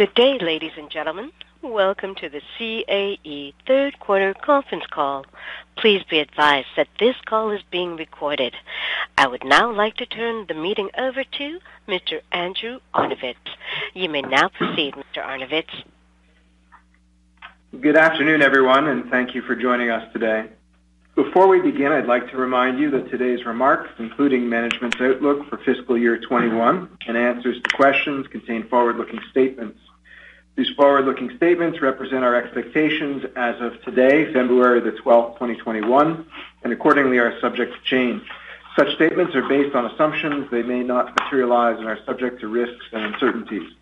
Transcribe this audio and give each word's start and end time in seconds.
Good 0.00 0.14
day, 0.14 0.38
ladies 0.38 0.72
and 0.78 0.88
gentlemen. 0.88 1.30
Welcome 1.60 2.14
to 2.14 2.30
the 2.30 2.40
CAE 2.56 3.52
third 3.66 4.00
quarter 4.00 4.32
conference 4.32 4.86
call. 4.86 5.26
Please 5.76 6.02
be 6.08 6.20
advised 6.20 6.68
that 6.78 6.88
this 6.98 7.16
call 7.26 7.50
is 7.50 7.60
being 7.70 7.96
recorded. 7.96 8.54
I 9.18 9.26
would 9.26 9.44
now 9.44 9.70
like 9.70 9.98
to 9.98 10.06
turn 10.06 10.46
the 10.46 10.54
meeting 10.54 10.88
over 10.96 11.22
to 11.22 11.58
Mr. 11.86 12.22
Andrew 12.32 12.78
Arnovitz. 12.94 13.34
You 13.92 14.08
may 14.08 14.22
now 14.22 14.48
proceed, 14.48 14.94
Mr. 14.94 15.22
Arnovitz. 15.22 15.82
Good 17.78 17.98
afternoon, 17.98 18.40
everyone, 18.40 18.88
and 18.88 19.10
thank 19.10 19.34
you 19.34 19.42
for 19.42 19.54
joining 19.54 19.90
us 19.90 20.10
today. 20.14 20.46
Before 21.14 21.46
we 21.46 21.60
begin, 21.60 21.92
I'd 21.92 22.06
like 22.06 22.30
to 22.30 22.38
remind 22.38 22.78
you 22.78 22.90
that 22.92 23.10
today's 23.10 23.44
remarks, 23.44 23.90
including 23.98 24.48
management's 24.48 24.98
outlook 24.98 25.46
for 25.50 25.58
fiscal 25.58 25.98
year 25.98 26.18
21 26.18 26.88
and 27.06 27.18
answers 27.18 27.60
to 27.60 27.76
questions, 27.76 28.26
contain 28.28 28.66
forward-looking 28.66 29.20
statements. 29.30 29.78
These 30.60 30.76
forward-looking 30.76 31.34
statements 31.38 31.80
represent 31.80 32.22
our 32.22 32.36
expectations 32.36 33.24
as 33.34 33.58
of 33.62 33.82
today, 33.82 34.30
February 34.30 34.80
the 34.80 34.90
12th, 34.90 35.38
2021, 35.38 36.26
and 36.62 36.72
accordingly 36.74 37.16
are 37.16 37.40
subject 37.40 37.72
to 37.72 37.80
change. 37.84 38.22
Such 38.78 38.94
statements 38.94 39.34
are 39.34 39.48
based 39.48 39.74
on 39.74 39.86
assumptions. 39.86 40.50
They 40.50 40.62
may 40.62 40.82
not 40.82 41.18
materialize 41.18 41.78
and 41.78 41.88
are 41.88 41.98
subject 42.04 42.40
to 42.40 42.48
risks 42.48 42.84
and 42.92 43.06
uncertainties. 43.06 43.72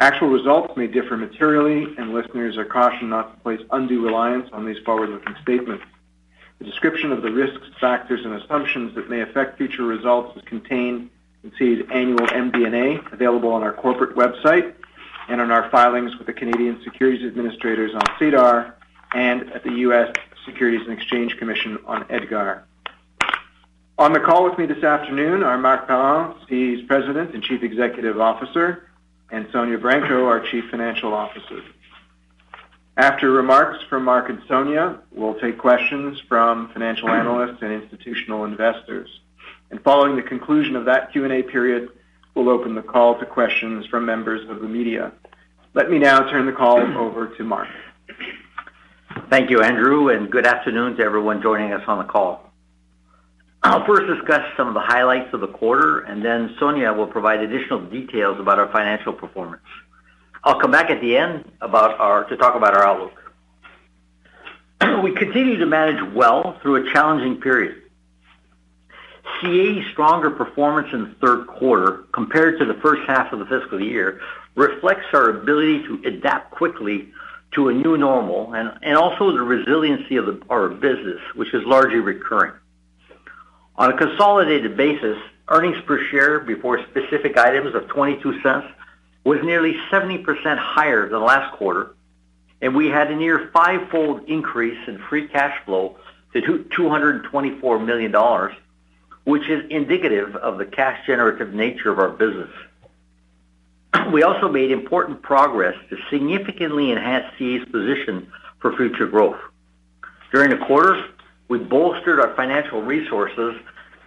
Actual 0.00 0.28
results 0.28 0.76
may 0.76 0.86
differ 0.86 1.16
materially, 1.16 1.96
and 1.96 2.12
listeners 2.12 2.58
are 2.58 2.66
cautioned 2.66 3.08
not 3.08 3.34
to 3.34 3.40
place 3.40 3.66
undue 3.70 4.04
reliance 4.04 4.50
on 4.52 4.66
these 4.66 4.84
forward-looking 4.84 5.36
statements. 5.40 5.84
A 6.60 6.64
description 6.64 7.10
of 7.10 7.22
the 7.22 7.30
risks, 7.32 7.66
factors, 7.80 8.22
and 8.26 8.34
assumptions 8.34 8.94
that 8.96 9.08
may 9.08 9.22
affect 9.22 9.56
future 9.56 9.84
results 9.84 10.36
is 10.36 10.42
contained 10.42 11.08
in 11.42 11.52
CAE's 11.52 11.88
annual 11.90 12.26
MD&A, 12.26 13.14
available 13.14 13.50
on 13.50 13.62
our 13.62 13.72
corporate 13.72 14.14
website 14.14 14.74
and 15.28 15.40
on 15.40 15.50
our 15.50 15.70
filings 15.70 16.16
with 16.16 16.26
the 16.26 16.32
Canadian 16.32 16.82
Securities 16.82 17.26
Administrators 17.26 17.92
on 17.94 18.00
SEDAR 18.18 18.74
and 19.14 19.52
at 19.52 19.62
the 19.62 19.72
U.S. 19.72 20.14
Securities 20.44 20.86
and 20.88 20.98
Exchange 20.98 21.36
Commission 21.36 21.78
on 21.86 22.06
EDGAR. 22.10 22.64
On 23.98 24.12
the 24.12 24.20
call 24.20 24.44
with 24.44 24.58
me 24.58 24.66
this 24.66 24.82
afternoon 24.82 25.42
are 25.42 25.58
Marc 25.58 25.86
Parent, 25.86 26.36
CAE's 26.48 26.86
President 26.86 27.34
and 27.34 27.42
Chief 27.42 27.62
Executive 27.62 28.20
Officer, 28.20 28.88
and 29.30 29.46
Sonya 29.52 29.76
Branco, 29.76 30.26
our 30.26 30.40
Chief 30.40 30.64
Financial 30.70 31.12
Officer. 31.12 31.62
After 32.96 33.30
remarks 33.30 33.78
from 33.88 34.04
Marc 34.04 34.28
and 34.28 34.40
Sonya, 34.48 35.00
we'll 35.12 35.38
take 35.38 35.58
questions 35.58 36.20
from 36.28 36.68
financial 36.72 37.08
analysts 37.08 37.60
and 37.60 37.72
institutional 37.72 38.44
investors. 38.44 39.08
And 39.70 39.82
Following 39.82 40.16
the 40.16 40.22
conclusion 40.22 40.76
of 40.76 40.86
that 40.86 41.12
Q&A 41.12 41.42
period, 41.42 41.90
we'll 42.34 42.48
open 42.48 42.74
the 42.74 42.82
call 42.82 43.18
to 43.18 43.26
questions 43.26 43.86
from 43.86 44.06
members 44.06 44.48
of 44.48 44.60
the 44.60 44.68
media. 44.68 45.12
Let 45.74 45.90
me 45.90 45.98
now 45.98 46.28
turn 46.30 46.46
the 46.46 46.52
call 46.52 46.78
over 46.78 47.28
to 47.36 47.44
Marc. 47.44 47.68
Thank 49.30 49.50
you, 49.50 49.60
Andrew, 49.62 50.08
and 50.08 50.30
good 50.30 50.46
afternoon 50.46 50.96
to 50.96 51.02
everyone 51.02 51.42
joining 51.42 51.72
us 51.72 51.82
on 51.86 51.98
the 51.98 52.04
call. 52.04 52.52
I'll 53.62 53.84
first 53.84 54.06
discuss 54.06 54.42
some 54.56 54.68
of 54.68 54.74
the 54.74 54.80
highlights 54.80 55.34
of 55.34 55.40
the 55.40 55.48
quarter, 55.48 56.00
and 56.00 56.24
then 56.24 56.54
Sonya 56.58 56.92
will 56.92 57.08
provide 57.08 57.40
additional 57.40 57.80
details 57.80 58.38
about 58.38 58.58
our 58.58 58.70
financial 58.70 59.12
performance. 59.12 59.62
I'll 60.44 60.60
come 60.60 60.70
back 60.70 60.90
at 60.90 61.00
the 61.00 61.16
end 61.16 61.44
to 61.60 62.36
talk 62.36 62.54
about 62.54 62.74
our 62.76 62.84
outlook. 62.84 63.12
We 65.02 65.12
continue 65.12 65.58
to 65.58 65.66
manage 65.66 66.14
well 66.14 66.58
through 66.62 66.88
a 66.88 66.92
challenging 66.92 67.40
period. 67.40 67.82
CAE's 69.40 69.90
stronger 69.92 70.30
performance 70.30 70.88
in 70.92 71.04
the 71.04 71.14
third 71.20 71.46
quarter 71.46 72.04
compared 72.12 72.58
to 72.58 72.64
the 72.64 72.74
first 72.74 73.02
half 73.06 73.32
of 73.32 73.38
the 73.38 73.46
fiscal 73.46 73.80
year 73.80 74.20
reflects 74.54 75.06
our 75.12 75.30
ability 75.30 75.82
to 75.84 76.02
adapt 76.06 76.50
quickly 76.50 77.08
to 77.52 77.68
a 77.68 77.72
new 77.72 77.96
normal 77.96 78.52
and 78.54 78.96
also 78.96 79.32
the 79.32 79.42
resiliency 79.42 80.16
of 80.16 80.42
our 80.50 80.68
business, 80.68 81.20
which 81.34 81.54
is 81.54 81.64
largely 81.64 82.00
recurring. 82.00 82.52
On 83.76 83.92
a 83.92 83.96
consolidated 83.96 84.76
basis, 84.76 85.16
earnings 85.48 85.80
per 85.86 86.02
share 86.10 86.40
before 86.40 86.84
specific 86.90 87.38
items 87.38 87.74
of 87.74 87.84
0.22 87.84 88.72
was 89.24 89.38
nearly 89.42 89.74
70% 89.90 90.24
higher 90.58 91.08
than 91.08 91.22
last 91.22 91.56
quarter, 91.56 91.94
and 92.60 92.74
we 92.74 92.88
had 92.88 93.10
a 93.10 93.16
near 93.16 93.50
five-fold 93.52 94.28
increase 94.28 94.78
in 94.88 94.98
free 95.08 95.28
cash 95.28 95.56
flow 95.64 95.96
to 96.32 96.64
224 96.74 97.78
million 97.78 98.10
dollars, 98.10 98.54
which 99.28 99.46
is 99.50 99.62
indicative 99.68 100.34
of 100.36 100.56
the 100.56 100.64
cash-generative 100.64 101.52
nature 101.52 101.90
of 101.90 101.98
our 101.98 102.08
business. 102.08 102.48
We 104.10 104.22
also 104.22 104.48
made 104.48 104.70
important 104.70 105.20
progress 105.20 105.74
to 105.90 105.98
significantly 106.08 106.90
enhance 106.92 107.26
CAE's 107.36 107.62
position 107.66 108.32
for 108.60 108.74
future 108.74 109.06
growth. 109.06 109.36
During 110.32 110.48
the 110.48 110.64
quarter, 110.64 111.04
we 111.48 111.58
bolstered 111.58 112.20
our 112.20 112.34
financial 112.36 112.80
resources 112.80 113.56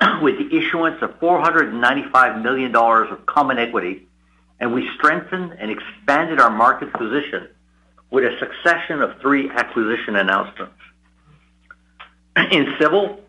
with 0.24 0.40
the 0.40 0.58
issuance 0.58 1.00
of 1.04 1.20
495 1.20 2.42
million 2.42 2.72
dollars 2.72 3.12
of 3.12 3.24
common 3.28 3.60
equity, 3.60 4.08
and 4.60 4.74
we 4.74 4.90
strengthened 4.98 5.56
and 5.60 5.70
expanded 5.70 6.40
our 6.40 6.50
market 6.50 6.92
position 6.94 7.48
with 8.10 8.24
a 8.24 8.40
succession 8.40 9.04
of 9.04 9.22
three 9.22 9.52
acquisition 9.52 10.16
announcements. 10.16 10.74
In 12.52 12.74
Civil, 12.80 13.20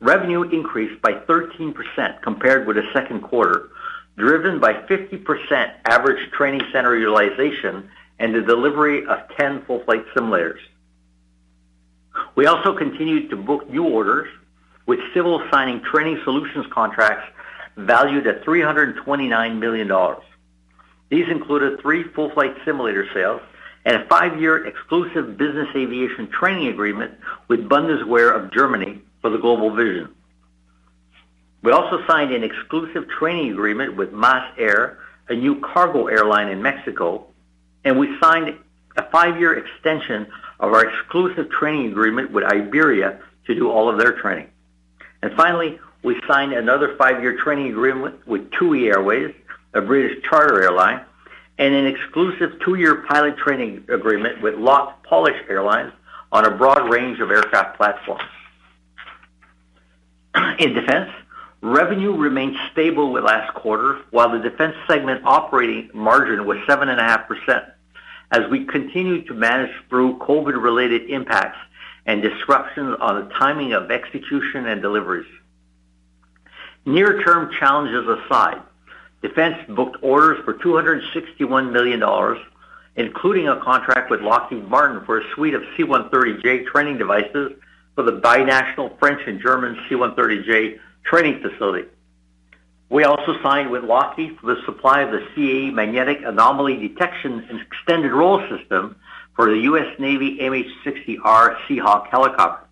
revenue 0.00 0.42
increased 0.42 1.00
by 1.02 1.12
13% 1.12 2.22
compared 2.22 2.66
with 2.66 2.76
the 2.76 2.88
second 2.92 3.22
quarter, 3.22 3.70
driven 4.16 4.60
by 4.60 4.72
50% 4.72 5.72
average 5.86 6.30
training 6.32 6.62
center 6.72 6.96
utilization 6.96 7.88
and 8.18 8.34
the 8.34 8.42
delivery 8.42 9.06
of 9.06 9.18
10 9.36 9.64
full-flight 9.66 10.04
simulators. 10.14 10.60
We 12.34 12.46
also 12.46 12.76
continued 12.76 13.30
to 13.30 13.36
book 13.36 13.68
new 13.68 13.84
orders, 13.84 14.28
with 14.86 15.00
Civil 15.12 15.42
signing 15.50 15.82
training 15.82 16.20
solutions 16.24 16.66
contracts 16.72 17.28
valued 17.76 18.26
at 18.26 18.44
329 18.44 19.60
million 19.60 19.88
dollars. 19.88 20.22
These 21.08 21.28
included 21.28 21.80
three 21.80 22.04
full-flight 22.04 22.56
simulator 22.64 23.06
sales 23.12 23.42
and 23.84 23.96
a 23.96 24.06
five-year 24.06 24.66
exclusive 24.66 25.36
business 25.36 25.68
aviation 25.76 26.28
training 26.28 26.68
agreement 26.68 27.14
with 27.48 27.68
Bundeswehr 27.68 28.34
of 28.34 28.52
Germany 28.52 29.00
for 29.26 29.30
the 29.30 29.38
Global 29.38 29.74
Vision. 29.74 30.14
We 31.62 31.72
also 31.72 31.98
signed 32.06 32.32
an 32.32 32.44
exclusive 32.44 33.08
training 33.08 33.50
agreement 33.50 33.96
with 33.96 34.12
MasAir, 34.12 34.56
Air, 34.56 34.98
a 35.28 35.34
new 35.34 35.58
cargo 35.58 36.06
airline 36.06 36.46
in 36.48 36.62
Mexico, 36.62 37.26
and 37.84 37.98
we 37.98 38.16
signed 38.20 38.56
a 38.96 39.10
five-year 39.10 39.58
extension 39.58 40.28
of 40.60 40.72
our 40.72 40.86
exclusive 40.86 41.50
training 41.50 41.90
agreement 41.90 42.30
with 42.30 42.44
Iberia 42.44 43.18
to 43.48 43.54
do 43.56 43.68
all 43.68 43.88
of 43.88 43.98
their 43.98 44.12
training. 44.12 44.48
And 45.22 45.32
finally, 45.34 45.80
we 46.04 46.20
signed 46.28 46.52
another 46.52 46.94
five-year 46.96 47.36
training 47.42 47.72
agreement 47.72 48.24
with 48.28 48.48
TUI 48.52 48.86
Airways, 48.90 49.34
a 49.74 49.80
British 49.80 50.22
charter 50.22 50.62
airline, 50.62 51.00
and 51.58 51.74
an 51.74 51.88
exclusive 51.88 52.60
two-year 52.64 53.02
pilot 53.08 53.36
training 53.38 53.86
agreement 53.88 54.40
with 54.40 54.54
LOT 54.54 55.02
Polish 55.02 55.42
Airlines 55.48 55.92
on 56.30 56.44
a 56.44 56.50
broad 56.52 56.88
range 56.92 57.18
of 57.18 57.32
aircraft 57.32 57.76
platforms. 57.76 58.22
In 60.58 60.74
Defense, 60.74 61.10
revenue 61.62 62.16
remained 62.16 62.56
stable 62.72 63.12
with 63.12 63.24
last 63.24 63.54
quarter, 63.54 64.00
while 64.10 64.30
the 64.30 64.38
Defense 64.38 64.74
segment 64.88 65.22
operating 65.24 65.90
margin 65.94 66.46
was 66.46 66.58
7.5%, 66.68 67.70
as 68.32 68.50
we 68.50 68.64
continued 68.64 69.26
to 69.26 69.34
manage 69.34 69.70
through 69.88 70.18
COVID-related 70.18 71.10
impacts 71.10 71.58
and 72.06 72.22
disruptions 72.22 72.96
on 73.00 73.24
the 73.24 73.34
timing 73.34 73.72
of 73.72 73.90
execution 73.90 74.66
and 74.66 74.82
deliveries. 74.82 75.26
Near-term 76.84 77.50
challenges 77.58 78.06
aside, 78.06 78.62
Defense 79.22 79.56
booked 79.68 79.96
orders 80.02 80.44
for 80.44 80.52
261 80.52 81.72
million 81.72 81.98
dollars, 81.98 82.38
including 82.96 83.48
a 83.48 83.56
contract 83.60 84.10
with 84.10 84.20
Lockheed 84.20 84.68
Martin 84.68 85.04
for 85.04 85.18
a 85.18 85.34
suite 85.34 85.54
of 85.54 85.62
C-130J 85.76 86.66
training 86.66 86.98
devices 86.98 87.52
for 87.96 88.04
the 88.04 88.12
binational 88.12 88.96
French 89.00 89.20
and 89.26 89.40
German 89.40 89.76
C-130J 89.88 90.78
training 91.02 91.40
facility. 91.40 91.88
We 92.88 93.02
also 93.02 93.42
signed 93.42 93.70
with 93.70 93.82
Lockheed 93.82 94.38
for 94.38 94.54
the 94.54 94.62
supply 94.64 95.00
of 95.00 95.10
the 95.10 95.26
CAE 95.34 95.72
Magnetic 95.72 96.18
Anomaly 96.24 96.76
Detection 96.76 97.44
and 97.50 97.60
Extended 97.60 98.12
Role 98.12 98.40
System 98.48 98.94
for 99.34 99.50
the 99.50 99.58
U.S. 99.62 99.98
Navy 99.98 100.38
MH-60R 100.38 101.56
Seahawk 101.66 102.06
helicopter. 102.08 102.66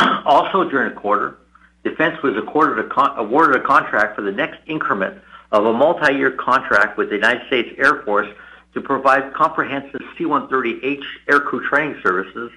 also 0.24 0.68
during 0.68 0.94
the 0.94 1.00
quarter, 1.00 1.38
Defense 1.84 2.20
was 2.22 2.36
awarded 2.36 2.84
a, 2.84 2.88
con- 2.88 3.16
awarded 3.16 3.62
a 3.62 3.64
contract 3.64 4.16
for 4.16 4.22
the 4.22 4.32
next 4.32 4.58
increment 4.66 5.22
of 5.52 5.64
a 5.64 5.72
multi-year 5.72 6.32
contract 6.32 6.98
with 6.98 7.08
the 7.08 7.14
United 7.14 7.46
States 7.46 7.68
Air 7.78 8.02
Force 8.02 8.28
to 8.74 8.80
provide 8.80 9.32
comprehensive 9.32 10.00
C-130H 10.16 11.02
aircrew 11.28 11.64
training 11.68 12.00
services, 12.02 12.50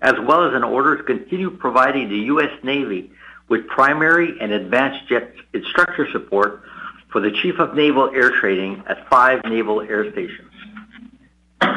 as 0.00 0.14
well 0.26 0.44
as 0.44 0.54
an 0.54 0.64
order 0.64 0.96
to 0.96 1.02
continue 1.02 1.50
providing 1.50 2.08
the 2.08 2.18
U.S. 2.32 2.52
Navy 2.62 3.10
with 3.48 3.66
primary 3.66 4.38
and 4.40 4.52
advanced 4.52 5.08
jet 5.08 5.34
instructor 5.52 6.08
support 6.12 6.62
for 7.10 7.20
the 7.20 7.30
Chief 7.30 7.58
of 7.58 7.74
Naval 7.74 8.10
Air 8.14 8.30
Training 8.30 8.82
at 8.86 9.08
five 9.08 9.42
naval 9.44 9.80
air 9.80 10.10
stations. 10.12 10.52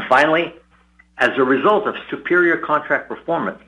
Finally, 0.09 0.53
as 1.17 1.29
a 1.37 1.43
result 1.43 1.87
of 1.87 1.95
superior 2.09 2.57
contract 2.57 3.07
performance, 3.07 3.59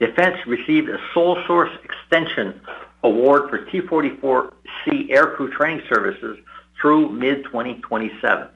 Defense 0.00 0.36
received 0.48 0.88
a 0.88 0.98
sole 1.14 1.38
source 1.46 1.70
extension 1.84 2.60
award 3.04 3.48
for 3.48 3.58
T-44C 3.66 5.10
aircrew 5.10 5.52
training 5.52 5.82
services 5.88 6.38
through 6.80 7.10
mid-2027. 7.10 8.48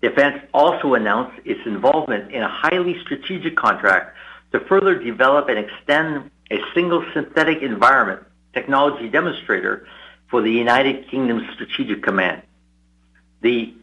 Defense 0.00 0.42
also 0.54 0.94
announced 0.94 1.38
its 1.44 1.60
involvement 1.66 2.32
in 2.32 2.42
a 2.42 2.48
highly 2.48 2.98
strategic 3.02 3.56
contract 3.56 4.16
to 4.52 4.60
further 4.60 4.94
develop 5.02 5.48
and 5.48 5.58
extend 5.58 6.30
a 6.50 6.58
single 6.74 7.04
synthetic 7.14 7.62
environment 7.62 8.22
technology 8.52 9.08
demonstrator 9.08 9.86
for 10.28 10.42
the 10.42 10.50
United 10.50 11.08
Kingdom 11.08 11.46
Strategic 11.54 12.02
Command. 12.02 12.42
The 13.40 13.74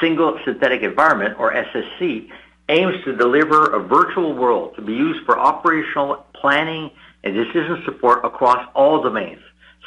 Single 0.00 0.38
Synthetic 0.44 0.82
Environment, 0.82 1.38
or 1.38 1.52
SSE, 1.52 2.28
aims 2.68 3.04
to 3.04 3.16
deliver 3.16 3.72
a 3.72 3.80
virtual 3.80 4.34
world 4.34 4.74
to 4.76 4.82
be 4.82 4.92
used 4.92 5.24
for 5.24 5.38
operational 5.38 6.26
planning 6.34 6.90
and 7.22 7.34
decision 7.34 7.82
support 7.84 8.24
across 8.24 8.68
all 8.74 9.02
domains, 9.02 9.40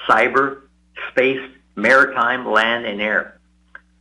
cyber, 0.08 0.62
space, 1.12 1.42
maritime, 1.76 2.50
land, 2.50 2.86
and 2.86 3.02
air. 3.02 3.38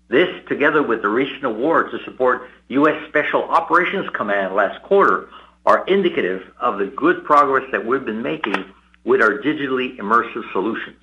This, 0.08 0.28
together 0.48 0.82
with 0.82 1.02
the 1.02 1.08
recent 1.08 1.44
award 1.44 1.90
to 1.90 2.02
support 2.04 2.48
U.S. 2.68 3.08
Special 3.08 3.42
Operations 3.44 4.08
Command 4.10 4.54
last 4.54 4.82
quarter, 4.82 5.28
are 5.68 5.84
indicative 5.84 6.50
of 6.58 6.78
the 6.78 6.86
good 6.86 7.22
progress 7.26 7.62
that 7.70 7.84
we've 7.84 8.06
been 8.06 8.22
making 8.22 8.64
with 9.04 9.20
our 9.20 9.32
digitally 9.32 9.98
immersive 9.98 10.50
solutions. 10.50 10.96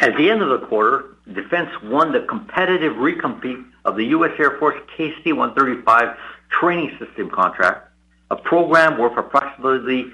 At 0.00 0.16
the 0.16 0.28
end 0.28 0.42
of 0.42 0.48
the 0.48 0.66
quarter, 0.66 1.16
Defense 1.32 1.70
won 1.84 2.10
the 2.10 2.22
competitive 2.22 2.94
recompete 2.94 3.64
of 3.84 3.94
the 3.94 4.06
U.S. 4.06 4.32
Air 4.36 4.58
Force 4.58 4.74
KC-135 4.98 6.16
training 6.48 6.98
system 6.98 7.30
contract, 7.30 7.88
a 8.32 8.36
program 8.36 8.98
worth 8.98 9.16
approximately 9.16 10.06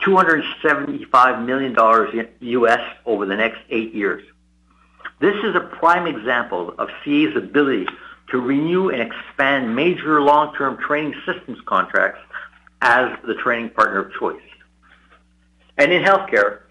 $275 0.00 1.44
million 1.44 2.30
U.S. 2.40 2.80
over 3.04 3.26
the 3.26 3.36
next 3.36 3.58
eight 3.68 3.92
years. 3.92 4.22
This 5.20 5.36
is 5.44 5.54
a 5.54 5.60
prime 5.60 6.06
example 6.06 6.74
of 6.78 6.88
CAE's 7.04 7.36
ability 7.36 7.86
to 8.32 8.40
renew 8.40 8.88
and 8.88 9.00
expand 9.00 9.76
major 9.76 10.20
long-term 10.20 10.78
training 10.78 11.14
systems 11.24 11.58
contracts 11.66 12.20
as 12.80 13.16
the 13.24 13.34
training 13.34 13.70
partner 13.70 14.00
of 14.00 14.12
choice. 14.14 14.42
And 15.78 15.92
in 15.92 16.02
healthcare, 16.02 16.62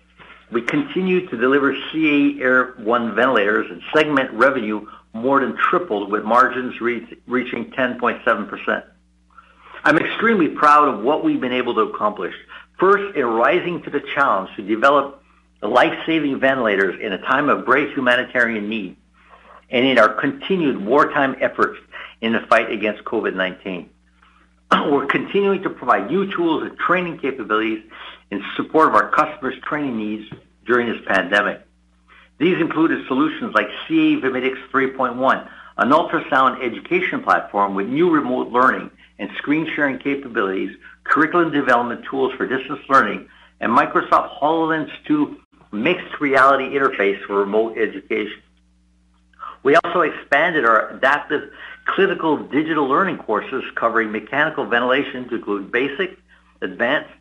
we 0.51 0.61
continue 0.63 1.27
to 1.29 1.37
deliver 1.37 1.73
CAE 1.73 2.41
Air 2.41 2.73
1 2.77 3.15
ventilators 3.15 3.71
and 3.71 3.81
segment 3.93 4.31
revenue 4.31 4.85
more 5.13 5.39
than 5.39 5.55
tripled 5.55 6.11
with 6.11 6.23
margins 6.23 6.81
reach, 6.81 7.17
reaching 7.27 7.71
10.7%. 7.71 8.83
I'm 9.83 9.97
extremely 9.97 10.49
proud 10.49 10.87
of 10.89 11.03
what 11.03 11.23
we've 11.23 11.41
been 11.41 11.53
able 11.53 11.73
to 11.75 11.81
accomplish. 11.81 12.35
First, 12.79 13.15
in 13.15 13.25
rising 13.25 13.81
to 13.83 13.89
the 13.89 14.01
challenge 14.13 14.49
to 14.55 14.61
develop 14.61 15.23
life-saving 15.61 16.39
ventilators 16.39 16.99
in 16.99 17.13
a 17.13 17.17
time 17.19 17.49
of 17.49 17.65
great 17.65 17.93
humanitarian 17.93 18.67
need, 18.67 18.97
and 19.71 19.85
in 19.85 19.97
our 19.97 20.09
continued 20.09 20.85
wartime 20.85 21.35
efforts 21.39 21.79
in 22.21 22.33
the 22.33 22.41
fight 22.49 22.71
against 22.71 23.03
COVID-19. 23.05 23.87
We're 24.91 25.05
continuing 25.07 25.63
to 25.63 25.69
provide 25.69 26.09
new 26.09 26.31
tools 26.31 26.63
and 26.63 26.77
training 26.77 27.19
capabilities 27.19 27.83
in 28.29 28.43
support 28.55 28.89
of 28.89 28.95
our 28.95 29.09
customers' 29.11 29.55
training 29.63 29.97
needs 29.97 30.31
during 30.65 30.87
this 30.87 31.01
pandemic. 31.07 31.61
These 32.37 32.59
included 32.59 33.05
solutions 33.07 33.53
like 33.53 33.67
CAE 33.87 34.21
Vimedix 34.21 34.55
3.1, 34.71 35.49
an 35.77 35.89
ultrasound 35.89 36.63
education 36.63 37.23
platform 37.23 37.75
with 37.75 37.87
new 37.87 38.09
remote 38.09 38.49
learning 38.49 38.91
and 39.19 39.29
screen 39.37 39.69
sharing 39.75 39.99
capabilities, 39.99 40.75
curriculum 41.03 41.51
development 41.51 42.03
tools 42.09 42.33
for 42.33 42.47
distance 42.47 42.79
learning, 42.89 43.27
and 43.59 43.71
Microsoft 43.71 44.39
HoloLens 44.39 44.89
2 45.05 45.37
mixed 45.71 46.19
reality 46.19 46.75
interface 46.75 47.23
for 47.25 47.35
remote 47.39 47.77
education. 47.77 48.41
We 49.63 49.75
also 49.75 50.01
expanded 50.01 50.65
our 50.65 50.89
adaptive 50.89 51.51
clinical 51.85 52.37
digital 52.37 52.85
learning 52.87 53.17
courses 53.17 53.63
covering 53.75 54.11
mechanical 54.11 54.65
ventilation 54.65 55.27
to 55.29 55.35
include 55.35 55.71
basic, 55.71 56.17
advanced, 56.61 57.11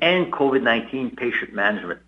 and 0.00 0.32
COVID-19 0.32 1.16
patient 1.16 1.54
management. 1.54 2.00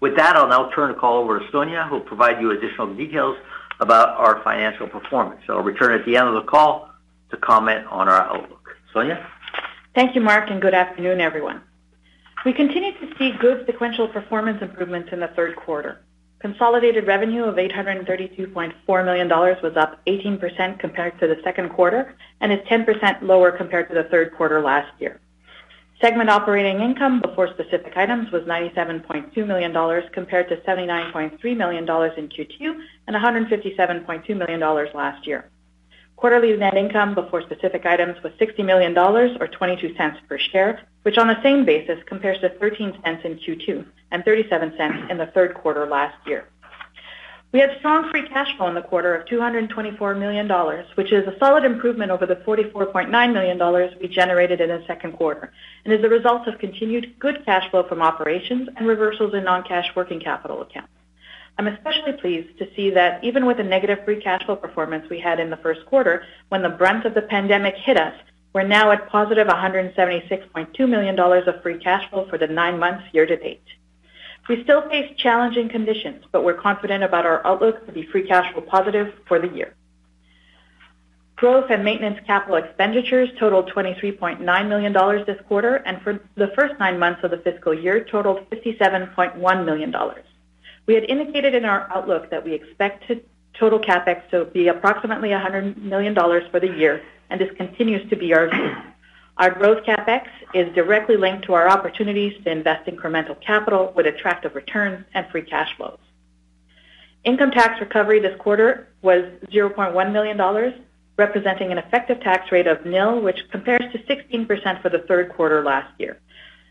With 0.00 0.16
that, 0.16 0.36
I'll 0.36 0.48
now 0.48 0.70
turn 0.74 0.92
the 0.92 0.98
call 0.98 1.22
over 1.22 1.38
to 1.38 1.50
Sonya, 1.52 1.84
who 1.88 1.96
will 1.96 2.00
provide 2.00 2.40
you 2.40 2.50
additional 2.50 2.92
details 2.94 3.36
about 3.80 4.16
our 4.18 4.42
financial 4.42 4.88
performance. 4.88 5.42
I'll 5.48 5.60
return 5.60 5.98
at 5.98 6.04
the 6.04 6.16
end 6.16 6.28
of 6.28 6.34
the 6.34 6.42
call 6.42 6.90
to 7.30 7.36
comment 7.36 7.86
on 7.86 8.08
our 8.08 8.20
outlook. 8.20 8.76
Sonya? 8.92 9.24
Thank 9.94 10.14
you, 10.14 10.20
Marc, 10.20 10.50
and 10.50 10.60
good 10.60 10.74
afternoon, 10.74 11.20
everyone. 11.20 11.62
We 12.44 12.52
continue 12.52 12.92
to 12.92 13.16
see 13.16 13.32
good 13.32 13.64
sequential 13.66 14.08
performance 14.08 14.62
improvements 14.62 15.10
in 15.12 15.20
the 15.20 15.28
third 15.28 15.54
quarter. 15.54 16.00
Consolidated 16.42 17.06
revenue 17.06 17.44
of 17.44 17.54
$832.4 17.54 19.04
million 19.04 19.28
was 19.28 19.76
up 19.76 20.04
18% 20.08 20.80
compared 20.80 21.16
to 21.20 21.28
the 21.28 21.36
second 21.44 21.68
quarter 21.68 22.16
and 22.40 22.52
is 22.52 22.58
10% 22.68 23.22
lower 23.22 23.52
compared 23.52 23.88
to 23.88 23.94
the 23.94 24.02
third 24.10 24.34
quarter 24.34 24.60
last 24.60 24.90
year. 25.00 25.20
Segment 26.00 26.28
operating 26.28 26.80
income 26.80 27.20
before 27.20 27.46
specific 27.54 27.96
items 27.96 28.32
was 28.32 28.42
$97.2 28.42 29.46
million 29.46 29.72
compared 30.12 30.48
to 30.48 30.56
$79.3 30.56 31.56
million 31.56 31.84
in 31.84 32.28
Q2 32.28 32.80
and 33.06 33.16
$157.2 33.16 34.36
million 34.36 34.60
last 34.94 35.24
year. 35.24 35.48
Quarterly 36.16 36.56
net 36.56 36.76
income 36.76 37.14
before 37.14 37.42
specific 37.42 37.86
items 37.86 38.20
was 38.24 38.32
$60 38.32 38.64
million 38.64 38.98
or 38.98 39.46
22 39.46 39.94
cents 39.94 40.18
per 40.28 40.38
share, 40.38 40.88
which 41.02 41.18
on 41.18 41.28
the 41.28 41.42
same 41.42 41.64
basis 41.64 41.98
compares 42.06 42.40
to 42.40 42.48
13 42.48 43.00
cents 43.04 43.24
in 43.24 43.38
Q2 43.38 43.84
and 44.10 44.24
37 44.24 44.74
cents 44.76 45.10
in 45.10 45.18
the 45.18 45.26
third 45.26 45.54
quarter 45.54 45.86
last 45.86 46.16
year. 46.26 46.46
We 47.52 47.60
had 47.60 47.76
strong 47.80 48.10
free 48.10 48.26
cash 48.28 48.56
flow 48.56 48.68
in 48.68 48.74
the 48.74 48.80
quarter 48.80 49.14
of 49.14 49.26
$224 49.26 50.18
million, 50.18 50.48
which 50.94 51.12
is 51.12 51.26
a 51.26 51.36
solid 51.38 51.64
improvement 51.64 52.10
over 52.10 52.24
the 52.24 52.36
$44.9 52.36 53.32
million 53.32 53.90
we 54.00 54.08
generated 54.08 54.62
in 54.62 54.70
the 54.70 54.82
second 54.86 55.12
quarter, 55.12 55.52
and 55.84 55.92
is 55.92 56.02
a 56.02 56.08
result 56.08 56.48
of 56.48 56.58
continued 56.58 57.14
good 57.18 57.44
cash 57.44 57.70
flow 57.70 57.86
from 57.86 58.00
operations 58.00 58.70
and 58.76 58.86
reversals 58.86 59.34
in 59.34 59.44
non-cash 59.44 59.94
working 59.94 60.18
capital 60.18 60.62
accounts. 60.62 60.92
I'm 61.58 61.66
especially 61.66 62.12
pleased 62.14 62.58
to 62.58 62.68
see 62.74 62.88
that 62.90 63.22
even 63.22 63.44
with 63.44 63.58
the 63.58 63.64
negative 63.64 64.02
free 64.06 64.22
cash 64.22 64.42
flow 64.46 64.56
performance 64.56 65.06
we 65.10 65.20
had 65.20 65.38
in 65.38 65.50
the 65.50 65.58
first 65.58 65.84
quarter, 65.84 66.24
when 66.48 66.62
the 66.62 66.70
brunt 66.70 67.04
of 67.04 67.12
the 67.12 67.20
pandemic 67.20 67.74
hit 67.76 67.98
us, 67.98 68.14
we're 68.52 68.66
now 68.66 68.90
at 68.90 69.08
positive 69.08 69.46
$176.2 69.46 70.88
million 70.88 71.18
of 71.18 71.62
free 71.62 71.78
cash 71.78 72.08
flow 72.10 72.26
for 72.28 72.38
the 72.38 72.46
nine 72.46 72.78
months 72.78 73.04
year 73.12 73.26
to 73.26 73.36
date. 73.36 73.64
We 74.48 74.62
still 74.64 74.88
face 74.88 75.14
challenging 75.16 75.68
conditions, 75.68 76.24
but 76.32 76.44
we're 76.44 76.60
confident 76.60 77.04
about 77.04 77.26
our 77.26 77.46
outlook 77.46 77.86
to 77.86 77.92
be 77.92 78.04
free 78.06 78.26
cash 78.26 78.52
flow 78.52 78.62
positive 78.62 79.14
for 79.26 79.38
the 79.38 79.48
year. 79.48 79.74
Growth 81.36 81.70
and 81.70 81.84
maintenance 81.84 82.20
capital 82.26 82.56
expenditures 82.56 83.28
totaled 83.38 83.70
$23.9 83.72 84.68
million 84.68 84.92
this 85.26 85.40
quarter, 85.48 85.76
and 85.76 86.00
for 86.02 86.20
the 86.36 86.52
first 86.54 86.78
nine 86.78 86.98
months 86.98 87.24
of 87.24 87.30
the 87.30 87.38
fiscal 87.38 87.72
year 87.72 88.04
totaled 88.04 88.48
$57.1 88.50 89.64
million. 89.64 89.94
We 90.86 90.94
had 90.94 91.04
indicated 91.04 91.54
in 91.54 91.64
our 91.64 91.90
outlook 91.92 92.30
that 92.30 92.44
we 92.44 92.52
expect 92.52 93.06
to 93.08 93.22
total 93.54 93.78
CapEx 93.78 94.28
to 94.30 94.44
be 94.46 94.68
approximately 94.68 95.30
$100 95.30 95.76
million 95.76 96.14
for 96.14 96.60
the 96.60 96.68
year, 96.76 97.02
and 97.32 97.40
this 97.40 97.50
continues 97.56 98.08
to 98.10 98.16
be 98.16 98.34
our 98.34 98.48
view. 98.50 98.76
Our 99.38 99.50
growth 99.50 99.84
CapEx 99.84 100.26
is 100.52 100.72
directly 100.74 101.16
linked 101.16 101.46
to 101.46 101.54
our 101.54 101.66
opportunities 101.66 102.34
to 102.44 102.50
invest 102.50 102.86
incremental 102.86 103.40
capital 103.40 103.90
with 103.96 104.06
attractive 104.06 104.54
returns 104.54 105.06
and 105.14 105.26
free 105.30 105.42
cash 105.42 105.74
flows. 105.78 105.98
Income 107.24 107.52
tax 107.52 107.80
recovery 107.80 108.20
this 108.20 108.38
quarter 108.38 108.88
was 109.00 109.24
$0.1 109.50 110.12
million, 110.12 110.74
representing 111.16 111.72
an 111.72 111.78
effective 111.78 112.20
tax 112.20 112.52
rate 112.52 112.66
of 112.66 112.84
nil, 112.84 113.22
which 113.22 113.38
compares 113.50 113.90
to 113.92 113.98
16% 114.00 114.82
for 114.82 114.90
the 114.90 114.98
third 115.08 115.32
quarter 115.32 115.64
last 115.64 115.98
year. 115.98 116.18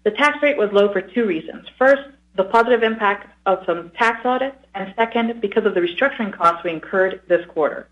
The 0.03 0.11
tax 0.11 0.43
rate 0.43 0.57
was 0.57 0.71
low 0.71 0.93
for 0.93 1.01
two 1.01 1.25
reasons. 1.25 1.65
First, 1.79 2.03
the 2.35 2.43
positive 2.43 2.83
impact 2.83 3.27
of 3.47 3.63
some 3.65 3.89
tax 3.97 4.23
audits, 4.25 4.57
and 4.75 4.93
second, 4.95 5.41
because 5.41 5.65
of 5.65 5.73
the 5.73 5.81
restructuring 5.81 6.31
costs 6.31 6.63
we 6.63 6.69
incurred 6.69 7.21
this 7.27 7.45
quarter. 7.47 7.87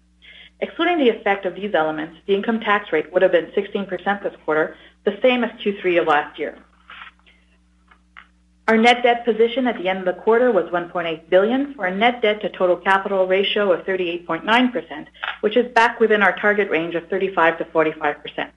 Excluding 0.61 0.97
the 0.97 1.09
effect 1.09 1.45
of 1.45 1.55
these 1.55 1.73
elements, 1.73 2.17
the 2.27 2.35
income 2.35 2.59
tax 2.59 2.91
rate 2.91 3.11
would 3.13 3.21
have 3.21 3.31
been 3.31 3.47
16% 3.47 4.23
this 4.23 4.33
quarter, 4.43 4.75
the 5.05 5.17
same 5.21 5.43
as 5.43 5.51
Q3 5.61 6.01
of 6.01 6.07
last 6.07 6.37
year. 6.37 6.57
Our 8.67 8.77
net 8.77 9.01
debt 9.01 9.25
position 9.25 9.65
at 9.65 9.77
the 9.77 9.89
end 9.89 9.99
of 9.99 10.05
the 10.05 10.21
quarter 10.21 10.51
was 10.51 10.65
1.8 10.65 11.29
billion, 11.29 11.73
for 11.73 11.85
a 11.85 11.95
net 11.95 12.21
debt 12.21 12.41
to 12.41 12.49
total 12.49 12.75
capital 12.75 13.25
ratio 13.25 13.71
of 13.71 13.85
38.9%, 13.85 15.07
which 15.41 15.57
is 15.57 15.73
back 15.73 15.99
within 15.99 16.21
our 16.21 16.37
target 16.37 16.69
range 16.69 16.93
of 16.93 17.07
35 17.07 17.57
to 17.57 17.65
45 17.65 18.21
percent 18.21 18.51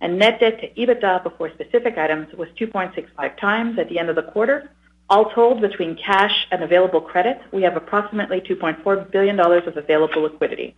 And 0.00 0.18
net 0.18 0.40
debt 0.40 0.58
to 0.62 0.68
EBITDA 0.70 1.22
before 1.22 1.50
specific 1.50 1.96
items 1.96 2.34
was 2.34 2.48
2.65 2.58 3.38
times 3.38 3.78
at 3.78 3.88
the 3.88 4.00
end 4.00 4.08
of 4.08 4.16
the 4.16 4.24
quarter. 4.32 4.70
All 5.08 5.30
told, 5.30 5.60
between 5.60 5.94
cash 5.94 6.48
and 6.50 6.64
available 6.64 7.00
credit, 7.00 7.40
we 7.52 7.62
have 7.62 7.76
approximately 7.76 8.40
2.4 8.40 9.12
billion 9.12 9.36
dollars 9.36 9.66
of 9.68 9.76
available 9.76 10.22
liquidity. 10.22 10.74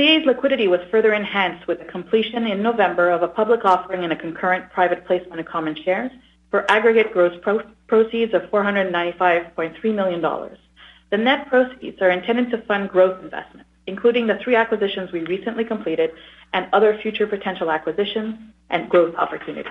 CAE's 0.00 0.24
liquidity 0.24 0.66
was 0.66 0.80
further 0.90 1.12
enhanced 1.12 1.66
with 1.66 1.78
the 1.78 1.84
completion 1.84 2.46
in 2.46 2.62
November 2.62 3.10
of 3.10 3.22
a 3.22 3.28
public 3.28 3.66
offering 3.66 4.02
and 4.02 4.14
a 4.14 4.16
concurrent 4.16 4.72
private 4.72 5.04
placement 5.06 5.38
of 5.40 5.44
common 5.44 5.76
shares 5.84 6.10
for 6.50 6.64
aggregate 6.70 7.12
gross 7.12 7.38
proceeds 7.86 8.32
of 8.32 8.40
495.3 8.44 9.94
million 9.94 10.22
dollars. 10.22 10.56
The 11.10 11.18
net 11.18 11.48
proceeds 11.48 12.00
are 12.00 12.08
intended 12.08 12.50
to 12.50 12.62
fund 12.62 12.88
growth 12.88 13.22
investments, 13.22 13.68
including 13.86 14.26
the 14.26 14.38
three 14.42 14.56
acquisitions 14.56 15.12
we 15.12 15.20
recently 15.24 15.64
completed 15.64 16.12
and 16.54 16.66
other 16.72 16.98
future 17.02 17.26
potential 17.26 17.70
acquisitions 17.70 18.36
and 18.70 18.88
growth 18.88 19.14
opportunities. 19.16 19.70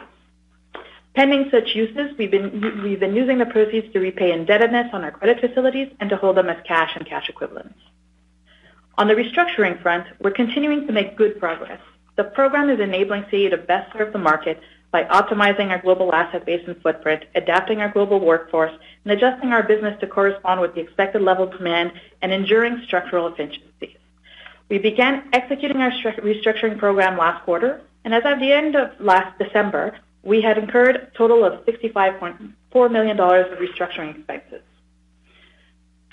Pending 1.15 1.50
such 1.50 1.74
uses, 1.74 2.15
we've 2.19 2.29
been 2.29 3.15
using 3.15 3.39
the 3.39 3.48
proceeds 3.48 3.91
to 3.93 4.00
repay 4.00 4.31
indebtedness 4.31 4.91
on 4.93 5.03
our 5.03 5.12
credit 5.12 5.39
facilities 5.39 5.91
and 6.00 6.07
to 6.12 6.17
hold 6.17 6.38
them 6.38 6.50
as 6.50 6.63
cash 6.67 6.91
and 6.95 7.07
cash 7.07 7.29
equivalents. 7.29 7.74
On 9.00 9.08
the 9.08 9.13
restructuring 9.13 9.82
front, 9.82 10.08
we're 10.20 10.32
continuing 10.32 10.86
to 10.86 10.91
make 10.91 11.15
good 11.15 11.39
progress. 11.39 11.79
The 12.18 12.25
program 12.25 12.70
is 12.70 12.82
enabling 12.82 13.24
CAE 13.32 13.51
to 13.51 13.58
best 13.58 13.94
serve 13.94 14.12
the 14.12 14.20
market 14.20 14.60
by 14.91 15.06
optimizing 15.06 15.70
our 15.70 15.82
global 15.82 16.13
asset 16.13 16.46
base 16.46 16.68
and 16.68 16.75
footprint, 16.82 17.24
adapting 17.34 17.79
our 17.79 17.88
global 17.88 18.20
workforce, 18.20 18.74
and 19.06 19.13
adjusting 19.13 19.53
our 19.53 19.63
business 19.63 19.98
to 20.01 20.08
correspond 20.08 20.60
with 20.60 20.75
the 20.75 20.82
expected 20.82 21.22
level 21.22 21.46
of 21.46 21.58
demand 21.58 21.94
and 22.22 22.34
enduring 22.34 22.82
structural 22.88 23.27
efficiencies. 23.27 23.96
We 24.68 24.79
began 24.79 25.29
executing 25.32 25.77
our 25.77 25.91
restructuring 25.91 26.77
program 26.77 27.18
last 27.18 27.46
quarter, 27.46 27.79
and 28.03 28.13
as 28.13 28.24
of 28.25 28.41
the 28.41 28.51
end 28.51 28.75
of 28.75 29.00
last 29.00 29.39
December, 29.39 29.98
we 30.24 30.41
had 30.41 30.58
incurred 30.58 30.98
a 30.98 31.18
total 31.18 31.46
of 31.46 31.65
65.4 31.65 32.91
million 32.91 33.15
dollars 33.15 33.50
of 33.50 33.60
restructuring 33.60 34.18
expenses. 34.18 34.62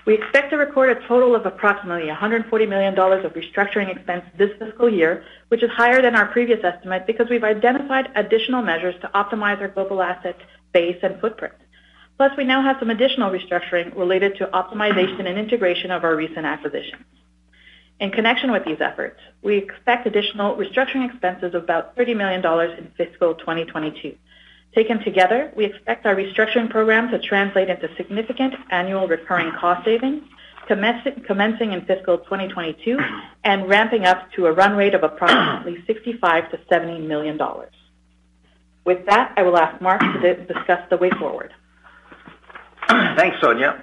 We 0.07 0.15
expect 0.15 0.51
to 0.51 0.57
record 0.57 0.91
a 0.91 1.09
total 1.09 1.35
of 1.35 1.47
approximately 1.47 2.07
140 2.07 2.67
million 2.67 2.95
dollars 2.95 3.25
of 3.25 3.33
restructuring 3.33 3.95
expense 3.95 4.25
this 4.39 4.51
fiscal 4.57 4.89
year, 4.89 5.25
which 5.49 5.65
is 5.65 5.71
higher 5.71 6.01
than 6.01 6.15
our 6.15 6.27
previous 6.27 6.63
estimate 6.63 7.09
because 7.09 7.29
we've 7.29 7.43
identified 7.43 8.11
additional 8.15 8.63
measures 8.63 8.95
to 9.01 9.09
optimize 9.09 9.61
our 9.61 9.67
global 9.67 10.01
asset 10.01 10.37
base 10.73 10.99
and 11.03 11.21
footprint. 11.21 11.55
Plus, 12.19 12.31
we 12.39 12.45
now 12.45 12.63
have 12.63 12.77
some 12.79 12.91
additional 12.91 13.33
restructuring 13.33 13.97
related 13.97 14.37
to 14.37 14.47
optimization 14.47 15.27
and 15.27 15.39
integration 15.39 15.91
of 15.91 16.05
our 16.05 16.15
recent 16.15 16.47
acquisitions. 16.47 17.05
In 17.99 18.13
connection 18.13 18.53
with 18.53 18.65
these 18.65 18.81
efforts, 18.81 19.19
we 19.43 19.57
expect 19.57 20.07
additional 20.07 20.55
restructuring 20.55 21.11
expenses 21.11 21.53
of 21.53 21.65
about 21.65 21.97
30 21.97 22.15
million 22.15 22.43
dollars 22.43 22.79
in 22.79 22.93
fiscal 22.97 23.35
2022. 23.35 24.15
Taken 24.77 25.03
together, 25.03 25.51
we 25.57 25.65
expect 25.65 26.05
our 26.05 26.15
restructuring 26.15 26.69
program 26.69 27.11
to 27.11 27.19
translate 27.19 27.71
into 27.71 27.89
significant 27.97 28.55
annual 28.69 29.09
recurring 29.09 29.51
cost 29.53 29.87
savings 29.87 30.23
commencing 30.67 31.73
in 31.73 31.85
fiscal 31.87 32.19
2022 32.19 32.99
and 33.45 33.69
ramping 33.69 34.05
up 34.05 34.31
to 34.33 34.45
a 34.47 34.53
run 34.53 34.77
rate 34.77 34.95
of 34.95 35.03
approximately 35.03 35.83
65 35.87 36.45
million-70 36.53 37.07
million 37.07 37.39
dollars. 37.39 37.73
With 38.85 39.07
that, 39.07 39.33
I 39.37 39.45
will 39.45 39.57
ask 39.57 39.81
Marc 39.81 40.01
to 40.01 40.35
discuss 40.45 40.81
the 40.91 40.99
way 40.99 41.11
forward. 41.19 41.55
Thanks, 42.89 43.41
Sonya. 43.41 43.83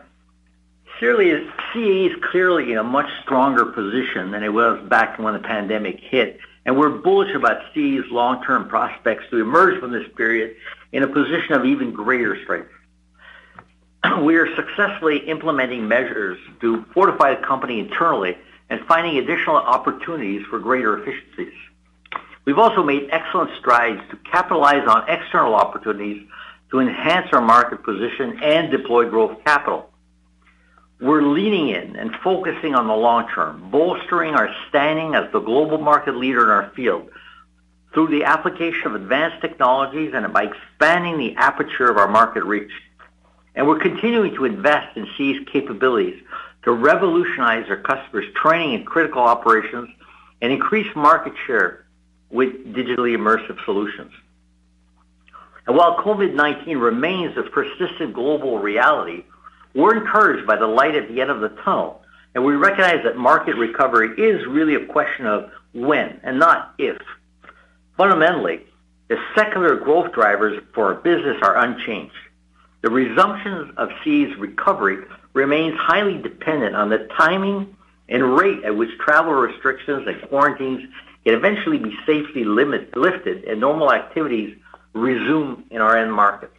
Clearly, 0.99 1.49
CAE 1.73 2.11
is 2.11 2.23
clearly 2.31 2.71
in 2.71 2.77
a 2.77 2.83
much 2.83 3.09
stronger 3.23 3.65
position 3.65 4.29
than 4.29 4.43
it 4.43 4.53
was 4.53 4.79
back 4.89 5.17
when 5.17 5.33
the 5.33 5.39
pandemic 5.39 5.99
hit, 5.99 6.39
and 6.65 6.77
we're 6.77 6.89
bullish 6.89 7.33
about 7.35 7.73
CAE's 7.73 8.09
long-term 8.11 8.69
prospects 8.69 9.23
to 9.31 9.39
emerge 9.39 9.79
from 9.79 9.91
this 9.91 10.07
period 10.15 10.55
in 10.93 11.01
a 11.03 11.07
position 11.07 11.53
of 11.53 11.65
even 11.65 11.91
greater 11.91 12.41
strength. 12.43 12.71
We 14.21 14.35
are 14.35 14.55
successfully 14.55 15.17
implementing 15.27 15.87
measures 15.87 16.37
to 16.61 16.85
fortify 16.93 17.35
the 17.35 17.41
company 17.41 17.79
internally 17.79 18.37
and 18.69 18.79
finding 18.85 19.17
additional 19.17 19.55
opportunities 19.55 20.45
for 20.49 20.59
greater 20.59 21.01
efficiencies. 21.01 21.53
We've 22.45 22.59
also 22.59 22.83
made 22.83 23.09
excellent 23.11 23.51
strides 23.59 24.01
to 24.11 24.17
capitalize 24.29 24.87
on 24.87 25.09
external 25.09 25.55
opportunities 25.55 26.27
to 26.71 26.79
enhance 26.79 27.27
our 27.31 27.41
market 27.41 27.83
position 27.83 28.39
and 28.43 28.69
deploy 28.71 29.09
growth 29.09 29.43
capital. 29.45 29.89
We're 30.99 31.21
leaning 31.21 31.69
in 31.69 31.95
and 31.95 32.15
focusing 32.23 32.75
on 32.75 32.87
the 32.87 32.95
long 32.95 33.27
term, 33.29 33.69
bolstering 33.71 34.35
our 34.35 34.53
standing 34.69 35.15
as 35.15 35.31
the 35.31 35.39
global 35.39 35.77
market 35.77 36.15
leader 36.15 36.43
in 36.43 36.49
our 36.49 36.71
field 36.75 37.09
through 37.93 38.07
the 38.07 38.23
application 38.23 38.87
of 38.87 38.95
advanced 38.95 39.39
technologies 39.41 40.11
and 40.13 40.31
by 40.33 40.43
expanding 40.43 41.17
the 41.17 41.35
aperture 41.35 41.89
of 41.89 41.97
our 41.97 42.07
market 42.07 42.43
reach. 42.43 42.71
And 43.55 43.67
we're 43.67 43.79
continuing 43.79 44.33
to 44.35 44.45
invest 44.45 44.97
in 44.97 45.05
CAE's 45.15 45.47
capabilities 45.51 46.21
to 46.63 46.71
revolutionize 46.71 47.69
our 47.69 47.77
customers' 47.77 48.25
training 48.35 48.75
and 48.75 48.85
critical 48.85 49.21
operations 49.21 49.89
and 50.41 50.51
increase 50.51 50.87
market 50.95 51.33
share 51.45 51.85
with 52.31 52.49
digitally 52.73 53.15
immersive 53.15 53.63
solutions. 53.63 54.11
And 55.67 55.77
while 55.77 55.97
COVID-19 55.97 56.81
remains 56.81 57.37
a 57.37 57.43
persistent 57.43 58.13
global 58.13 58.59
reality, 58.59 59.23
we're 59.75 59.95
encouraged 59.95 60.45
by 60.47 60.57
the 60.57 60.67
light 60.67 60.95
at 60.95 61.07
the 61.07 61.21
end 61.21 61.29
of 61.29 61.41
the 61.41 61.49
tunnel, 61.49 62.01
and 62.35 62.43
we 62.43 62.55
recognize 62.55 63.03
that 63.03 63.17
market 63.17 63.55
recovery 63.55 64.09
is 64.19 64.45
really 64.47 64.75
a 64.75 64.85
question 64.85 65.25
of 65.25 65.51
when 65.73 66.19
and 66.23 66.39
not 66.39 66.73
if. 66.77 66.97
Fundamentally, 67.97 68.61
the 69.07 69.17
secular 69.35 69.75
growth 69.75 70.13
drivers 70.13 70.61
for 70.73 70.93
our 70.93 70.95
business 70.95 71.37
are 71.41 71.57
unchanged. 71.57 72.15
The 72.81 72.89
resumption 72.89 73.73
of 73.77 73.89
CAE's 74.03 74.35
recovery 74.37 75.05
remains 75.33 75.77
highly 75.77 76.17
dependent 76.17 76.75
on 76.75 76.89
the 76.89 77.07
timing 77.17 77.75
and 78.09 78.37
rate 78.37 78.63
at 78.63 78.75
which 78.75 78.89
travel 78.99 79.33
restrictions 79.33 80.07
and 80.07 80.21
quarantines 80.29 80.81
can 81.23 81.35
eventually 81.35 81.77
be 81.77 81.95
safely 82.05 82.43
lifted 82.43 83.45
and 83.45 83.59
normal 83.59 83.91
activities 83.93 84.57
resume 84.93 85.63
in 85.69 85.81
our 85.81 85.97
end 85.97 86.13
markets. 86.13 86.53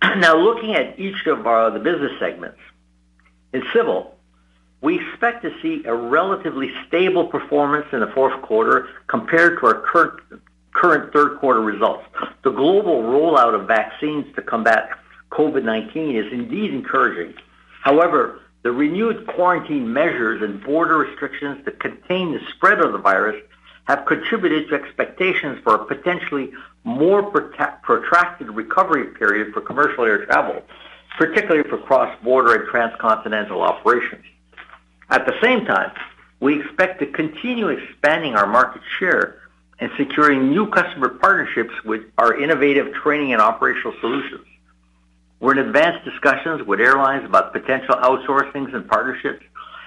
Now 0.02 0.36
looking 0.36 0.74
at 0.74 0.98
each 0.98 1.26
of 1.26 1.46
uh, 1.46 1.70
the 1.70 1.78
business 1.78 2.12
segments. 2.18 2.58
In 3.52 3.62
Civil, 3.72 4.16
we 4.84 5.00
expect 5.00 5.42
to 5.42 5.50
see 5.62 5.82
a 5.86 5.94
relatively 5.94 6.70
stable 6.86 7.26
performance 7.26 7.86
in 7.92 8.00
the 8.00 8.06
fourth 8.08 8.40
quarter 8.42 8.86
compared 9.06 9.58
to 9.58 9.66
our 9.66 9.80
current 10.72 11.10
third 11.10 11.38
quarter 11.38 11.62
results. 11.62 12.04
The 12.42 12.50
global 12.50 13.02
rollout 13.02 13.54
of 13.54 13.66
vaccines 13.66 14.26
to 14.36 14.42
combat 14.42 14.90
COVID-19 15.30 16.26
is 16.26 16.30
indeed 16.30 16.74
encouraging. 16.74 17.34
However, 17.82 18.40
the 18.62 18.72
renewed 18.72 19.26
quarantine 19.26 19.90
measures 19.90 20.42
and 20.42 20.62
border 20.62 20.98
restrictions 20.98 21.64
to 21.64 21.70
contain 21.70 22.32
the 22.32 22.40
spread 22.54 22.80
of 22.80 22.92
the 22.92 22.98
virus 22.98 23.42
have 23.84 24.04
contributed 24.04 24.68
to 24.68 24.74
expectations 24.74 25.60
for 25.64 25.76
a 25.76 25.84
potentially 25.86 26.52
more 26.84 27.22
protracted 27.22 28.50
recovery 28.50 29.06
period 29.18 29.54
for 29.54 29.62
commercial 29.62 30.04
air 30.04 30.26
travel, 30.26 30.62
particularly 31.16 31.66
for 31.70 31.78
cross-border 31.78 32.54
and 32.54 32.68
transcontinental 32.68 33.62
operations. 33.62 34.24
At 35.10 35.26
the 35.26 35.34
same 35.42 35.64
time, 35.66 35.92
we 36.40 36.60
expect 36.60 37.00
to 37.00 37.06
continue 37.06 37.68
expanding 37.68 38.34
our 38.34 38.46
market 38.46 38.82
share 38.98 39.40
and 39.78 39.90
securing 39.96 40.50
new 40.50 40.68
customer 40.70 41.08
partnerships 41.08 41.74
with 41.84 42.02
our 42.18 42.40
innovative 42.40 42.92
training 42.94 43.32
and 43.32 43.42
operational 43.42 43.94
solutions. 44.00 44.46
We're 45.40 45.52
in 45.52 45.58
advanced 45.58 46.04
discussions 46.04 46.62
with 46.62 46.80
airlines 46.80 47.24
about 47.24 47.52
potential 47.52 47.96
outsourcings 47.96 48.74
and 48.74 48.88
partnerships. 48.88 49.44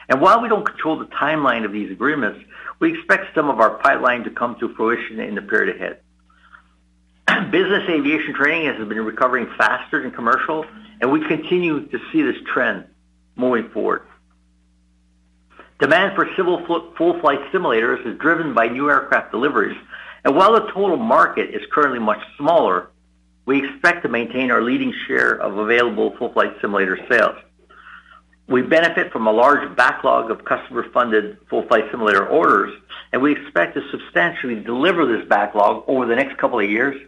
And 0.10 0.22
while 0.22 0.42
we 0.42 0.50
don't 0.50 0.66
control 0.66 1.00
the 1.00 1.06
timeline 1.06 1.66
of 1.66 1.72
these 1.72 1.92
agreements, 1.92 2.40
we 2.80 2.94
expect 2.94 3.34
some 3.34 3.50
of 3.50 3.60
our 3.60 3.72
pipeline 3.80 4.24
to 4.26 4.30
come 4.30 4.56
to 4.60 4.74
fruition 4.76 5.20
in 5.20 5.36
the 5.36 5.42
period 5.42 5.76
ahead. 5.76 6.00
Business 7.52 7.90
aviation 7.90 8.34
training 8.34 8.68
has 8.68 8.88
been 8.88 9.04
recovering 9.04 9.48
faster 9.58 10.02
than 10.02 10.12
commercial, 10.12 10.66
and 11.02 11.12
we 11.12 11.26
continue 11.28 11.88
to 11.88 12.00
see 12.12 12.22
this 12.22 12.38
trend 12.54 12.86
moving 13.36 13.70
forward. 13.70 14.04
Demand 15.80 16.16
for 16.16 16.28
civil 16.36 16.66
full 16.98 17.20
flight 17.20 17.40
simulators 17.54 18.06
is 18.06 18.18
driven 18.20 18.54
by 18.54 18.68
new 18.68 18.90
aircraft 18.90 19.32
deliveries. 19.32 19.78
And 20.24 20.36
while 20.36 20.54
the 20.54 20.72
total 20.72 20.98
market 20.98 21.54
is 21.54 21.62
currently 21.72 22.00
much 22.00 22.20
smaller, 22.38 22.90
we 23.46 23.64
expect 23.64 24.02
to 24.04 24.10
maintain 24.10 24.52
our 24.52 24.62
leading 24.62 24.94
share 25.08 25.40
of 25.40 25.58
available 25.58 26.16
full-flight 26.18 26.54
simulator 26.60 27.00
sales. 27.10 27.38
We 28.48 28.62
benefit 28.62 29.12
from 29.12 29.28
a 29.28 29.32
large 29.32 29.74
backlog 29.76 30.32
of 30.32 30.44
customer-funded 30.44 31.38
full-flight 31.50 31.86
simulator 31.92 32.28
orders, 32.28 32.74
and 33.14 33.22
we 33.22 33.32
expect 33.32 33.76
to 33.76 33.90
substantially 33.90 34.56
deliver 34.56 35.06
this 35.06 35.28
backlog 35.30 35.84
over 35.88 36.06
the 36.06 36.16
next 36.16 36.38
couple 36.38 36.60
of 36.60 36.70
years, 36.70 37.00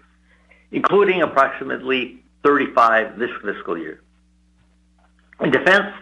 including 0.71 1.21
approximately 1.21 2.23
35 2.43 3.19
this 3.19 3.31
fiscal 3.43 3.77
year. 3.77 4.01
In 5.41 5.51
defense, 5.51 5.93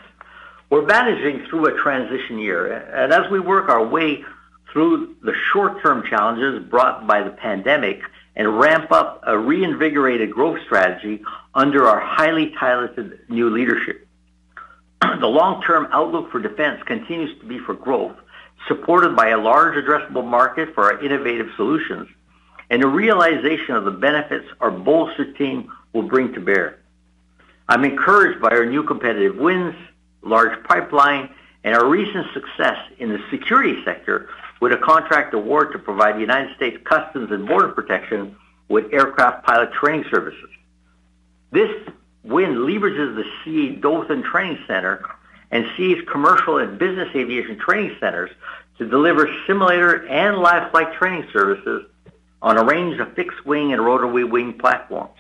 we're 0.70 0.86
managing 0.86 1.46
through 1.48 1.68
a 1.68 1.82
transition 1.82 2.40
year, 2.40 2.72
and 2.72 3.14
as 3.14 3.30
we 3.32 3.40
work 3.40 3.70
our 3.70 3.86
way 3.86 4.24
through 4.72 5.16
the 5.24 5.34
short-term 5.52 6.04
challenges 6.10 6.64
brought 6.70 7.08
by 7.08 7.24
the 7.24 7.32
pandemic 7.32 8.02
and 8.36 8.60
ramp 8.60 8.92
up 8.92 9.22
a 9.26 9.38
reinvigorated 9.38 10.32
growth 10.32 10.60
strategy 10.66 11.24
under 11.56 11.88
our 11.88 12.00
highly 12.00 12.54
talented 12.60 13.20
new 13.30 13.50
leadership. 13.50 14.08
The 15.20 15.28
long-term 15.28 15.88
outlook 15.92 16.32
for 16.32 16.40
defense 16.40 16.82
continues 16.86 17.40
to 17.40 17.46
be 17.46 17.60
for 17.60 17.74
growth, 17.74 18.16
supported 18.68 19.16
by 19.16 19.30
a 19.30 19.38
large 19.38 19.76
addressable 19.76 20.26
market 20.26 20.76
for 20.76 20.84
our 20.84 21.04
innovative 21.04 21.48
solutions 21.56 22.08
and 22.70 22.84
a 22.84 22.88
realization 22.88 23.76
of 23.76 23.86
the 23.86 23.92
benefits 23.92 24.46
our 24.60 24.72
bolster 24.72 25.32
team 25.34 25.72
will 25.94 26.04
bring 26.04 26.34
to 26.34 26.42
bear. 26.42 26.80
I'm 27.70 27.86
encouraged 27.86 28.42
by 28.42 28.50
our 28.50 28.66
new 28.66 28.84
competitive 28.84 29.38
wins, 29.38 29.76
large 30.28 30.64
pipeline, 30.64 31.30
and 31.64 31.76
our 31.76 31.88
recent 31.88 32.28
success 32.34 32.78
in 33.00 33.10
the 33.10 33.20
security 33.30 33.84
sector 33.84 34.30
with 34.62 34.72
a 34.72 34.78
contract 34.78 35.34
award 35.34 35.72
to 35.72 35.80
provide 35.80 36.16
the 36.16 36.22
United 36.22 36.56
States 36.56 36.78
Customs 36.84 37.32
and 37.32 37.48
Border 37.48 37.70
Protection 37.70 38.36
with 38.70 38.92
aircraft 38.94 39.46
pilot 39.46 39.72
training 39.74 40.06
services. 40.10 40.50
This 41.52 41.72
win 42.24 42.56
leverages 42.56 43.16
the 43.16 43.26
CAE 43.44 43.82
Dothan 43.82 44.24
Training 44.24 44.60
Center 44.68 45.06
and 45.52 45.66
CAE's 45.76 46.08
commercial 46.10 46.58
and 46.58 46.78
business 46.78 47.10
aviation 47.16 47.58
training 47.58 47.96
centers 48.00 48.30
to 48.78 48.88
deliver 48.88 49.34
simulator 49.46 50.06
and 50.08 50.38
live 50.38 50.72
flight 50.72 50.94
training 50.94 51.28
services 51.32 51.86
on 52.42 52.58
a 52.58 52.64
range 52.64 53.00
of 53.00 53.14
fixed-wing 53.14 53.74
and 53.74 53.84
rotary 53.84 54.24
wing 54.24 54.54
platforms. 54.54 55.18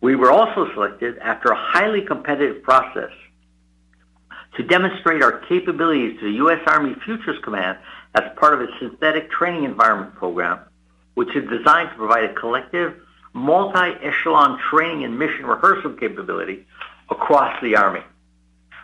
We 0.00 0.14
were 0.14 0.30
also 0.30 0.72
selected 0.72 1.18
after 1.18 1.50
a 1.50 1.56
highly 1.56 2.02
competitive 2.02 2.62
process 2.62 3.10
to 4.56 4.62
demonstrate 4.62 5.22
our 5.22 5.38
capabilities 5.40 6.18
to 6.18 6.26
the 6.26 6.36
U.S. 6.36 6.60
Army 6.66 6.94
Futures 7.04 7.38
Command 7.42 7.78
as 8.14 8.24
part 8.36 8.54
of 8.54 8.62
its 8.62 8.72
synthetic 8.80 9.30
training 9.30 9.64
environment 9.64 10.14
program, 10.14 10.60
which 11.14 11.34
is 11.36 11.48
designed 11.48 11.90
to 11.90 11.96
provide 11.96 12.24
a 12.24 12.34
collective 12.34 12.94
multi-echelon 13.34 14.58
training 14.70 15.04
and 15.04 15.18
mission 15.18 15.44
rehearsal 15.44 15.92
capability 15.92 16.66
across 17.10 17.60
the 17.62 17.76
Army. 17.76 18.00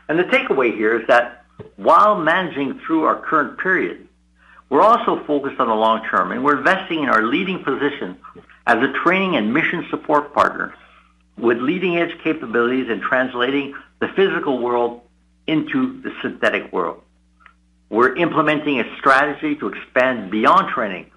And 0.08 0.18
the 0.18 0.24
takeaway 0.24 0.76
here 0.76 1.00
is 1.00 1.06
that 1.08 1.44
while 1.76 2.20
managing 2.20 2.78
through 2.80 3.04
our 3.04 3.20
current 3.20 3.58
period, 3.58 4.06
we're 4.68 4.82
also 4.82 5.24
focused 5.24 5.58
on 5.58 5.68
the 5.68 5.74
long 5.74 6.04
term, 6.06 6.32
and 6.32 6.44
we're 6.44 6.58
investing 6.58 7.02
in 7.02 7.08
our 7.08 7.22
leading 7.22 7.64
position 7.64 8.18
as 8.66 8.78
a 8.82 8.92
training 9.04 9.36
and 9.36 9.52
mission 9.52 9.86
support 9.90 10.34
partner 10.34 10.74
with 11.38 11.58
leading-edge 11.58 12.18
capabilities 12.22 12.90
in 12.90 13.00
translating 13.00 13.74
the 14.00 14.08
physical 14.08 14.58
world 14.58 15.02
into 15.46 16.00
the 16.02 16.12
synthetic 16.22 16.72
world. 16.72 17.02
We're 17.90 18.16
implementing 18.16 18.80
a 18.80 18.96
strategy 18.96 19.56
to 19.56 19.68
expand 19.68 20.30
beyond 20.30 20.70
training 20.70 21.10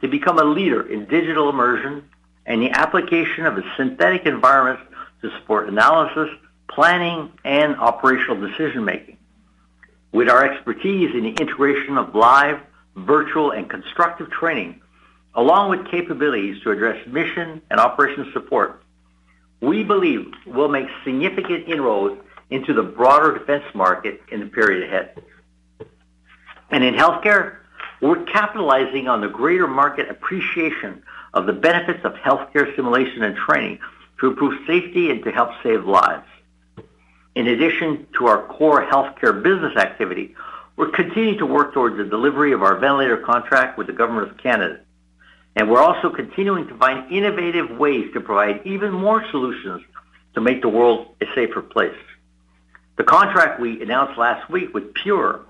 to 0.00 0.08
become 0.08 0.38
a 0.38 0.44
leader 0.44 0.86
in 0.86 1.06
digital 1.06 1.48
immersion 1.48 2.08
and 2.46 2.62
the 2.62 2.70
application 2.70 3.46
of 3.46 3.58
a 3.58 3.62
synthetic 3.76 4.26
environment 4.26 4.80
to 5.20 5.30
support 5.38 5.68
analysis, 5.68 6.28
planning, 6.68 7.30
and 7.44 7.76
operational 7.76 8.40
decision-making. 8.48 9.16
With 10.10 10.28
our 10.28 10.44
expertise 10.44 11.14
in 11.14 11.22
the 11.22 11.34
integration 11.40 11.96
of 11.98 12.14
live, 12.14 12.60
virtual, 12.96 13.52
and 13.52 13.68
constructive 13.70 14.30
training, 14.30 14.80
along 15.34 15.70
with 15.70 15.90
capabilities 15.90 16.62
to 16.62 16.70
address 16.70 17.06
mission 17.06 17.62
and 17.70 17.80
operations 17.80 18.32
support, 18.32 18.82
we 19.60 19.84
believe 19.84 20.32
we'll 20.46 20.68
make 20.68 20.88
significant 21.04 21.68
inroads 21.68 22.20
into 22.52 22.72
the 22.72 22.82
broader 22.82 23.38
defense 23.38 23.64
market 23.74 24.20
in 24.30 24.40
the 24.40 24.46
period 24.46 24.88
ahead. 24.88 25.22
And 26.70 26.84
in 26.84 26.94
healthcare, 26.94 27.56
we're 28.00 28.24
capitalizing 28.24 29.08
on 29.08 29.20
the 29.20 29.28
greater 29.28 29.68
market 29.68 30.10
appreciation 30.10 31.02
of 31.34 31.46
the 31.46 31.52
benefits 31.52 32.04
of 32.04 32.14
healthcare 32.14 32.74
simulation 32.74 33.22
and 33.22 33.36
training 33.36 33.78
to 34.20 34.28
improve 34.28 34.58
safety 34.66 35.10
and 35.10 35.22
to 35.24 35.30
help 35.30 35.50
save 35.62 35.84
lives. 35.84 36.26
In 37.34 37.46
addition 37.48 38.06
to 38.18 38.26
our 38.26 38.46
core 38.46 38.84
healthcare 38.84 39.42
business 39.42 39.76
activity, 39.76 40.34
we're 40.76 40.90
continuing 40.90 41.38
to 41.38 41.46
work 41.46 41.74
towards 41.74 41.96
the 41.96 42.04
delivery 42.04 42.52
of 42.52 42.62
our 42.62 42.78
ventilator 42.78 43.18
contract 43.18 43.78
with 43.78 43.86
the 43.86 43.92
Government 43.92 44.30
of 44.30 44.36
Canada. 44.38 44.80
And 45.56 45.70
we're 45.70 45.82
also 45.82 46.10
continuing 46.10 46.66
to 46.68 46.76
find 46.76 47.10
innovative 47.12 47.70
ways 47.78 48.10
to 48.14 48.20
provide 48.20 48.66
even 48.66 48.92
more 48.92 49.24
solutions 49.30 49.82
to 50.34 50.40
make 50.40 50.62
the 50.62 50.68
world 50.68 51.14
a 51.20 51.26
safer 51.34 51.60
place. 51.60 51.94
The 53.02 53.06
contract 53.06 53.58
we 53.58 53.82
announced 53.82 54.16
last 54.16 54.48
week 54.48 54.72
with 54.72 54.94
Pure 54.94 55.40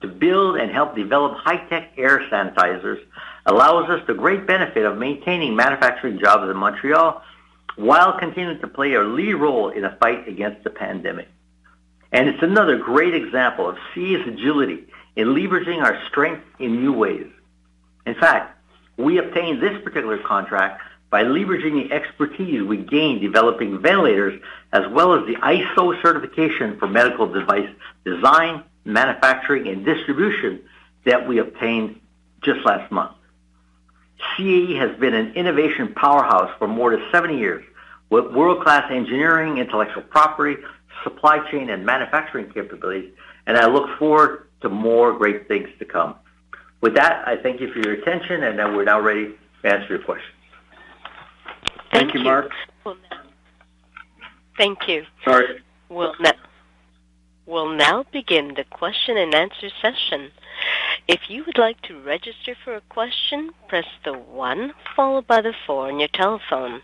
to 0.00 0.06
build 0.06 0.58
and 0.58 0.70
help 0.70 0.94
develop 0.94 1.38
high-tech 1.38 1.94
air 1.96 2.20
sanitizers 2.30 3.00
allows 3.46 3.90
us 3.90 4.06
the 4.06 4.14
great 4.14 4.46
benefit 4.46 4.86
of 4.86 4.96
maintaining 4.96 5.56
manufacturing 5.56 6.20
jobs 6.20 6.48
in 6.48 6.56
Montreal 6.56 7.20
while 7.74 8.16
continuing 8.16 8.60
to 8.60 8.68
play 8.68 8.94
a 8.94 9.02
lead 9.02 9.34
role 9.34 9.70
in 9.70 9.82
the 9.82 9.96
fight 10.00 10.28
against 10.28 10.62
the 10.62 10.70
pandemic. 10.70 11.26
And 12.12 12.28
it's 12.28 12.44
another 12.44 12.78
great 12.78 13.16
example 13.16 13.68
of 13.68 13.76
CAE's 13.92 14.28
agility 14.28 14.86
in 15.16 15.34
leveraging 15.34 15.82
our 15.82 16.00
strength 16.06 16.44
in 16.60 16.80
new 16.80 16.92
ways. 16.92 17.26
In 18.06 18.14
fact, 18.14 18.56
we 18.98 19.18
obtained 19.18 19.60
this 19.60 19.82
particular 19.82 20.18
contract 20.18 20.80
by 21.10 21.24
leveraging 21.24 21.88
the 21.88 21.92
expertise 21.92 22.62
we 22.62 22.76
gained 22.76 23.20
developing 23.20 23.80
ventilators 23.80 24.40
as 24.72 24.86
well 24.92 25.14
as 25.14 25.26
the 25.26 25.34
ISO 25.34 26.00
certification 26.00 26.78
for 26.78 26.86
medical 26.86 27.26
device 27.26 27.68
design, 28.04 28.62
manufacturing, 28.84 29.66
and 29.66 29.84
distribution 29.84 30.60
that 31.04 31.26
we 31.26 31.38
obtained 31.38 32.00
just 32.42 32.64
last 32.64 32.90
month. 32.92 33.12
CAE 34.36 34.76
has 34.76 34.96
been 34.98 35.14
an 35.14 35.34
innovation 35.34 35.92
powerhouse 35.94 36.50
for 36.58 36.68
more 36.68 36.90
than 36.92 37.04
70 37.10 37.38
years 37.38 37.64
with 38.10 38.32
world-class 38.32 38.90
engineering, 38.90 39.58
intellectual 39.58 40.02
property, 40.02 40.60
supply 41.02 41.38
chain, 41.50 41.70
and 41.70 41.84
manufacturing 41.84 42.50
capabilities, 42.50 43.10
and 43.46 43.56
I 43.56 43.66
look 43.66 43.98
forward 43.98 44.48
to 44.60 44.68
more 44.68 45.12
great 45.16 45.48
things 45.48 45.68
to 45.78 45.84
come. 45.84 46.14
With 46.80 46.94
that, 46.94 47.26
I 47.26 47.36
thank 47.36 47.60
you 47.60 47.72
for 47.72 47.78
your 47.78 47.94
attention, 47.94 48.42
and 48.42 48.58
we're 48.76 48.84
now 48.84 49.00
ready 49.00 49.34
to 49.62 49.68
answer 49.68 49.88
your 49.88 50.02
questions. 50.02 50.39
Thank 51.92 52.14
you, 52.14 52.20
Marc. 52.20 52.50
Thank 54.56 54.78
you. 54.88 55.04
Sorry. 55.24 55.62
We'll 55.88 56.14
now 56.20 56.32
We'll 57.50 57.74
now 57.74 58.04
begin 58.12 58.54
the 58.54 58.62
question 58.62 59.16
and 59.16 59.34
answer 59.34 59.70
session. 59.82 60.30
If 61.08 61.28
you 61.28 61.42
would 61.44 61.58
like 61.58 61.82
to 61.82 62.00
register 62.00 62.54
for 62.62 62.76
a 62.76 62.80
question, 62.82 63.50
press 63.66 63.86
the 64.04 64.12
1 64.12 64.72
followed 64.94 65.26
by 65.26 65.40
the 65.40 65.52
4 65.66 65.88
on 65.88 65.98
your 65.98 66.10
telephone. 66.14 66.82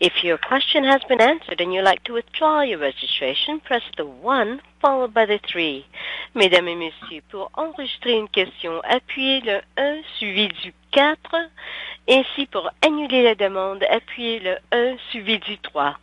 If 0.00 0.24
your 0.24 0.38
question 0.38 0.84
has 0.84 1.02
been 1.10 1.20
answered 1.20 1.60
and 1.60 1.74
you'd 1.74 1.84
like 1.84 2.04
to 2.04 2.14
withdraw 2.14 2.62
your 2.62 2.78
registration, 2.78 3.60
press 3.60 3.82
the 3.98 4.06
1 4.06 4.62
followed 4.80 5.12
by 5.12 5.26
the 5.26 5.40
3. 5.46 5.84
Mesdames 6.34 6.68
et 6.68 6.74
messieurs, 6.74 7.22
pour 7.30 7.50
enregistrer 7.54 8.16
une 8.16 8.28
question, 8.28 8.80
appuyez 8.84 9.42
le 9.42 9.60
1 9.76 10.02
suivi 10.16 10.48
du 10.62 10.72
4. 10.92 11.18
Ainsi, 12.08 12.46
pour 12.46 12.70
annuler 12.84 13.22
la 13.22 13.34
demande, 13.34 13.84
appuyez 13.90 14.40
le 14.40 14.58
1 14.72 14.96
suivi 15.10 15.38
du 15.38 15.58
3. 15.58 15.96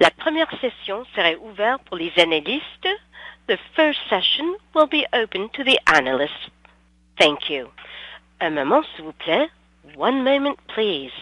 La 0.00 0.10
première 0.10 0.50
session 0.60 1.04
serait 1.14 1.36
ouverte 1.36 1.82
pour 1.84 1.96
les 1.96 2.12
analystes 2.18 2.88
the 3.48 3.58
first 3.74 3.98
session 4.10 4.56
will 4.74 4.86
be 4.86 5.06
open 5.12 5.48
to 5.54 5.64
the 5.64 5.80
analysts. 5.86 6.50
Thank 7.18 7.50
you. 7.50 7.68
Un 8.40 8.50
moment, 8.50 8.84
s'il 8.94 9.06
vous 9.06 9.12
plaît. 9.12 9.48
One 9.96 10.22
moment, 10.22 10.58
please. 10.68 11.12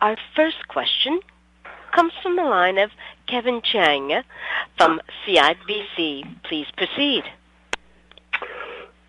Our 0.00 0.16
first 0.34 0.66
question 0.68 1.20
comes 1.94 2.12
from 2.22 2.36
the 2.36 2.44
line 2.44 2.78
of 2.78 2.90
Kevin 3.26 3.60
Chiang 3.62 4.22
from 4.78 5.00
CIBC. 5.26 6.42
Please 6.44 6.66
proceed. 6.76 7.24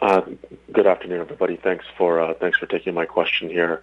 Uh, 0.01 0.21
good 0.73 0.87
afternoon, 0.87 1.21
everybody. 1.21 1.57
Thanks 1.57 1.85
for 1.97 2.19
uh, 2.19 2.33
thanks 2.33 2.57
for 2.57 2.65
taking 2.65 2.93
my 2.93 3.05
question 3.05 3.49
here. 3.49 3.81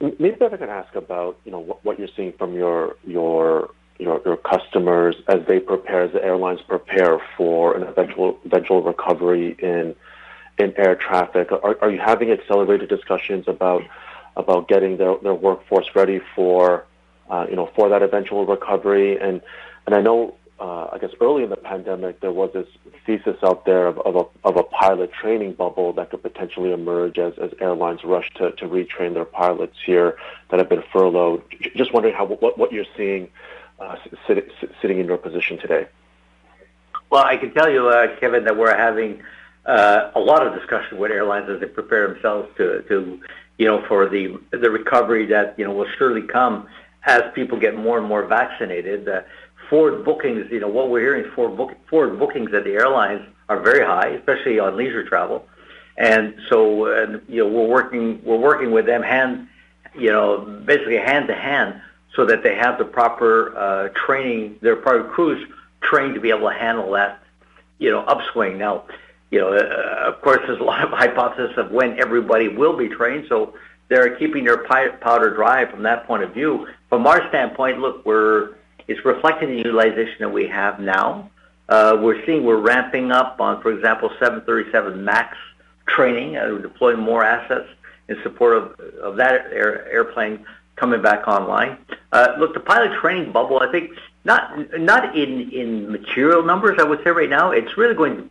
Maybe 0.00 0.36
if 0.40 0.42
I 0.42 0.56
can 0.56 0.68
ask 0.68 0.94
about 0.94 1.38
you 1.44 1.50
know 1.50 1.58
what, 1.58 1.84
what 1.84 1.98
you're 1.98 2.08
seeing 2.16 2.32
from 2.32 2.54
your 2.54 2.96
your 3.04 3.70
your, 3.98 4.20
your 4.24 4.36
customers 4.36 5.16
as 5.28 5.40
they 5.46 5.58
prepare, 5.58 6.02
as 6.02 6.12
the 6.12 6.24
airlines 6.24 6.60
prepare 6.62 7.20
for 7.36 7.76
an 7.76 7.82
eventual 7.82 8.38
eventual 8.44 8.82
recovery 8.82 9.56
in 9.58 9.96
in 10.58 10.72
air 10.76 10.94
traffic? 10.94 11.50
Are, 11.50 11.76
are 11.82 11.90
you 11.90 11.98
having 11.98 12.30
accelerated 12.30 12.88
discussions 12.88 13.48
about 13.48 13.82
about 14.36 14.68
getting 14.68 14.96
their, 14.96 15.16
their 15.18 15.34
workforce 15.34 15.88
ready 15.94 16.20
for, 16.34 16.84
uh, 17.30 17.46
you 17.48 17.56
know, 17.56 17.70
for 17.74 17.88
that 17.88 18.02
eventual 18.02 18.46
recovery. 18.46 19.18
And, 19.18 19.40
and 19.86 19.94
I 19.94 20.00
know, 20.00 20.34
uh, 20.60 20.88
I 20.92 20.98
guess 20.98 21.10
early 21.20 21.42
in 21.42 21.50
the 21.50 21.56
pandemic, 21.56 22.20
there 22.20 22.32
was 22.32 22.52
this 22.52 22.68
thesis 23.06 23.36
out 23.42 23.64
there 23.64 23.86
of, 23.86 23.98
of, 23.98 24.16
a, 24.16 24.48
of 24.48 24.56
a 24.56 24.62
pilot 24.62 25.12
training 25.12 25.54
bubble 25.54 25.92
that 25.94 26.10
could 26.10 26.22
potentially 26.22 26.72
emerge 26.72 27.18
as, 27.18 27.34
as 27.38 27.50
airlines 27.60 28.04
rush 28.04 28.30
to, 28.34 28.52
to 28.52 28.66
retrain 28.66 29.14
their 29.14 29.24
pilots 29.24 29.76
here 29.84 30.16
that 30.50 30.58
have 30.58 30.68
been 30.68 30.84
furloughed. 30.92 31.42
Just 31.74 31.92
wondering 31.92 32.14
how, 32.14 32.26
what, 32.26 32.56
what 32.56 32.72
you're 32.72 32.86
seeing 32.96 33.28
uh, 33.80 33.96
sit, 34.26 34.50
sitting 34.80 34.98
in 35.00 35.06
your 35.06 35.18
position 35.18 35.58
today. 35.58 35.86
Well, 37.10 37.24
I 37.24 37.36
can 37.36 37.52
tell 37.52 37.70
you, 37.70 37.88
uh, 37.88 38.16
Kevin, 38.18 38.44
that 38.44 38.56
we're 38.56 38.76
having 38.76 39.22
uh, 39.66 40.10
a 40.14 40.20
lot 40.20 40.46
of 40.46 40.54
discussion 40.54 40.98
with 40.98 41.10
airlines 41.10 41.48
as 41.50 41.60
they 41.60 41.66
prepare 41.66 42.08
themselves 42.08 42.48
to, 42.56 42.82
to, 42.82 43.20
you 43.58 43.66
know, 43.66 43.84
for 43.86 44.08
the 44.08 44.38
the 44.50 44.70
recovery 44.70 45.26
that 45.26 45.58
you 45.58 45.64
know 45.64 45.72
will 45.72 45.88
surely 45.96 46.22
come 46.22 46.68
as 47.06 47.22
people 47.34 47.58
get 47.58 47.76
more 47.76 47.98
and 47.98 48.06
more 48.06 48.26
vaccinated. 48.26 49.08
Uh, 49.08 49.22
forward 49.74 50.04
bookings, 50.04 50.46
you 50.52 50.60
know, 50.60 50.68
what 50.68 50.88
we're 50.88 51.00
hearing 51.00 51.28
forward, 51.32 51.56
book, 51.56 51.72
forward 51.90 52.16
bookings 52.16 52.54
at 52.54 52.62
the 52.62 52.70
airlines 52.70 53.26
are 53.48 53.58
very 53.58 53.84
high, 53.84 54.06
especially 54.10 54.60
on 54.60 54.76
leisure 54.76 55.02
travel, 55.02 55.48
and 55.98 56.36
so 56.48 56.86
uh, 56.86 57.18
you 57.28 57.42
know 57.42 57.48
we're 57.48 57.66
working 57.66 58.22
we're 58.24 58.38
working 58.38 58.70
with 58.70 58.86
them 58.86 59.02
hand, 59.02 59.48
you 59.98 60.12
know, 60.12 60.38
basically 60.64 60.96
hand 60.96 61.26
to 61.26 61.34
hand, 61.34 61.80
so 62.14 62.24
that 62.24 62.44
they 62.44 62.54
have 62.54 62.78
the 62.78 62.84
proper 62.84 63.56
uh, 63.58 63.88
training, 64.06 64.56
their 64.62 64.76
proper 64.76 65.02
crews 65.08 65.44
trained 65.80 66.14
to 66.14 66.20
be 66.20 66.30
able 66.30 66.48
to 66.48 66.54
handle 66.54 66.92
that, 66.92 67.20
you 67.80 67.90
know, 67.90 68.02
upswing. 68.02 68.56
Now, 68.56 68.84
you 69.32 69.40
know, 69.40 69.52
uh, 69.54 70.04
of 70.06 70.22
course, 70.22 70.38
there's 70.46 70.60
a 70.60 70.62
lot 70.62 70.84
of 70.84 70.90
hypothesis 71.04 71.56
of 71.56 71.72
when 71.72 71.98
everybody 71.98 72.46
will 72.46 72.76
be 72.76 72.88
trained, 72.88 73.26
so 73.28 73.54
they're 73.88 74.14
keeping 74.18 74.44
their 74.44 74.58
powder 74.58 75.34
dry 75.34 75.68
from 75.68 75.82
that 75.82 76.06
point 76.06 76.22
of 76.22 76.32
view. 76.32 76.68
From 76.88 77.08
our 77.08 77.28
standpoint, 77.30 77.80
look, 77.80 78.06
we're 78.06 78.54
it's 78.88 79.04
reflecting 79.04 79.50
the 79.50 79.56
utilization 79.56 80.16
that 80.20 80.32
we 80.32 80.46
have 80.48 80.80
now. 80.80 81.30
Uh, 81.68 81.96
we're 82.00 82.24
seeing 82.26 82.44
we're 82.44 82.60
ramping 82.60 83.10
up 83.10 83.40
on, 83.40 83.62
for 83.62 83.72
example, 83.72 84.10
737 84.18 85.04
MAX 85.04 85.36
training. 85.86 86.36
Uh, 86.36 86.48
we're 86.50 86.62
deploying 86.62 86.98
more 86.98 87.24
assets 87.24 87.68
in 88.08 88.22
support 88.22 88.56
of, 88.56 89.16
that 89.16 89.46
air, 89.52 89.90
airplane 89.90 90.44
coming 90.76 91.00
back 91.00 91.26
online. 91.26 91.78
Uh, 92.12 92.34
look, 92.38 92.52
the 92.52 92.60
pilot 92.60 92.92
training 93.00 93.32
bubble, 93.32 93.60
I 93.60 93.70
think, 93.72 93.92
not 94.24 94.78
not 94.78 95.16
in 95.16 95.50
in 95.50 95.90
material 95.92 96.42
numbers. 96.42 96.78
I 96.78 96.84
would 96.84 97.02
say 97.04 97.10
right 97.10 97.28
now, 97.28 97.50
it's 97.50 97.76
really 97.76 97.94
going 97.94 98.16
to 98.16 98.30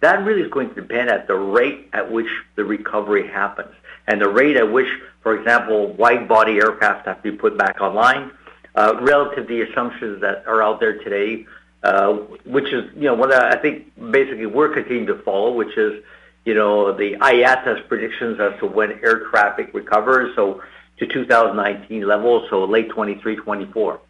that 0.00 0.24
really 0.24 0.42
is 0.42 0.50
going 0.50 0.68
to 0.70 0.74
depend 0.74 1.10
at 1.10 1.26
the 1.26 1.34
rate 1.34 1.88
at 1.92 2.10
which 2.10 2.28
the 2.56 2.64
recovery 2.64 3.26
happens 3.28 3.74
and 4.06 4.20
the 4.20 4.28
rate 4.28 4.56
at 4.56 4.72
which, 4.72 4.88
for 5.22 5.38
example, 5.38 5.92
wide-body 5.92 6.56
aircraft 6.56 7.06
have 7.06 7.22
to 7.22 7.30
be 7.30 7.36
put 7.36 7.56
back 7.58 7.80
online 7.80 8.30
uh, 8.74 8.98
relative 9.00 9.46
to 9.46 9.54
the 9.54 9.70
assumptions 9.70 10.20
that 10.20 10.46
are 10.46 10.62
out 10.62 10.80
there 10.80 10.98
today, 11.02 11.46
uh, 11.82 12.12
which 12.44 12.72
is, 12.72 12.90
you 12.94 13.02
know, 13.02 13.14
what 13.14 13.32
I 13.32 13.56
think 13.56 13.92
basically 14.10 14.46
we're 14.46 14.72
continuing 14.72 15.06
to 15.06 15.22
follow, 15.22 15.52
which 15.52 15.76
is, 15.76 16.02
you 16.44 16.54
know, 16.54 16.92
the 16.92 17.16
IATA's 17.20 17.86
predictions 17.88 18.40
as 18.40 18.58
to 18.60 18.66
when 18.66 18.92
air 19.02 19.28
traffic 19.30 19.70
recovers, 19.74 20.34
so 20.36 20.62
to 20.98 21.06
2019 21.06 22.06
levels, 22.06 22.48
so 22.50 22.64
late 22.64 22.90
23, 22.90 23.36
24. 23.36 24.00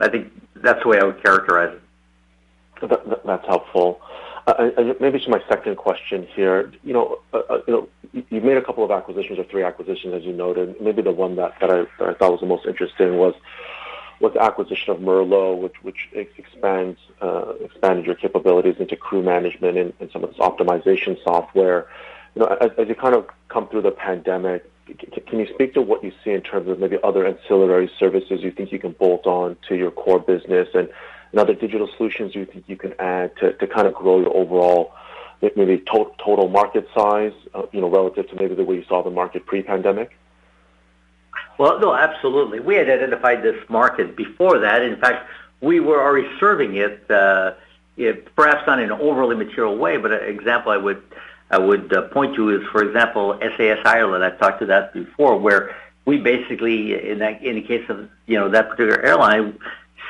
I 0.00 0.08
think 0.08 0.32
that's 0.56 0.82
the 0.82 0.88
way 0.88 0.98
I 0.98 1.04
would 1.04 1.22
characterize 1.22 1.76
it. 1.76 2.88
That, 2.88 3.24
that's 3.24 3.46
helpful. 3.46 4.00
Maybe 5.00 5.20
to 5.20 5.30
my 5.30 5.42
second 5.48 5.76
question 5.76 6.26
here, 6.34 6.70
you 6.82 6.92
know, 6.92 7.18
uh, 7.32 7.38
uh 7.48 7.60
you 7.66 7.72
know, 7.72 7.88
you've 8.30 8.44
made 8.44 8.58
a 8.58 8.62
couple 8.62 8.84
of 8.84 8.90
acquisitions 8.90 9.38
or 9.38 9.44
three 9.44 9.62
acquisitions, 9.62 10.12
as 10.14 10.22
you 10.22 10.32
noted. 10.32 10.80
Maybe 10.80 11.00
the 11.00 11.12
one 11.12 11.36
that, 11.36 11.54
that, 11.60 11.70
I, 11.70 11.84
thought 12.14 12.32
was 12.32 12.40
the 12.40 12.46
most 12.46 12.66
interesting 12.66 13.16
was 13.16 13.34
was 14.20 14.32
the 14.34 14.42
acquisition 14.42 14.92
of 14.92 14.98
Merlot, 14.98 15.60
which 15.60 15.74
which 15.82 16.08
expands 16.12 16.98
uh, 17.22 17.54
expanded 17.60 18.06
your 18.06 18.14
capabilities 18.14 18.76
into 18.78 18.96
crew 18.96 19.22
management 19.22 19.78
and, 19.78 20.10
some 20.12 20.22
of 20.22 20.30
this 20.30 20.38
optimization 20.38 21.22
software. 21.24 21.88
You 22.34 22.42
know, 22.42 22.46
as 22.46 22.88
you 22.88 22.94
kind 22.94 23.14
of 23.14 23.26
come 23.48 23.68
through 23.68 23.82
the 23.82 23.92
pandemic, 23.92 24.70
can 25.26 25.38
you 25.38 25.46
speak 25.54 25.74
to 25.74 25.82
what 25.82 26.04
you 26.04 26.12
see 26.22 26.30
in 26.30 26.42
terms 26.42 26.68
of 26.68 26.78
maybe 26.78 26.98
other 27.02 27.26
ancillary 27.26 27.90
services 27.98 28.42
you 28.42 28.50
think 28.50 28.72
you 28.72 28.78
can 28.78 28.92
bolt 28.92 29.26
on 29.26 29.56
to 29.68 29.74
your 29.74 29.90
core 29.90 30.18
business 30.18 30.68
and, 31.34 31.40
other 31.40 31.54
digital 31.54 31.88
solutions 31.96 32.34
you 32.34 32.44
think 32.44 32.64
you 32.66 32.76
can 32.76 32.94
add 32.98 33.36
to, 33.36 33.52
to 33.54 33.66
kind 33.66 33.86
of 33.86 33.94
grow 33.94 34.20
your 34.20 34.34
overall 34.36 34.94
maybe 35.56 35.78
to- 35.78 36.12
total 36.18 36.48
market 36.48 36.88
size, 36.94 37.32
uh, 37.54 37.62
you 37.72 37.80
know, 37.80 37.88
relative 37.88 38.28
to 38.30 38.36
maybe 38.36 38.54
the 38.54 38.64
way 38.64 38.76
you 38.76 38.84
saw 38.88 39.02
the 39.02 39.10
market 39.10 39.44
pre-pandemic? 39.44 40.16
Well, 41.58 41.78
no, 41.80 41.94
absolutely. 41.94 42.60
We 42.60 42.76
had 42.76 42.88
identified 42.88 43.42
this 43.42 43.56
market 43.68 44.16
before 44.16 44.58
that. 44.60 44.82
In 44.82 44.96
fact, 44.96 45.28
we 45.60 45.80
were 45.80 46.02
already 46.02 46.28
serving 46.40 46.76
it, 46.76 47.10
uh, 47.10 47.52
it 47.96 48.34
perhaps 48.34 48.66
not 48.66 48.78
in 48.80 48.90
an 48.90 49.00
overly 49.00 49.36
material 49.36 49.76
way, 49.76 49.96
but 49.98 50.12
an 50.12 50.22
example 50.28 50.72
I 50.72 50.76
would 50.76 51.02
I 51.50 51.58
would 51.58 51.92
uh, 51.92 52.08
point 52.08 52.34
to 52.36 52.50
is, 52.50 52.66
for 52.72 52.82
example, 52.82 53.38
SAS 53.40 53.78
Ireland. 53.84 54.24
I've 54.24 54.38
talked 54.38 54.60
to 54.60 54.66
that 54.66 54.92
before, 54.92 55.38
where 55.38 55.76
we 56.04 56.16
basically, 56.16 57.10
in 57.10 57.18
that 57.18 57.42
in 57.42 57.56
the 57.56 57.62
case 57.62 57.88
of 57.88 58.08
you 58.26 58.38
know 58.38 58.48
that 58.48 58.70
particular 58.70 59.00
airline, 59.00 59.58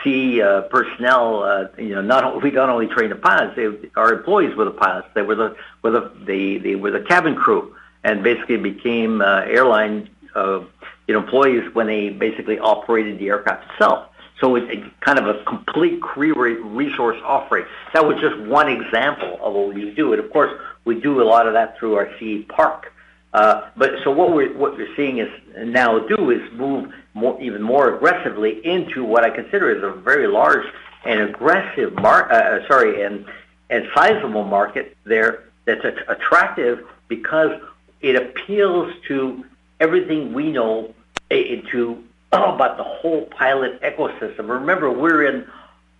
see 0.04 0.40
uh, 0.40 0.62
personnel. 0.62 1.42
Uh, 1.42 1.66
you 1.78 1.94
know, 1.94 2.02
not 2.02 2.42
we 2.42 2.50
not 2.50 2.68
only 2.68 2.86
train 2.86 3.10
the 3.10 3.16
pilots, 3.16 3.56
they, 3.56 3.66
our 3.96 4.12
employees 4.12 4.54
were 4.54 4.66
the 4.66 4.70
pilots. 4.70 5.08
They 5.14 5.22
were 5.22 5.34
the 5.34 5.56
were 5.82 5.90
the 5.90 6.12
they, 6.24 6.58
they 6.58 6.76
were 6.76 6.90
the 6.90 7.00
cabin 7.00 7.34
crew, 7.34 7.74
and 8.04 8.22
basically 8.22 8.58
became 8.58 9.20
uh, 9.20 9.40
airline 9.46 10.08
uh, 10.36 10.60
you 11.08 11.14
know 11.14 11.20
employees 11.20 11.74
when 11.74 11.86
they 11.86 12.10
basically 12.10 12.58
operated 12.58 13.18
the 13.18 13.28
aircraft 13.28 13.70
itself. 13.72 14.08
So 14.40 14.56
it's 14.56 14.70
a, 14.70 15.04
kind 15.04 15.18
of 15.18 15.26
a 15.26 15.42
complete 15.44 16.02
career 16.02 16.60
resource 16.62 17.16
offering. 17.24 17.64
That 17.94 18.04
was 18.04 18.20
just 18.20 18.36
one 18.40 18.68
example 18.68 19.38
of 19.40 19.54
what 19.54 19.74
we 19.74 19.94
do. 19.94 20.12
And 20.12 20.22
of 20.22 20.30
course, 20.32 20.52
we 20.84 21.00
do 21.00 21.22
a 21.22 21.24
lot 21.24 21.46
of 21.46 21.54
that 21.54 21.78
through 21.78 21.94
our 21.94 22.06
CAE 22.18 22.48
Parc. 22.48 22.92
Uh, 23.35 23.68
but 23.77 23.90
so 24.05 24.12
what 24.12 24.33
we're 24.33 24.57
what 24.57 24.77
we're 24.77 24.94
seeing 24.94 25.18
is 25.18 25.29
now 25.59 25.99
do 25.99 26.31
is 26.31 26.40
move 26.53 26.92
more, 27.14 27.40
even 27.42 27.61
more 27.61 27.92
aggressively 27.92 28.64
into 28.64 29.05
what 29.05 29.25
I 29.25 29.31
consider 29.31 29.77
is 29.77 29.83
a 29.83 29.90
very 29.90 30.29
large 30.29 30.64
and 31.05 31.20
aggressive 31.20 31.92
uh, 31.99 32.09
uh 32.09 32.66
sorry 32.68 33.03
and 33.03 33.27
and 33.70 33.88
sizable 33.92 34.44
market 34.44 34.97
there 35.03 35.42
that's 35.64 35.85
attractive 36.07 36.87
because 37.09 37.61
it 38.01 38.14
appeals 38.14 38.94
to 39.09 39.44
everything 39.81 40.33
we 40.33 40.53
know 40.53 40.94
into 41.29 42.05
oh, 42.33 42.44
about 42.55 42.77
the 42.77 42.85
whole 42.85 43.23
pilot 43.27 43.81
ecosystem. 43.83 44.49
Remember, 44.49 44.92
we're 44.92 45.25
in 45.25 45.44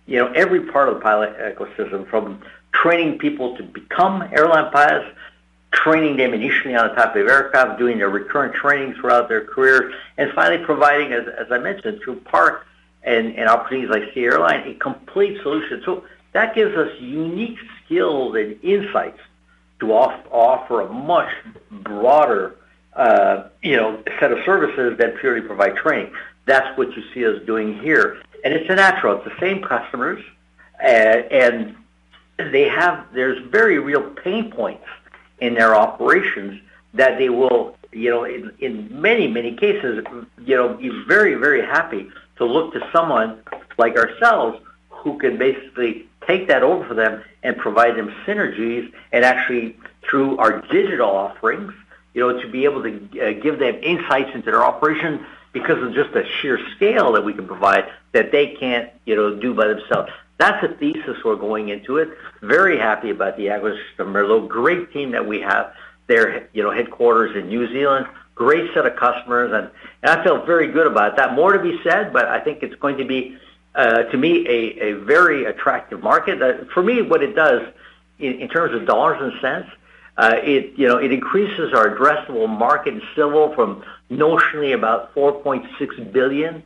you 0.05 0.19
know 0.19 0.31
every 0.31 0.61
part 0.71 0.87
of 0.87 0.95
the 0.95 1.01
pilot 1.01 1.37
ecosystem 1.37 2.07
from 2.07 2.41
training 2.71 3.17
people 3.17 3.57
to 3.57 3.63
become 3.63 4.21
airline 4.31 4.71
pilots, 4.71 5.07
training 5.75 6.17
them 6.17 6.33
initially 6.33 6.75
on 6.75 6.87
the 6.87 6.95
type 6.95 7.15
of 7.15 7.27
aircraft, 7.27 7.77
doing 7.77 7.97
their 7.97 8.09
recurrent 8.09 8.53
training 8.55 8.95
throughout 8.95 9.27
their 9.27 9.43
career, 9.43 9.91
and 10.17 10.31
finally 10.33 10.63
providing, 10.63 11.11
as, 11.13 11.27
as 11.27 11.51
I 11.51 11.57
mentioned, 11.57 12.01
through 12.01 12.21
Parc 12.21 12.65
and, 13.03 13.35
and 13.35 13.49
opportunities 13.49 13.89
like 13.89 14.13
CAE 14.13 14.23
Airline, 14.23 14.67
a 14.67 14.73
complete 14.75 15.41
solution. 15.43 15.81
So 15.85 16.05
that 16.31 16.55
gives 16.55 16.75
us 16.75 16.89
unique 16.99 17.57
skills 17.83 18.35
and 18.35 18.57
insights 18.63 19.19
to 19.81 19.93
off, 19.93 20.17
offer 20.31 20.81
a 20.81 20.91
much 20.91 21.29
broader 21.69 22.55
uh, 22.93 23.49
you 23.61 23.75
know, 23.75 24.01
set 24.19 24.31
of 24.31 24.39
services 24.45 24.97
that 24.97 25.17
purely 25.19 25.41
provide 25.41 25.75
training. 25.75 26.13
That's 26.45 26.77
what 26.77 26.95
you 26.95 27.03
see 27.13 27.25
us 27.25 27.45
doing 27.45 27.79
here. 27.79 28.21
And 28.43 28.53
it's 28.53 28.69
a 28.69 28.75
natural. 28.75 29.17
It's 29.17 29.25
the 29.25 29.39
same 29.39 29.61
customers, 29.61 30.23
uh, 30.81 30.85
and 30.85 31.75
they 32.37 32.69
have, 32.69 33.05
there's 33.13 33.39
very 33.49 33.79
real 33.79 34.01
pain 34.11 34.51
points 34.51 34.85
in 35.39 35.53
their 35.53 35.75
operations 35.75 36.61
that 36.93 37.17
they 37.17 37.29
will, 37.29 37.77
you 37.91 38.09
know, 38.09 38.23
in, 38.23 38.51
in 38.59 39.01
many, 39.01 39.27
many 39.27 39.55
cases, 39.55 40.03
you 40.43 40.55
know, 40.55 40.75
be 40.75 40.89
very, 41.07 41.35
very 41.35 41.61
happy 41.61 42.09
to 42.37 42.45
look 42.45 42.73
to 42.73 42.89
someone 42.91 43.41
like 43.77 43.97
ourselves 43.97 44.59
who 44.89 45.17
can 45.17 45.37
basically 45.37 46.07
take 46.25 46.47
that 46.47 46.63
over 46.63 46.85
for 46.87 46.93
them 46.93 47.23
and 47.43 47.57
provide 47.57 47.95
them 47.95 48.13
synergies 48.25 48.91
and 49.11 49.23
actually 49.23 49.77
through 50.09 50.37
our 50.37 50.61
digital 50.71 51.09
offerings, 51.09 51.73
you 52.13 52.21
know, 52.21 52.41
to 52.41 52.49
be 52.49 52.63
able 52.65 52.81
to 52.81 52.95
uh, 53.19 53.41
give 53.41 53.59
them 53.59 53.75
insights 53.83 54.31
into 54.33 54.49
their 54.49 54.63
operation 54.63 55.25
because 55.53 55.81
of 55.81 55.93
just 55.93 56.11
the 56.13 56.25
sheer 56.25 56.59
scale 56.75 57.11
that 57.13 57.23
we 57.23 57.33
can 57.33 57.47
provide 57.47 57.85
that 58.13 58.31
they 58.31 58.55
can't, 58.55 58.89
you 59.05 59.15
know, 59.15 59.35
do 59.35 59.53
by 59.53 59.67
themselves. 59.67 60.11
That's 60.37 60.63
a 60.63 60.75
thesis 60.75 61.17
we're 61.23 61.35
going 61.35 61.69
into 61.69 61.97
it. 61.97 62.09
Very 62.41 62.77
happy 62.77 63.09
about 63.09 63.37
the 63.37 63.49
acquisition 63.49 63.99
of 63.99 64.07
Merlot. 64.07 64.47
Great 64.49 64.91
team 64.91 65.11
that 65.11 65.25
we 65.25 65.39
have. 65.41 65.73
Their, 66.07 66.49
you 66.53 66.61
know, 66.61 66.71
headquarters 66.71 67.35
in 67.35 67.47
New 67.49 67.67
Zealand. 67.71 68.05
Great 68.35 68.73
set 68.73 68.85
of 68.85 68.95
customers, 68.97 69.51
and, 69.53 69.69
and 70.03 70.19
I 70.19 70.23
feel 70.23 70.45
very 70.45 70.67
good 70.67 70.87
about 70.87 71.15
that. 71.17 71.33
More 71.35 71.53
to 71.53 71.59
be 71.59 71.79
said, 71.83 72.11
but 72.11 72.25
I 72.27 72.39
think 72.41 72.63
it's 72.63 72.75
going 72.75 72.97
to 72.97 73.05
be, 73.05 73.37
uh, 73.75 74.03
to 74.03 74.17
me, 74.17 74.45
a, 74.47 74.59
a 74.87 74.91
very 74.93 75.45
attractive 75.45 76.03
market. 76.03 76.41
Uh, 76.41 76.65
for 76.73 76.83
me, 76.83 77.01
what 77.01 77.23
it 77.23 77.33
does 77.33 77.61
in, 78.19 78.33
in 78.41 78.49
terms 78.49 78.75
of 78.75 78.85
dollars 78.85 79.19
and 79.21 79.33
cents, 79.41 79.69
Uh, 80.17 80.39
it, 80.43 80.73
you 80.79 80.87
know, 80.87 80.97
it 80.97 81.11
increases 81.11 81.73
our 81.73 81.87
addressable 81.93 82.47
market 82.47 82.93
in 82.93 83.01
civil 83.15 83.53
from 83.53 83.83
notionally 84.09 84.73
about 84.73 85.13
4.6 85.13 86.13
billion 86.13 86.63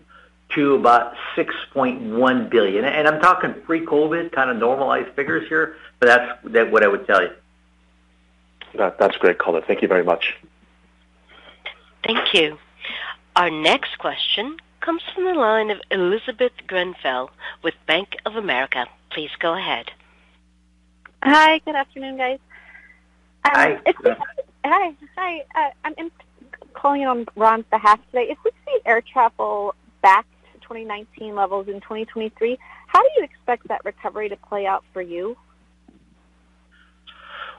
to 0.56 0.76
about 0.76 1.14
6.1 1.36 2.50
billion. 2.50 2.86
And 2.86 3.08
I'm 3.08 3.22
talking 3.22 3.54
pre-COVID, 3.66 4.32
kind 4.32 4.50
of 4.50 4.58
normalized 4.58 5.10
figures 5.16 5.48
here, 5.48 5.76
but 6.00 6.08
that's 6.08 6.54
that 6.54 6.72
what 6.72 6.84
I 6.84 6.88
would 6.88 7.06
tell 7.06 7.22
you. 7.22 7.30
That, 8.78 8.98
that's 9.00 9.18
great 9.18 9.38
color. 9.38 9.62
Thank 9.66 9.82
you 9.82 9.88
very 9.88 10.04
much. 10.04 10.36
Thank 12.04 12.34
you. 12.34 12.58
Our 13.36 13.50
next 13.50 13.98
question 14.00 14.58
comes 14.82 15.02
from 15.14 15.26
the 15.26 15.34
line 15.34 15.70
of 15.72 15.80
Elizabeth 15.92 16.52
Grenfell 16.68 17.32
with 17.64 17.74
Bank 17.88 18.16
of 18.26 18.36
America. 18.36 18.88
Please 19.12 19.32
go 19.40 19.56
ahead. 19.56 19.92
Hi, 21.24 21.60
good 21.60 21.76
afternoon, 21.76 22.18
guys. 22.18 22.40
Um, 23.46 23.52
hi. 23.54 23.80
hi. 24.66 24.96
Hi. 25.18 25.44
Uh, 25.56 25.70
I'm 25.84 25.94
in, 25.98 26.12
calling 26.74 27.06
on 27.06 27.26
Ron's 27.36 27.66
behalf 27.70 28.00
today. 28.12 28.28
If 28.30 28.38
we 28.46 28.52
see 28.66 28.80
air 28.86 29.02
travel 29.02 29.76
back 30.02 30.26
to 30.26 30.39
2019 30.70 31.36
levels 31.36 31.68
in 31.68 31.82
2023, 31.82 32.58
how 32.88 33.02
do 33.02 33.10
you 33.18 33.24
expect 33.24 33.68
that 33.68 33.84
recovery 33.84 34.30
to 34.30 34.38
play 34.38 34.68
out 34.68 34.84
for 34.94 35.02
you? 35.02 35.36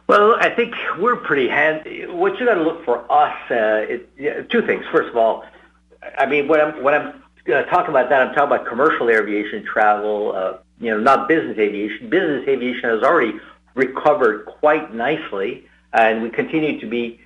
Well, 0.07 0.37
I 0.41 0.51
think 0.51 0.75
we're 0.99 1.17
pretty 1.17 1.49
handy. 1.49 2.07
What 2.07 2.39
you 2.39 2.47
got 2.47 2.55
to 2.55 2.63
look 2.63 2.85
for 2.85 3.11
us, 3.13 3.37
uh, 3.51 3.87
it, 3.89 4.09
yeah, 4.19 4.43
two 4.43 4.63
things. 4.63 4.85
First 4.91 5.09
of 5.09 5.17
all, 5.17 5.45
I 6.19 6.27
mean, 6.27 6.49
when 6.49 6.61
I'm 6.61 6.83
when 6.83 6.95
I'm 6.95 7.23
uh, 7.53 7.63
talking 7.65 7.91
about 7.91 8.09
that, 8.09 8.23
I'm 8.23 8.35
talking 8.35 8.57
about 8.57 8.67
commercial 8.67 9.09
aviation 9.09 9.65
travel. 9.65 10.33
Uh, 10.35 10.59
you 10.81 10.91
know, 10.91 10.99
not 10.99 11.29
business 11.29 11.59
aviation. 11.59 12.09
Business 12.09 12.49
aviation 12.49 12.91
has 12.91 13.03
already 13.03 13.39
recovered 13.75 14.47
quite 14.47 14.93
nicely, 14.95 15.67
and 15.93 16.23
we 16.23 16.31
continue 16.31 16.81
to 16.81 16.87
be. 16.87 17.21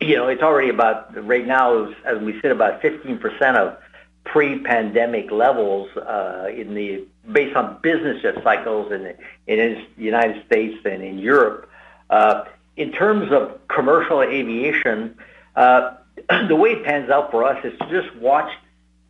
You 0.00 0.16
know, 0.16 0.28
it's 0.28 0.42
already 0.42 0.70
about 0.70 1.14
right 1.26 1.46
now 1.46 1.92
as 2.04 2.18
we 2.22 2.40
sit 2.40 2.52
about 2.52 2.80
15% 2.80 3.56
of 3.56 3.76
pre-pandemic 4.24 5.30
levels 5.30 5.88
uh, 5.96 6.48
in 6.54 6.74
the 6.74 7.04
based 7.32 7.56
on 7.56 7.78
business 7.82 8.22
jet 8.22 8.34
cycles 8.42 8.92
in 8.92 9.14
in 9.46 9.86
the 9.96 10.02
United 10.02 10.44
States 10.46 10.78
and 10.84 11.02
in 11.02 11.18
Europe. 11.18 11.68
Uh, 12.10 12.44
in 12.76 12.92
terms 12.92 13.30
of 13.32 13.58
commercial 13.68 14.22
aviation, 14.22 15.16
uh, 15.56 15.94
the 16.48 16.56
way 16.56 16.70
it 16.70 16.84
pans 16.84 17.10
out 17.10 17.30
for 17.30 17.44
us 17.44 17.62
is 17.64 17.76
to 17.78 17.88
just 17.90 18.14
watch 18.16 18.50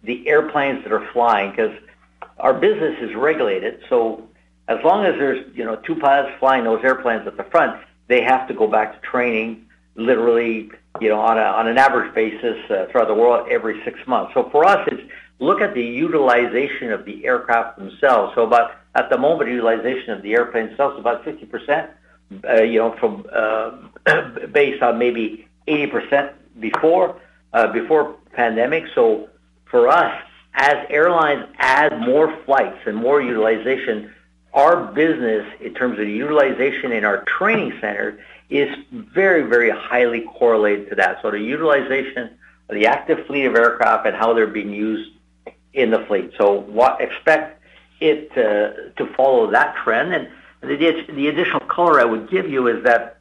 the 0.03 0.27
airplanes 0.29 0.83
that 0.85 0.93
are 0.93 1.07
flying 1.13 1.51
because 1.51 1.77
our 2.39 2.55
business 2.55 2.97
is 3.01 3.15
regulated. 3.15 3.81
So 3.89 4.27
as 4.69 4.83
long 4.85 5.05
as 5.05 5.15
there's 5.19 5.45
you 5.55 5.65
know 5.65 5.77
two 5.77 5.97
pilots 5.97 6.33
flying 6.39 6.65
those 6.65 6.83
airplanes 6.85 7.27
at 7.27 7.37
the 7.37 7.45
front, 7.45 7.81
they 8.09 8.23
have 8.23 8.49
to 8.49 8.55
go 8.55 8.67
back 8.67 8.95
to 8.95 9.07
training 9.07 9.67
literally 9.97 10.71
you 11.01 11.09
know 11.09 11.21
on 11.21 11.39
a 11.39 11.43
on 11.43 11.69
an 11.69 11.79
average 11.79 12.15
basis 12.15 12.59
uh, 12.71 12.87
throughout 12.91 13.09
the 13.09 13.15
world 13.15 13.49
every 13.51 13.83
six 13.85 13.99
months. 14.07 14.33
So 14.35 14.49
for 14.51 14.65
us, 14.65 14.87
it's 14.91 15.03
look 15.39 15.61
at 15.61 15.75
the 15.75 15.85
utilization 15.85 16.93
of 16.93 17.05
the 17.05 17.25
aircraft 17.27 17.79
themselves. 17.79 18.35
So 18.35 18.47
about 18.47 18.73
at 18.95 19.11
the 19.11 19.19
moment, 19.19 19.51
utilization 19.51 20.11
of 20.11 20.23
the 20.23 20.33
airplane 20.33 20.67
itself 20.67 20.95
is 20.95 21.01
about 21.01 21.25
50 21.25 21.47
percent 21.47 21.91
uh, 22.49 22.63
you 22.63 22.79
know, 22.79 22.97
from 22.99 23.27
uh, 23.33 23.73
based 24.53 24.83
on 24.83 24.99
maybe 24.99 25.49
80% 25.67 26.33
before 26.59 27.21
uh, 27.53 27.73
before 27.73 28.17
pandemic. 28.33 28.85
So 28.95 29.29
for 29.65 29.89
us, 29.89 30.15
as 30.55 30.77
airlines 30.89 31.47
add 31.59 32.01
more 32.01 32.37
flights 32.45 32.79
and 32.87 32.97
more 32.97 33.21
utilization, 33.21 34.13
our 34.53 34.93
business 34.93 35.47
in 35.61 35.75
terms 35.75 35.99
of 35.99 36.09
utilization 36.09 36.93
in 36.93 37.05
our 37.05 37.25
training 37.25 37.73
center 37.81 38.19
is 38.51 38.77
very, 38.93 39.43
very 39.43 39.71
highly 39.71 40.23
correlated 40.39 40.91
to 40.91 40.95
that. 40.97 41.23
So 41.23 41.31
the 41.31 41.39
utilization 41.39 42.31
of 42.69 42.75
the 42.75 42.87
active 42.87 43.27
fleet 43.27 43.47
of 43.47 43.55
aircraft 43.55 44.07
and 44.07 44.17
how 44.17 44.35
they're 44.35 44.47
being 44.47 44.73
used 44.73 45.13
in 45.73 45.91
the 45.91 46.05
fleet. 46.07 46.33
So 46.37 46.53
what 46.53 47.01
expect 47.01 47.63
it 48.01 48.33
to, 48.35 48.93
to 48.97 49.15
follow 49.15 49.51
that 49.51 49.77
trend. 49.85 50.15
And 50.15 50.29
the, 50.63 51.05
the 51.15 51.29
additional 51.29 51.61
color 51.61 52.01
I 52.01 52.05
would 52.05 52.31
give 52.31 52.51
you 52.51 52.67
is 52.67 52.83
that 52.85 53.19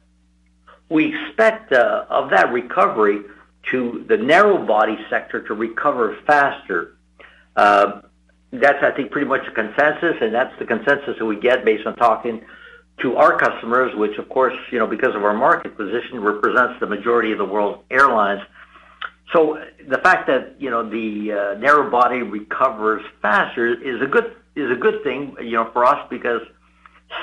we 0.88 1.14
expect 1.14 1.72
uh, 1.72 2.06
of 2.08 2.30
that 2.30 2.52
recovery 2.52 3.22
to 3.70 4.04
the 4.08 4.16
narrow 4.16 4.58
body 4.66 4.98
sector 5.08 5.42
to 5.46 5.54
recover 5.54 6.16
faster. 6.26 6.96
Uh, 7.54 8.00
that's, 8.52 8.82
I 8.82 8.90
think, 8.90 9.12
pretty 9.12 9.28
much 9.28 9.46
a 9.46 9.52
consensus, 9.52 10.16
and 10.20 10.34
that's 10.34 10.58
the 10.58 10.64
consensus 10.64 11.18
that 11.18 11.24
we 11.24 11.36
get 11.36 11.64
based 11.64 11.86
on 11.86 11.94
talking 11.94 12.44
to 13.02 13.16
our 13.16 13.38
customers, 13.38 13.94
which, 13.96 14.18
of 14.18 14.28
course, 14.28 14.54
you 14.70 14.78
know, 14.78 14.86
because 14.86 15.14
of 15.14 15.24
our 15.24 15.34
market 15.34 15.76
position, 15.76 16.20
represents 16.20 16.78
the 16.80 16.86
majority 16.86 17.32
of 17.32 17.38
the 17.38 17.44
world's 17.44 17.82
airlines. 17.90 18.42
So 19.32 19.62
the 19.88 19.98
fact 19.98 20.26
that 20.26 20.56
you 20.58 20.70
know 20.70 20.88
the 20.88 21.32
uh, 21.32 21.58
narrow 21.58 21.90
body 21.90 22.22
recovers 22.22 23.02
faster 23.22 23.68
is 23.68 24.02
a 24.02 24.06
good 24.06 24.34
is 24.56 24.70
a 24.70 24.74
good 24.74 25.02
thing, 25.04 25.36
you 25.40 25.52
know, 25.52 25.70
for 25.72 25.84
us 25.84 26.06
because 26.10 26.42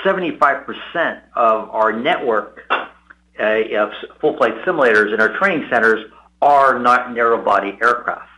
75% 0.04 1.22
of 1.36 1.70
our 1.70 1.92
network 1.92 2.62
uh, 2.70 3.44
of 3.44 3.92
full-flight 4.20 4.66
simulators 4.66 5.14
in 5.14 5.22
our 5.22 5.38
training 5.38 5.68
centers 5.70 6.10
are 6.42 6.80
not 6.80 7.14
narrow-body 7.14 7.78
aircraft. 7.82 8.30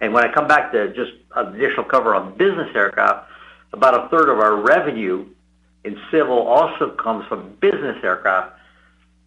And 0.00 0.12
when 0.12 0.24
I 0.24 0.32
come 0.32 0.46
back 0.46 0.72
to 0.72 0.92
just 0.94 1.12
additional 1.34 1.84
cover 1.84 2.14
on 2.14 2.36
business 2.36 2.68
aircraft, 2.74 3.30
about 3.72 3.94
a 3.94 4.08
third 4.08 4.28
of 4.28 4.38
our 4.38 4.56
revenue 4.56 5.26
in 5.86 5.96
civil 6.10 6.46
also 6.46 6.90
comes 6.90 7.24
from 7.26 7.54
business 7.60 7.96
aircraft, 8.02 8.58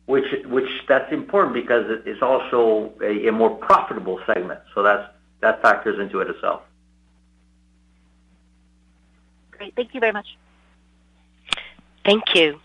which 0.05 0.25
which 0.45 0.69
that's 0.87 1.11
important 1.11 1.53
because 1.53 1.85
it's 2.05 2.21
also 2.21 2.91
a, 3.01 3.27
a 3.27 3.31
more 3.31 3.49
profitable 3.49 4.19
segment. 4.27 4.59
So 4.75 4.83
that's 4.83 5.09
that 5.39 5.61
factors 5.61 5.99
into 5.99 6.19
it 6.19 6.29
itself. 6.29 6.61
Great. 9.51 9.73
Thank 9.75 9.93
you 9.93 10.01
very 10.01 10.11
much. 10.11 10.27
Thank 12.03 12.35
you. 12.35 12.59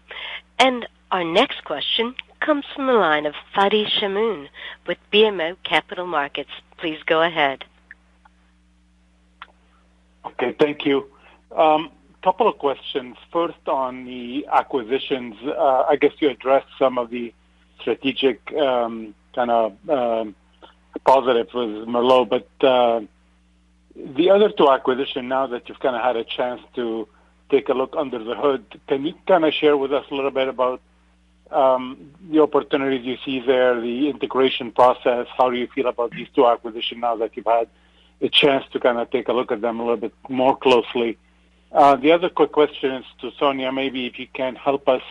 And 0.58 0.88
our 1.12 1.24
next 1.24 1.64
question 1.64 2.14
comes 2.40 2.64
from 2.74 2.86
the 2.86 2.92
line 2.92 3.26
of 3.26 3.34
Fadi 3.54 3.86
Chamoun 3.86 4.48
with 4.86 4.98
BMO 5.12 5.56
Capital 5.62 6.06
Markets. 6.06 6.50
Please 6.78 6.98
go 7.06 7.22
ahead. 7.22 7.64
Okay, 10.26 10.56
thank 10.58 10.84
you. 10.84 11.06
Um, 11.56 11.90
couple 12.24 12.48
of 12.48 12.56
questions. 12.58 13.16
First, 13.30 13.68
on 13.68 14.06
the 14.06 14.46
acquisitions, 14.50 15.34
uh, 15.46 15.84
I 15.92 15.96
guess 15.96 16.12
you 16.20 16.30
addressed 16.30 16.72
some 16.78 16.96
of 16.96 17.10
the 17.10 17.34
strategic 17.80 18.38
um, 18.54 19.14
kind 19.34 19.50
of 19.50 19.90
um, 19.90 20.34
positives 21.04 21.52
with 21.52 21.86
Merlot, 21.92 22.30
but 22.30 22.48
uh, 22.66 23.00
the 23.94 24.30
other 24.30 24.50
two 24.50 24.68
acquisitions, 24.70 25.28
now 25.28 25.46
that 25.48 25.68
you've 25.68 25.80
kind 25.80 25.94
of 25.94 26.02
had 26.02 26.16
a 26.16 26.24
chance 26.24 26.62
to 26.76 27.06
take 27.50 27.68
a 27.68 27.74
look 27.74 27.94
under 27.96 28.18
the 28.30 28.34
hood. 28.34 28.64
Can 28.88 29.04
you 29.04 29.14
kind 29.26 29.44
of 29.44 29.52
share 29.52 29.76
with 29.76 29.92
us 29.92 30.06
a 30.10 30.14
little 30.14 30.30
bit 30.30 30.48
about 30.48 30.80
um, 31.50 32.10
the 32.30 32.40
opportunities 32.40 33.04
you 33.04 33.18
see 33.24 33.40
there, 33.40 33.80
the 33.80 34.08
integration 34.08 34.72
process? 34.72 35.26
How 35.36 35.50
do 35.50 35.56
you 35.56 35.68
feel 35.74 35.88
about 35.88 36.10
these 36.12 36.28
two 36.34 36.46
acquisitions 36.46 37.02
now 37.02 37.16
that 37.16 37.36
you've 37.36 37.46
had 37.46 37.68
a 38.22 38.30
chance 38.30 38.64
to 38.72 38.80
kind 38.80 38.98
of 38.98 39.10
take 39.10 39.28
a 39.28 39.32
look 39.32 39.52
at 39.52 39.60
them 39.60 39.78
a 39.78 39.82
little 39.82 39.98
bit 39.98 40.14
more 40.28 40.56
closely? 40.56 41.18
The 41.74 42.12
other 42.12 42.28
quick 42.28 42.52
question 42.52 42.92
is 42.92 43.04
to 43.20 43.32
Sonya, 43.38 43.72
maybe 43.72 44.06
if 44.06 44.18
you 44.18 44.28
can 44.32 44.54
help 44.54 44.88
us, 44.88 45.02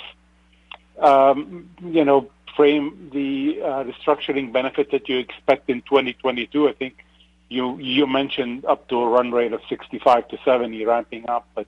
um, 1.00 1.70
you 1.84 2.06
know, 2.06 2.30
frame 2.56 3.10
the 3.12 3.62
uh, 3.62 3.84
restructuring 3.84 4.52
benefit 4.52 4.92
that 4.92 5.10
you 5.10 5.18
expect 5.18 5.70
in 5.70 5.82
2022. 5.82 6.70
I 6.70 6.74
think 6.74 7.04
you 7.50 7.78
you 7.78 8.08
mentioned 8.08 8.66
up 8.66 8.88
to 8.90 9.00
a 9.00 9.08
run 9.08 9.32
rate 9.32 9.54
of 9.54 9.62
65 9.70 10.28
to 10.30 10.38
70 10.46 10.86
ramping 10.86 11.28
up, 11.30 11.48
but 11.56 11.68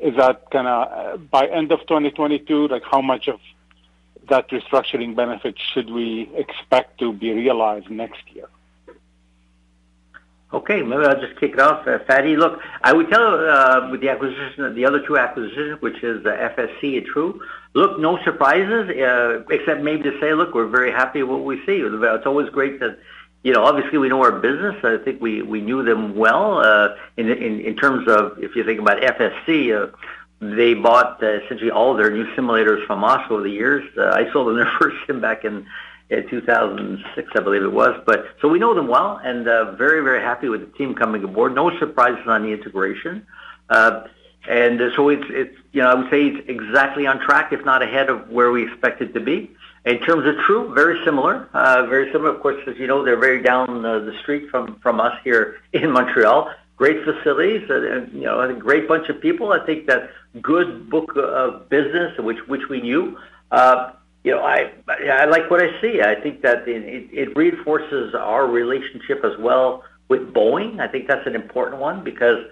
is 0.00 0.16
that 0.16 0.50
kind 0.50 0.68
of 0.68 0.88
uh, 0.92 1.16
by 1.16 1.46
end 1.46 1.72
of 1.72 1.80
2022, 1.80 2.68
like 2.68 2.84
how 2.84 3.00
much 3.00 3.28
of 3.28 3.40
that 4.28 4.48
restructuring 4.50 5.16
benefit 5.16 5.56
should 5.72 5.90
we 5.90 6.30
expect 6.34 6.98
to 6.98 7.12
be 7.12 7.32
realized 7.32 7.90
next 7.90 8.22
year? 8.34 8.48
Okay, 10.50 10.80
maybe 10.82 11.04
I'll 11.04 11.20
just 11.20 11.38
kick 11.38 11.52
it 11.52 11.60
off, 11.60 11.86
uh, 11.86 11.98
Fadi. 11.98 12.36
Look, 12.36 12.60
I 12.82 12.94
would 12.94 13.10
tell 13.10 13.22
uh, 13.22 13.90
with 13.90 14.00
the 14.00 14.08
acquisition, 14.08 14.74
the 14.74 14.86
other 14.86 15.06
two 15.06 15.18
acquisitions, 15.18 15.80
which 15.82 16.02
is 16.02 16.22
the 16.22 16.30
FSC 16.30 16.96
and 16.96 17.06
TRU. 17.06 17.38
Look, 17.74 17.98
no 18.00 18.18
surprises, 18.24 18.88
uh, 18.88 19.44
except 19.50 19.82
maybe 19.82 20.04
to 20.04 20.18
say, 20.20 20.32
look, 20.32 20.54
we're 20.54 20.66
very 20.66 20.90
happy 20.90 21.22
with 21.22 21.36
what 21.36 21.44
we 21.44 21.56
see. 21.66 21.82
It's 21.82 22.26
always 22.26 22.48
great 22.48 22.80
that 22.80 22.98
you 23.42 23.52
know, 23.52 23.64
obviously 23.64 23.98
we 23.98 24.08
know 24.08 24.22
our 24.22 24.32
business. 24.32 24.76
I 24.82 24.96
think 24.96 25.20
we, 25.20 25.42
we 25.42 25.60
knew 25.60 25.84
them 25.84 26.16
well 26.16 26.58
uh, 26.58 26.96
in, 27.16 27.30
in 27.30 27.60
in 27.60 27.76
terms 27.76 28.08
of 28.08 28.38
if 28.42 28.56
you 28.56 28.64
think 28.64 28.80
about 28.80 29.00
FSC, 29.00 29.74
uh, 29.74 29.94
they 30.40 30.74
bought 30.74 31.22
uh, 31.22 31.40
essentially 31.40 31.70
all 31.70 31.94
their 31.94 32.10
new 32.10 32.26
simulators 32.34 32.84
from 32.86 33.04
us 33.04 33.24
over 33.30 33.42
the 33.42 33.50
years. 33.50 33.84
Uh, 33.96 34.10
I 34.10 34.30
sold 34.32 34.48
them 34.48 34.56
their 34.56 34.70
first 34.80 34.96
sim 35.06 35.20
back 35.20 35.44
in, 35.44 35.66
in 36.10 36.28
2006, 36.28 37.28
I 37.34 37.40
believe 37.40 37.62
it 37.62 37.72
was. 37.72 38.00
But 38.06 38.26
so 38.40 38.48
we 38.48 38.58
know 38.58 38.74
them 38.74 38.88
well, 38.88 39.20
and 39.22 39.46
uh, 39.46 39.72
very 39.72 40.02
very 40.02 40.22
happy 40.22 40.48
with 40.48 40.60
the 40.60 40.78
team 40.78 40.94
coming 40.94 41.22
aboard. 41.24 41.54
No 41.54 41.76
surprises 41.78 42.26
on 42.26 42.42
the 42.42 42.52
integration. 42.52 43.26
Uh, 43.68 44.06
and 44.48 44.80
uh, 44.80 44.94
so 44.96 45.10
it's 45.10 45.26
it's 45.28 45.56
you 45.72 45.82
know 45.82 45.90
I 45.90 45.94
would 45.94 46.10
say 46.10 46.26
it's 46.26 46.48
exactly 46.48 47.06
on 47.06 47.20
track, 47.20 47.52
if 47.52 47.64
not 47.64 47.82
ahead 47.82 48.08
of 48.08 48.30
where 48.30 48.50
we 48.50 48.64
expect 48.64 49.02
it 49.02 49.12
to 49.14 49.20
be. 49.20 49.50
In 49.84 50.00
terms 50.00 50.26
of 50.26 50.36
TRU, 50.44 50.74
very 50.74 51.02
similar. 51.04 51.48
Uh, 51.54 51.86
very 51.86 52.10
similar. 52.12 52.34
Of 52.34 52.40
course, 52.40 52.60
as 52.66 52.76
you 52.76 52.86
know, 52.86 53.04
they're 53.04 53.18
very 53.18 53.42
down 53.42 53.84
uh, 53.84 54.00
the 54.00 54.18
street 54.22 54.50
from 54.50 54.78
from 54.80 55.00
us 55.00 55.14
here 55.24 55.56
in 55.72 55.90
Montreal. 55.90 56.50
Great 56.76 57.04
facilities, 57.04 57.68
uh, 57.68 58.06
you 58.12 58.22
know, 58.22 58.40
a 58.40 58.52
great 58.54 58.86
bunch 58.86 59.08
of 59.08 59.20
people. 59.20 59.52
I 59.52 59.64
think 59.66 59.86
that 59.88 60.10
good 60.40 60.88
book 60.88 61.16
of 61.16 61.68
business, 61.68 62.16
which 62.18 62.38
which 62.46 62.68
we 62.70 62.80
knew. 62.80 63.18
Uh, 63.50 63.92
you 64.24 64.32
know, 64.32 64.42
I 64.42 64.72
I 64.88 65.26
like 65.26 65.50
what 65.50 65.62
I 65.62 65.80
see. 65.80 66.00
I 66.02 66.14
think 66.20 66.42
that 66.42 66.68
it, 66.68 67.08
it, 67.12 67.36
reinforces 67.36 68.14
our 68.14 68.46
relationship 68.46 69.24
as 69.24 69.38
well 69.38 69.84
with 70.08 70.32
Boeing. 70.34 70.80
I 70.80 70.88
think 70.88 71.06
that's 71.06 71.26
an 71.26 71.34
important 71.34 71.80
one 71.80 72.02
because 72.02 72.44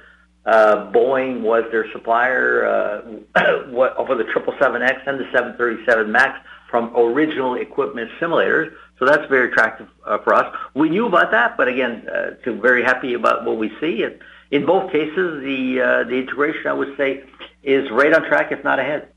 uh, 0.47 0.91
Boeing 0.93 1.41
was 1.41 1.65
their 1.73 1.91
supplier 1.93 2.67
uh, 2.67 3.03
for 4.07 4.15
the 4.15 4.25
777X 4.25 5.07
and 5.07 5.19
the 5.19 5.29
737 5.33 6.11
MAX 6.11 6.39
from 6.71 6.97
original 6.97 7.55
equipment 7.55 8.11
simulators. 8.21 8.73
So 8.99 9.05
that's 9.05 9.29
very 9.29 9.51
attractive 9.51 9.89
uh, 10.07 10.19
for 10.19 10.35
us. 10.35 10.55
We 10.75 10.89
knew 10.89 11.07
about 11.07 11.31
that, 11.33 11.57
but 11.57 11.69
again, 11.69 12.09
uh, 12.09 12.37
so 12.45 12.55
very 12.55 12.83
happy 12.83 13.15
about 13.15 13.45
what 13.45 13.59
we 13.59 13.71
see. 13.81 14.05
And 14.05 14.19
in 14.51 14.65
both 14.65 14.93
cases, 14.93 15.43
the 15.43 15.81
uh, 15.81 16.05
the 16.05 16.15
integration, 16.15 16.69
I 16.69 16.73
would 16.73 16.97
say, 16.97 17.25
is 17.63 17.91
right 17.91 18.13
on 18.15 18.23
track, 18.23 18.53
if 18.53 18.63
not 18.63 18.79
ahead. 18.79 19.09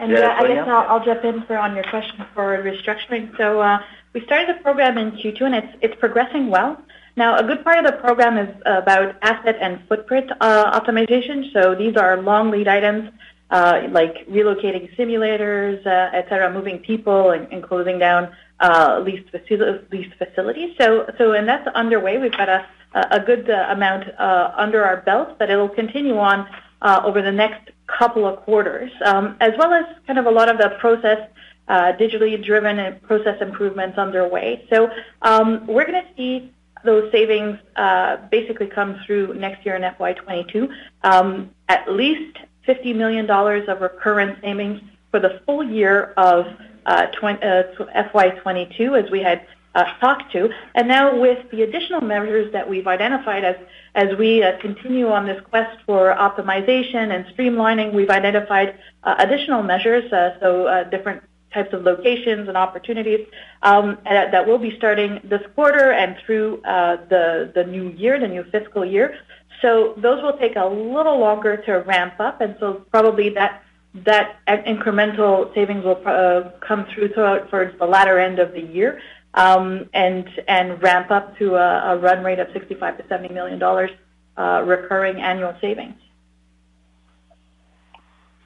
And 0.00 0.16
uh, 0.16 0.36
I 0.38 0.46
guess 0.48 0.66
I'll, 0.66 0.86
I'll 0.88 1.04
jump 1.04 1.24
in 1.24 1.42
for 1.46 1.56
on 1.56 1.74
your 1.74 1.84
question 1.84 2.24
for 2.34 2.62
restructuring. 2.62 3.36
So 3.36 3.60
uh, 3.60 3.82
we 4.14 4.22
started 4.22 4.56
the 4.56 4.62
program 4.62 4.98
in 4.98 5.12
Q2, 5.12 5.40
and 5.42 5.54
it's 5.54 5.76
it's 5.82 5.96
progressing 6.00 6.48
well. 6.48 6.82
Now, 7.16 7.36
a 7.36 7.44
good 7.44 7.62
part 7.64 7.84
of 7.84 7.84
the 7.90 7.98
program 7.98 8.38
is 8.38 8.54
about 8.64 9.16
asset 9.22 9.56
and 9.60 9.80
footprint 9.88 10.30
uh, 10.40 10.80
optimization. 10.80 11.52
So 11.52 11.74
these 11.74 11.96
are 11.96 12.22
long 12.22 12.50
lead 12.50 12.68
items 12.68 13.10
uh, 13.50 13.82
like 13.90 14.26
relocating 14.28 14.94
simulators, 14.96 15.84
uh, 15.86 16.16
et 16.16 16.26
cetera, 16.28 16.52
moving 16.52 16.78
people 16.78 17.30
and, 17.30 17.50
and 17.52 17.62
closing 17.62 17.98
down 17.98 18.32
uh, 18.60 19.02
leased, 19.04 19.30
facil- 19.32 19.90
leased 19.90 20.14
facilities. 20.16 20.74
So, 20.80 21.10
so 21.18 21.32
and 21.32 21.48
that's 21.48 21.66
underway. 21.74 22.18
We've 22.18 22.32
got 22.32 22.48
a, 22.48 22.66
a 22.94 23.20
good 23.20 23.50
uh, 23.50 23.66
amount 23.70 24.04
uh, 24.18 24.52
under 24.56 24.84
our 24.84 24.98
belt, 24.98 25.38
but 25.38 25.50
it'll 25.50 25.68
continue 25.68 26.18
on 26.18 26.48
uh, 26.82 27.02
over 27.04 27.22
the 27.22 27.32
next 27.32 27.70
couple 27.98 28.26
of 28.26 28.40
quarters, 28.40 28.90
um, 29.04 29.36
as 29.40 29.52
well 29.58 29.72
as 29.72 29.84
kind 30.06 30.18
of 30.18 30.26
a 30.26 30.30
lot 30.30 30.48
of 30.48 30.58
the 30.58 30.70
process 30.78 31.28
uh, 31.68 31.92
digitally 31.92 32.42
driven 32.44 32.78
and 32.78 33.00
process 33.02 33.40
improvements 33.40 33.96
underway. 33.96 34.66
So 34.70 34.90
um, 35.22 35.66
we're 35.66 35.86
going 35.86 36.02
to 36.02 36.08
see 36.16 36.52
those 36.84 37.10
savings 37.12 37.58
uh, 37.76 38.16
basically 38.30 38.66
come 38.66 38.98
through 39.06 39.34
next 39.34 39.64
year 39.64 39.76
in 39.76 39.82
FY22. 39.82 40.68
Um, 41.02 41.50
at 41.68 41.90
least 41.92 42.38
$50 42.66 42.96
million 42.96 43.30
of 43.30 43.80
recurrent 43.80 44.40
savings 44.40 44.80
for 45.10 45.20
the 45.20 45.40
full 45.46 45.62
year 45.62 46.12
of 46.16 46.46
uh, 46.86 47.06
20, 47.06 47.42
uh, 47.42 47.62
FY22, 47.96 49.04
as 49.04 49.10
we 49.10 49.20
had 49.20 49.46
uh, 49.74 49.84
to. 50.32 50.50
And 50.74 50.88
now 50.88 51.18
with 51.18 51.50
the 51.50 51.62
additional 51.62 52.00
measures 52.00 52.52
that 52.52 52.68
we've 52.68 52.86
identified 52.86 53.44
as, 53.44 53.56
as 53.94 54.16
we 54.18 54.42
uh, 54.42 54.58
continue 54.60 55.08
on 55.08 55.26
this 55.26 55.40
quest 55.50 55.78
for 55.86 56.14
optimization 56.14 57.14
and 57.14 57.24
streamlining, 57.36 57.92
we've 57.92 58.10
identified 58.10 58.78
uh, 59.04 59.16
additional 59.18 59.62
measures, 59.62 60.10
uh, 60.12 60.38
so 60.40 60.66
uh, 60.66 60.84
different 60.84 61.22
types 61.52 61.72
of 61.72 61.82
locations 61.82 62.46
and 62.46 62.56
opportunities 62.56 63.26
um, 63.62 63.98
that 64.04 64.46
will 64.46 64.58
be 64.58 64.76
starting 64.76 65.20
this 65.24 65.42
quarter 65.56 65.90
and 65.92 66.16
through 66.24 66.62
uh, 66.62 66.96
the, 67.08 67.50
the 67.56 67.64
new 67.64 67.90
year, 67.90 68.20
the 68.20 68.28
new 68.28 68.44
fiscal 68.52 68.84
year. 68.84 69.18
So 69.60 69.94
those 69.96 70.22
will 70.22 70.38
take 70.38 70.54
a 70.54 70.64
little 70.64 71.18
longer 71.18 71.56
to 71.56 71.72
ramp 71.78 72.14
up, 72.20 72.40
and 72.40 72.56
so 72.60 72.86
probably 72.92 73.30
that 73.30 73.62
that 73.92 74.38
incremental 74.46 75.52
savings 75.52 75.84
will 75.84 76.00
uh, 76.06 76.50
come 76.60 76.86
through 76.94 77.08
throughout 77.08 77.50
towards 77.50 77.76
the 77.78 77.84
latter 77.84 78.20
end 78.20 78.38
of 78.38 78.52
the 78.52 78.60
year, 78.60 79.00
and 79.34 80.28
and 80.48 80.82
ramp 80.82 81.10
up 81.10 81.38
to 81.38 81.54
a, 81.54 81.94
a, 81.94 81.98
run 81.98 82.24
rate 82.24 82.38
of 82.38 82.48
65 82.52 82.98
to 82.98 83.08
70 83.08 83.32
million 83.32 83.58
dollars 83.58 83.90
uh, 84.36 84.62
recurring 84.66 85.20
annual 85.20 85.54
savings. 85.60 85.94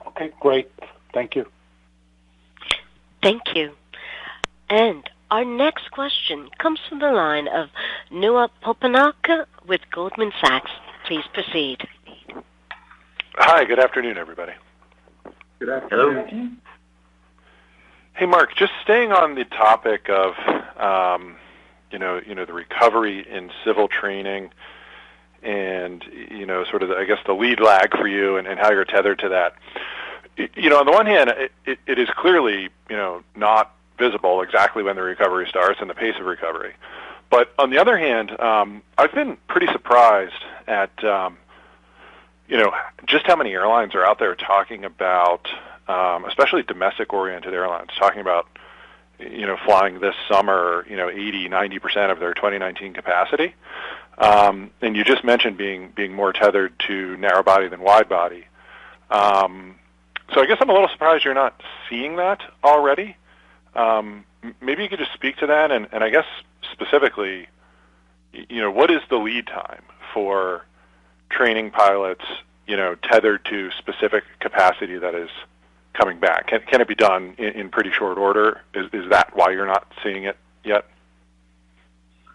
Okay, 0.09 0.31
great. 0.40 0.70
Thank 1.12 1.35
you. 1.37 1.47
Thank 3.23 3.42
you. 3.55 3.73
And 4.68 5.09
our 5.31 5.44
next 5.44 5.90
question 5.90 6.49
comes 6.59 6.79
from 6.88 6.99
the 7.01 7.11
line 7.11 7.49
of 7.49 7.68
Noah 8.11 8.51
Poponak 8.62 9.47
with 9.66 9.81
Goldman 9.90 10.33
Sachs. 10.40 10.70
Please 11.07 11.25
proceed. 11.33 11.79
Hi, 13.37 13.64
good 13.64 13.81
afternoon, 13.81 14.18
everybody. 14.18 14.53
Good 15.59 15.70
afternoon. 15.70 16.27
Hello. 16.31 16.51
Hey, 18.14 18.27
Marc, 18.27 18.55
just 18.55 18.72
staying 18.83 19.12
on 19.12 19.35
the 19.35 19.44
topic 19.44 20.09
of, 20.09 20.35
um, 20.79 21.37
you 21.90 21.98
know, 21.98 22.20
you 22.27 22.35
know, 22.35 22.44
the 22.44 22.53
recovery 22.53 23.27
in 23.29 23.50
civil 23.64 23.88
training 23.88 24.50
and, 25.42 26.05
you 26.31 26.46
know, 26.46 26.64
sort 26.64 26.83
of, 26.83 26.88
the, 26.90 26.96
I 26.96 27.05
guess, 27.05 27.18
the 27.27 27.35
lead 27.35 27.61
lag 27.61 27.96
for 27.96 28.07
you 28.07 28.37
and, 28.37 28.46
and 28.46 28.59
how 28.59 28.70
you're 28.70 28.85
tethered 28.85 29.18
to 29.20 29.29
that 29.31 29.55
you 30.37 30.68
know, 30.68 30.79
on 30.79 30.87
the 30.87 30.92
one 30.92 31.07
hand, 31.07 31.31
it, 31.31 31.53
it, 31.64 31.79
it 31.87 31.98
is 31.98 32.09
clearly, 32.11 32.68
you 32.90 32.96
know, 32.96 33.22
not 33.37 33.74
visible 33.98 34.42
exactly 34.42 34.83
when 34.83 34.96
the 34.96 35.03
recovery 35.03 35.46
starts 35.48 35.81
and 35.81 35.88
the 35.88 35.94
pace 35.94 36.14
of 36.18 36.27
recovery. 36.27 36.74
But 37.31 37.53
on 37.59 37.70
the 37.70 37.79
other 37.79 37.96
hand, 37.96 38.38
um, 38.40 38.83
I've 38.98 39.12
been 39.12 39.37
pretty 39.48 39.68
surprised 39.72 40.44
at, 40.66 41.05
um, 41.05 41.38
you 42.48 42.57
know, 42.57 42.72
just 43.07 43.27
how 43.27 43.37
many 43.37 43.53
airlines 43.53 43.94
are 43.94 44.05
out 44.05 44.18
there 44.18 44.35
talking 44.35 44.85
about, 44.85 45.48
um, 45.88 46.25
especially 46.25 46.62
domestic-oriented 46.62 47.53
airlines, 47.53 47.90
talking 47.99 48.20
about, 48.20 48.47
you 49.18 49.47
know, 49.47 49.57
flying 49.64 50.01
this 50.01 50.14
summer, 50.29 50.87
you 50.88 50.97
know, 50.97 51.09
80, 51.09 51.49
90 51.49 51.79
percent 51.79 52.12
of 52.12 52.20
their 52.20 52.35
2019 52.35 52.94
capacity. 52.94 53.55
Um, 54.18 54.70
and 54.81 54.97
you 54.97 55.05
just 55.05 55.25
mentioned 55.25 55.57
being 55.57 55.92
being 55.94 56.12
more 56.12 56.33
tethered 56.33 56.73
to 56.87 57.16
narrow 57.16 57.42
body 57.42 57.68
than 57.68 57.81
wide 57.81 58.09
body. 58.09 58.47
Um, 59.11 59.77
so 60.33 60.40
I 60.40 60.47
guess 60.47 60.59
I'm 60.61 60.70
a 60.70 60.73
little 60.73 60.88
surprised 60.88 61.25
you're 61.25 61.35
not 61.35 61.61
seeing 61.88 62.16
that 62.16 62.40
already. 62.62 63.16
Um, 63.75 64.25
maybe 64.61 64.83
you 64.83 64.88
could 64.88 64.99
just 64.99 65.12
speak 65.12 65.37
to 65.38 65.47
that, 65.49 65.70
and, 65.70 65.88
and 65.92 66.03
I 66.03 66.11
guess 66.11 66.27
specifically, 66.73 67.49
you 68.33 68.61
know, 68.61 68.70
what 68.70 68.90
is 68.90 69.03
the 69.11 69.16
lead 69.16 69.47
time 69.47 69.83
for 70.12 70.64
training 71.31 71.70
pilots, 71.70 72.25
you 72.66 72.77
know, 72.77 72.94
tethered 72.94 73.44
to 73.47 73.70
specific 73.73 74.25
capacity 74.40 74.99
that 74.99 75.14
is 75.14 75.31
coming 75.95 76.19
back? 76.19 76.49
Can, 76.49 76.61
can 76.61 76.81
it 76.81 76.89
be 76.89 76.95
done 76.95 77.35
in, 77.39 77.49
in 77.49 77.71
pretty 77.71 77.91
short 77.91 78.19
order? 78.19 78.61
Is, 78.75 78.87
is 78.93 79.11
that 79.11 79.35
why 79.35 79.51
you're 79.51 79.67
not 79.67 79.91
seeing 80.03 80.25
it 80.25 80.37
yet? 80.65 80.87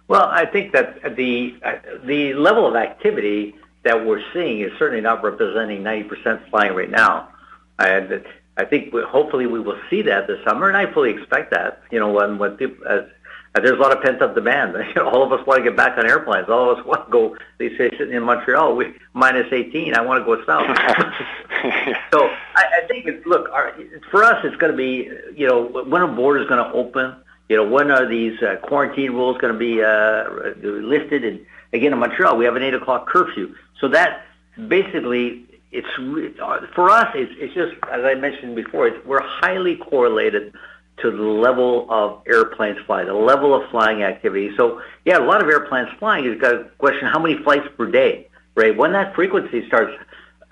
Well, 0.07 0.25
I 0.25 0.45
think 0.45 0.73
that 0.73 1.15
the 1.15 1.55
uh, 1.63 1.75
the 2.03 2.33
level 2.33 2.65
of 2.65 2.75
activity 2.75 3.55
that 3.83 4.05
we're 4.05 4.23
seeing 4.33 4.61
is 4.61 4.71
certainly 4.79 5.01
not 5.01 5.23
representing 5.23 5.83
90% 5.83 6.49
flying 6.49 6.73
right 6.73 6.89
now. 6.89 7.29
And 7.77 8.25
I 8.57 8.65
think 8.65 8.93
we, 8.93 9.01
hopefully 9.03 9.45
we 9.45 9.59
will 9.59 9.79
see 9.89 10.01
that 10.01 10.27
this 10.27 10.43
summer, 10.43 10.67
and 10.67 10.75
I 10.75 10.91
fully 10.91 11.11
expect 11.11 11.51
that. 11.51 11.81
You 11.91 11.99
know, 11.99 12.11
when 12.11 12.39
when 12.39 12.57
people, 12.57 12.87
as, 12.87 13.03
as 13.55 13.63
there's 13.63 13.77
a 13.77 13.81
lot 13.81 13.95
of 13.95 14.03
pent 14.03 14.21
up 14.21 14.35
demand. 14.35 14.75
all 14.97 15.23
of 15.23 15.31
us 15.31 15.45
want 15.45 15.57
to 15.57 15.63
get 15.63 15.75
back 15.75 15.97
on 15.97 16.05
airplanes. 16.05 16.49
All 16.49 16.71
of 16.71 16.77
us 16.77 16.85
want 16.85 17.05
to 17.05 17.11
go. 17.11 17.37
They 17.57 17.69
say 17.77 17.89
sitting 17.97 18.13
in 18.13 18.23
Montreal, 18.23 18.75
we 18.75 18.93
minus 19.13 19.51
18. 19.51 19.95
I 19.95 20.01
want 20.01 20.21
to 20.21 20.25
go 20.25 20.43
south. 20.45 20.67
so 22.11 22.27
I, 22.55 22.81
I 22.83 22.87
think 22.87 23.07
it's 23.07 23.25
look 23.25 23.49
our, 23.51 23.75
for 24.11 24.23
us. 24.23 24.43
It's 24.45 24.55
going 24.57 24.71
to 24.71 24.77
be 24.77 25.09
you 25.35 25.47
know 25.47 25.65
when 25.65 26.01
a 26.01 26.07
border 26.07 26.41
is 26.41 26.47
going 26.47 26.63
to 26.63 26.71
open. 26.73 27.15
You 27.47 27.57
know 27.57 27.67
when 27.67 27.89
are 27.89 28.07
these 28.07 28.41
uh, 28.43 28.57
quarantine 28.57 29.11
rules 29.11 29.37
going 29.39 29.53
to 29.53 29.59
be 29.59 29.81
uh, 29.81 30.53
lifted? 30.63 31.25
And 31.25 31.45
again, 31.73 31.91
in 31.93 31.99
Montreal, 31.99 32.37
we 32.37 32.45
have 32.45 32.55
an 32.55 32.61
eight 32.63 32.75
o'clock 32.75 33.07
curfew. 33.07 33.55
So 33.79 33.87
that 33.87 34.25
basically 34.67 35.45
it's 35.71 35.87
for 36.75 36.89
us. 36.89 37.07
It's, 37.15 37.31
it's 37.37 37.53
just 37.53 37.73
as 37.91 38.03
I 38.03 38.15
mentioned 38.15 38.55
before. 38.55 38.87
It's, 38.87 39.05
we're 39.05 39.21
highly 39.21 39.75
correlated 39.75 40.53
to 41.01 41.11
the 41.11 41.23
level 41.23 41.87
of 41.89 42.21
airplanes 42.27 42.79
flying, 42.85 43.07
the 43.07 43.13
level 43.13 43.53
of 43.53 43.69
flying 43.69 44.03
activity. 44.03 44.55
So 44.57 44.81
yeah, 45.05 45.17
a 45.17 45.25
lot 45.25 45.41
of 45.41 45.49
airplanes 45.49 45.89
flying. 45.99 46.25
You've 46.25 46.41
got 46.41 46.55
a 46.55 46.63
question: 46.77 47.07
how 47.07 47.19
many 47.19 47.41
flights 47.43 47.67
per 47.77 47.89
day? 47.89 48.27
Right 48.55 48.75
when 48.75 48.91
that 48.93 49.15
frequency 49.15 49.65
starts 49.67 49.93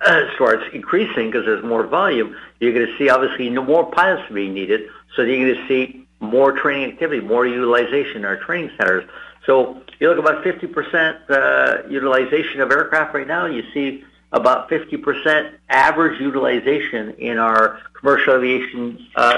uh, 0.05 0.33
starts 0.35 0.63
increasing 0.73 1.31
because 1.31 1.45
there's 1.45 1.63
more 1.63 1.85
volume, 1.85 2.35
you're 2.59 2.73
going 2.73 2.85
to 2.85 2.97
see 2.97 3.09
obviously 3.09 3.49
more 3.49 3.89
pilots 3.91 4.31
being 4.31 4.53
needed. 4.53 4.89
So 5.15 5.23
you're 5.23 5.53
going 5.53 5.55
to 5.55 5.67
see 5.67 6.05
more 6.19 6.51
training 6.51 6.91
activity, 6.91 7.21
more 7.21 7.45
utilization 7.45 8.17
in 8.17 8.25
our 8.25 8.37
training 8.37 8.71
centers. 8.77 9.09
So 9.45 9.81
you 9.99 10.09
look 10.09 10.19
about 10.19 10.43
50% 10.43 11.29
uh, 11.29 11.87
utilization 11.89 12.61
of 12.61 12.71
aircraft 12.71 13.13
right 13.13 13.27
now. 13.27 13.45
You 13.45 13.63
see 13.73 14.03
about 14.31 14.69
50% 14.69 15.53
average 15.69 16.19
utilization 16.19 17.11
in 17.17 17.37
our 17.37 17.79
commercial 17.93 18.35
aviation 18.35 19.07
uh, 19.15 19.37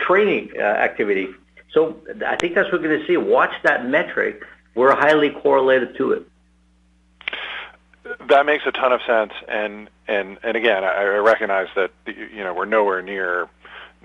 training 0.00 0.50
uh, 0.58 0.62
activity. 0.62 1.28
So 1.72 1.96
I 2.26 2.36
think 2.36 2.54
that's 2.54 2.70
what 2.72 2.80
we're 2.80 2.88
going 2.88 3.00
to 3.00 3.06
see. 3.06 3.16
Watch 3.16 3.52
that 3.62 3.86
metric. 3.86 4.42
We're 4.74 4.94
highly 4.94 5.30
correlated 5.30 5.96
to 5.96 6.12
it. 6.12 6.26
that 8.28 8.46
makes 8.46 8.64
a 8.66 8.72
ton 8.72 8.92
of 8.92 9.00
sense. 9.06 9.32
And 9.48 9.88
and 10.08 10.38
and 10.42 10.56
again, 10.56 10.82
I, 10.84 11.04
recognize 11.16 11.68
that 11.76 11.92
you 12.06 12.42
know 12.42 12.54
we're 12.54 12.64
nowhere 12.64 13.02
near 13.02 13.48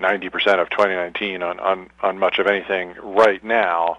90% 0.00 0.26
of 0.60 0.70
2019 0.70 1.42
on 1.42 1.58
on 1.58 1.90
on 2.02 2.18
much 2.18 2.38
of 2.38 2.46
anything 2.46 2.94
right 3.02 3.42
now. 3.42 3.98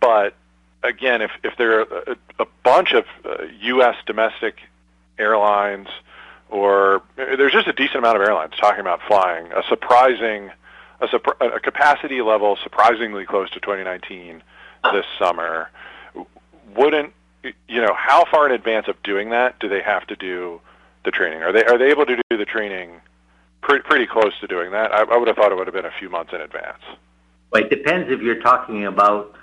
But 0.00 0.34
again, 0.82 1.22
if 1.22 1.30
if 1.44 1.56
there 1.56 1.80
are 1.80 1.82
a, 2.06 2.16
a 2.40 2.46
bunch 2.64 2.92
of 2.92 3.04
uh, 3.24 3.44
U.S. 3.60 3.96
domestic 4.06 4.56
airlines, 5.18 5.88
or 6.48 7.02
there's 7.16 7.52
just 7.52 7.68
a 7.68 7.72
decent 7.72 7.96
amount 7.96 8.16
of 8.16 8.22
airlines 8.22 8.54
talking 8.58 8.80
about 8.80 9.00
flying 9.06 9.52
a 9.52 9.62
surprising 9.68 10.50
a, 11.00 11.46
a 11.46 11.60
capacity 11.60 12.20
level 12.22 12.56
surprisingly 12.62 13.24
close 13.24 13.50
to 13.50 13.60
2019 13.60 14.42
this 14.92 15.04
summer. 15.18 15.70
Wouldn't 16.76 17.12
you 17.42 17.80
know 17.80 17.94
how 17.94 18.24
far 18.24 18.46
in 18.46 18.52
advance 18.52 18.88
of 18.88 19.02
doing 19.02 19.30
that 19.30 19.58
do 19.60 19.68
they 19.68 19.82
have 19.82 20.06
to 20.08 20.16
do 20.16 20.60
the 21.04 21.10
training? 21.10 21.42
Are 21.42 21.52
they 21.52 21.64
are 21.64 21.78
they 21.78 21.90
able 21.90 22.06
to 22.06 22.16
do 22.16 22.36
the 22.36 22.44
training 22.44 23.00
pretty 23.60 23.82
pretty 23.82 24.06
close 24.06 24.38
to 24.40 24.46
doing 24.46 24.72
that? 24.72 24.92
I, 24.92 25.02
I 25.02 25.16
would 25.16 25.28
have 25.28 25.36
thought 25.36 25.52
it 25.52 25.56
would 25.56 25.66
have 25.66 25.74
been 25.74 25.86
a 25.86 25.98
few 25.98 26.08
months 26.08 26.32
in 26.32 26.40
advance. 26.40 26.82
Well, 27.50 27.62
it 27.62 27.70
depends 27.70 28.10
if 28.10 28.20
you're 28.20 28.40
talking 28.40 28.84
about 28.84 29.34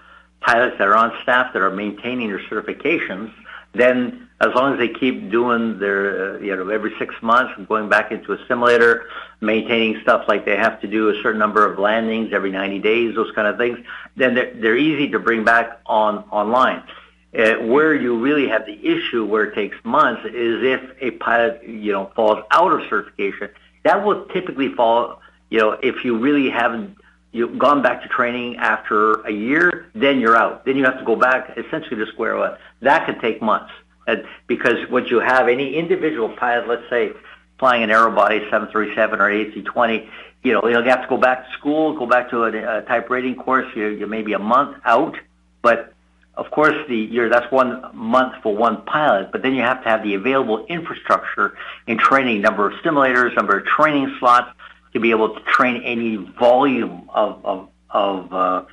pilots 0.41 0.77
that 0.77 0.87
are 0.87 0.95
on 0.95 1.11
staff 1.23 1.53
that 1.53 1.61
are 1.61 1.71
maintaining 1.71 2.29
their 2.29 2.41
certifications. 2.47 3.33
Then, 3.75 4.29
as 4.41 4.53
long 4.53 4.73
as 4.73 4.79
they 4.79 4.89
keep 4.89 5.29
doing 5.29 5.79
their, 5.79 6.35
uh, 6.35 6.39
you 6.39 6.55
know, 6.55 6.69
every 6.69 6.93
six 6.97 7.15
months, 7.21 7.53
going 7.67 7.89
back 7.89 8.11
into 8.11 8.33
a 8.33 8.47
simulator, 8.47 9.07
maintaining 9.41 10.01
stuff 10.01 10.25
like 10.27 10.45
they 10.45 10.55
have 10.55 10.79
to 10.81 10.87
do 10.87 11.09
a 11.09 11.21
certain 11.21 11.39
number 11.39 11.65
of 11.65 11.79
landings 11.79 12.33
every 12.33 12.51
90 12.51 12.79
days, 12.79 13.15
those 13.15 13.31
kind 13.31 13.47
of 13.47 13.57
things, 13.57 13.79
then 14.15 14.33
they're, 14.33 14.53
they're 14.53 14.77
easy 14.77 15.09
to 15.09 15.19
bring 15.19 15.43
back 15.43 15.79
on 15.85 16.19
online. 16.31 16.83
Uh, 17.37 17.55
where 17.65 17.93
you 17.93 18.17
really 18.17 18.47
have 18.47 18.65
the 18.65 18.79
issue 18.85 19.25
where 19.25 19.43
it 19.43 19.55
takes 19.55 19.75
months 19.83 20.21
is 20.25 20.63
if 20.63 20.81
a 21.01 21.11
pilot, 21.11 21.61
you 21.67 21.91
know, 21.91 22.09
falls 22.15 22.41
out 22.51 22.71
of 22.71 22.79
certification. 22.89 23.49
That 23.83 24.05
will 24.05 24.25
typically 24.27 24.73
fall, 24.73 25.21
you 25.49 25.59
know, 25.59 25.71
if 25.71 26.05
you 26.05 26.17
really 26.17 26.49
haven't 26.49 26.95
you've 27.35 27.59
gone 27.59 27.81
back 27.81 28.01
to 28.01 28.07
training 28.07 28.55
after 28.57 29.15
a 29.23 29.31
year, 29.31 29.87
then 29.93 30.21
you're 30.21 30.37
out. 30.37 30.63
Then 30.63 30.77
you 30.77 30.85
have 30.85 30.97
to 30.97 31.03
go 31.03 31.17
back 31.17 31.57
essentially 31.57 31.97
to 31.97 32.05
square 32.13 32.37
one. 32.37 32.57
That 32.81 33.05
could 33.05 33.19
take 33.19 33.41
months. 33.41 33.73
And 34.07 34.23
because 34.47 34.77
what 34.89 35.09
you 35.09 35.19
have, 35.19 35.49
any 35.49 35.75
individual 35.75 36.29
pilot, 36.29 36.69
let's 36.69 36.89
say 36.89 37.11
flying 37.59 37.83
an 37.83 37.89
narrowbody 37.89 38.39
737 38.49 39.19
or 39.19 39.29
A320, 39.29 40.09
you 40.43 40.53
know, 40.53 40.65
you'll 40.65 40.83
have 40.83 41.01
to 41.01 41.07
go 41.09 41.17
back 41.17 41.45
to 41.45 41.51
school, 41.57 41.97
go 41.97 42.05
back 42.05 42.29
to 42.29 42.43
a, 42.43 42.77
a 42.77 42.81
type 42.83 43.09
rating 43.09 43.35
course. 43.35 43.67
You, 43.75 43.87
you 43.87 44.07
may 44.07 44.21
be 44.21 44.31
a 44.31 44.39
month 44.39 44.77
out, 44.85 45.17
but 45.61 45.93
of 46.35 46.51
course, 46.51 46.75
the 46.87 46.97
year 46.97 47.27
that's 47.27 47.51
one 47.51 47.83
month 47.93 48.41
for 48.43 48.55
one 48.55 48.83
pilot, 48.83 49.33
but 49.33 49.41
then 49.41 49.55
you 49.55 49.61
have 49.61 49.83
to 49.83 49.89
have 49.89 50.03
the 50.03 50.13
available 50.13 50.65
infrastructure 50.67 51.57
in 51.87 51.97
training, 51.97 52.41
number 52.41 52.65
of 52.69 52.73
simulators, 52.79 53.35
number 53.35 53.57
of 53.57 53.65
training 53.65 54.15
slots 54.19 54.55
to 54.95 54.99
be 55.01 55.11
able 55.11 55.35
to 55.35 55.41
train 55.41 55.83
any 55.83 56.15
volume 56.15 57.09
of 57.13 57.45
of 57.45 57.69
of, 57.91 58.33
uh, 58.33 58.63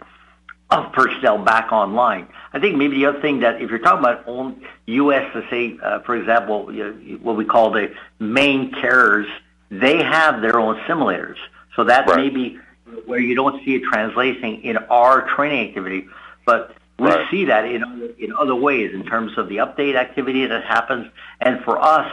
of 0.71 0.93
personnel 0.93 1.39
back 1.39 1.71
online. 1.73 2.27
I 2.53 2.61
think 2.61 2.77
maybe 2.77 2.97
the 2.97 3.07
other 3.07 3.21
thing 3.21 3.41
that 3.41 3.61
if 3.61 3.71
you're 3.71 3.81
talking 3.81 3.99
about 3.99 4.27
own 4.27 4.65
U.S. 4.87 5.33
to 5.33 5.45
say, 5.51 5.79
uh, 5.83 6.01
for 6.01 6.17
example, 6.17 6.73
you 6.73 6.85
know, 6.85 7.19
what 7.23 7.37
we 7.37 7.45
call 7.45 7.71
the 7.73 7.93
main 8.21 8.73
carriers, 8.73 9.27
they 9.71 9.99
have 9.99 10.43
their 10.43 10.59
own 10.59 10.77
simulators, 10.89 11.37
so 11.75 11.85
that 11.85 12.07
right. 12.07 12.17
may 12.17 12.29
be 12.31 12.59
where 13.07 13.19
you 13.19 13.35
don't 13.35 13.65
see 13.65 13.75
it 13.75 13.83
translating 13.83 14.63
in 14.63 14.77
our 14.77 15.29
training 15.35 15.69
activity, 15.69 16.07
but 16.47 16.77
we 17.01 17.09
right. 17.09 17.31
see 17.33 17.47
that 17.47 17.65
in 17.65 18.15
in 18.21 18.33
other 18.39 18.55
ways 18.55 18.95
in 18.95 19.05
terms 19.05 19.37
of 19.37 19.49
the 19.49 19.57
update 19.57 19.97
activity 19.97 20.47
that 20.47 20.65
happens, 20.65 21.09
and 21.41 21.65
for 21.65 21.81
us 21.81 22.09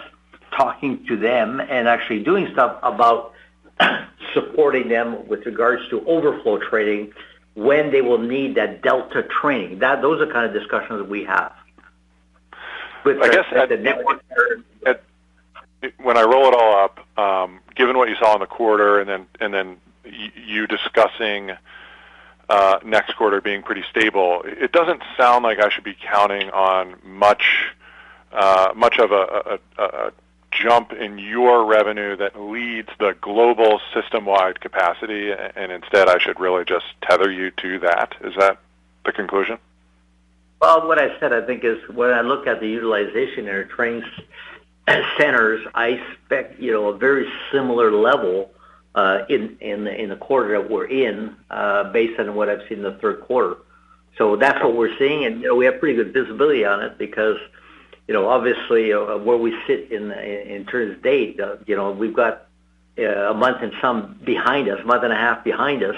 talking 0.58 1.06
to 1.06 1.16
them 1.16 1.60
and 1.60 1.88
actually 1.88 2.24
doing 2.24 2.48
stuff 2.54 2.80
about 2.82 3.34
supporting 4.34 4.90
them 4.90 5.28
with 5.28 5.46
regards 5.46 5.88
to 5.90 6.06
overflow 6.06 6.58
training 6.58 7.14
when 7.56 7.92
they 7.92 8.02
will 8.02 8.18
need 8.18 8.56
that 8.56 8.82
delta 8.82 9.24
training. 9.24 9.80
That 9.80 10.02
those 10.02 10.22
are 10.22 10.32
kind 10.32 10.46
of 10.46 10.54
discussions 10.54 11.00
that 11.00 11.10
we 11.10 11.24
have. 11.26 11.54
With 13.04 13.22
I 13.22 13.30
guess 13.30 13.46
at, 13.52 13.70
the 13.70 13.78
network. 13.78 14.24
At, 14.86 15.04
when 16.02 16.18
I 16.18 16.24
roll 16.24 16.48
it 16.48 16.54
all 16.54 16.84
up, 16.84 17.00
um, 17.18 17.60
given 17.76 17.98
what 17.98 18.10
you 18.10 18.16
saw 18.16 18.34
in 18.34 18.42
the 18.42 18.46
quarter, 18.46 19.00
and 19.00 19.10
then 19.10 19.28
and 19.40 19.54
then 19.54 19.78
you 20.04 20.68
discussing 20.68 21.52
uh, 22.50 22.80
next 22.84 23.16
quarter 23.16 23.42
being 23.42 23.62
pretty 23.62 23.84
stable, 23.90 24.42
it 24.46 24.72
doesn't 24.72 25.02
sound 25.18 25.44
like 25.44 25.60
I 25.60 25.70
should 25.70 25.84
be 25.84 25.96
counting 25.96 26.50
on 26.50 26.96
much 27.04 27.74
uh, 28.32 28.72
much 28.76 29.00
of 29.00 29.12
a, 29.12 29.60
a, 29.78 29.84
a 29.84 30.12
jump 30.52 30.94
in 30.94 31.18
your 31.18 31.66
revenue 31.66 32.16
that 32.18 32.40
leads 32.40 32.90
the 33.00 33.16
global 33.22 33.80
system-wide 33.94 34.60
capacity, 34.62 35.32
and 35.32 35.72
instead 35.72 36.10
I 36.10 36.18
should 36.18 36.40
really 36.40 36.66
just 36.66 36.86
tether 37.02 37.32
you 37.32 37.52
to 37.52 37.80
that. 37.80 38.16
Is 38.22 38.34
that 38.38 38.58
the 39.06 39.12
conclusion? 39.12 39.58
Well, 40.62 40.88
what 40.88 41.00
I 41.00 41.18
said, 41.20 41.32
I 41.32 41.46
think, 41.46 41.64
is 41.64 41.78
when 41.90 42.12
I 42.12 42.22
look 42.22 42.46
at 42.46 42.60
the 42.60 42.68
utilization 42.68 43.48
in 43.48 43.50
our 43.50 43.64
training 43.64 44.04
centers, 45.18 45.66
I 45.74 45.88
expect, 45.90 46.60
you 46.60 46.72
know, 46.72 46.88
a 46.90 46.98
very 46.98 47.32
similar 47.52 47.92
level 47.92 48.52
uh, 48.96 49.20
in 49.30 49.56
in 49.62 49.86
the, 49.86 49.96
in 49.96 50.10
the 50.10 50.16
quarter 50.16 50.60
that 50.60 50.70
we're 50.70 50.88
in, 50.88 51.36
uh, 51.50 51.92
based 51.92 52.20
on 52.20 52.36
what 52.36 52.50
I've 52.50 52.62
seen 52.68 52.80
in 52.80 52.84
the 52.84 52.94
third 52.94 53.22
quarter. 53.22 53.58
So 54.18 54.36
that's 54.36 54.62
what 54.62 54.76
we're 54.76 54.98
seeing, 54.98 55.26
and 55.26 55.42
you 55.42 55.48
know, 55.48 55.56
we 55.56 55.66
have 55.66 55.80
pretty 55.80 55.96
good 55.96 56.12
visibility 56.12 56.66
on 56.66 56.82
it 56.84 56.98
because, 56.98 57.38
you 58.10 58.14
know, 58.14 58.28
obviously 58.28 58.92
uh, 58.92 59.18
where 59.18 59.38
we 59.38 59.56
sit 59.68 59.92
in 59.92 60.12
in 60.12 60.66
terms 60.66 60.96
of 60.96 61.04
date, 61.04 61.40
uh, 61.40 61.58
you 61.68 61.76
know, 61.76 61.92
we've 61.92 62.16
got 62.16 62.48
uh, 62.98 63.04
a 63.04 63.36
month 63.36 63.62
and 63.62 63.72
some 63.80 64.20
behind 64.26 64.68
us, 64.68 64.84
month 64.84 65.04
and 65.04 65.14
a 65.14 65.16
half 65.16 65.44
behind 65.44 65.84
us, 65.84 65.96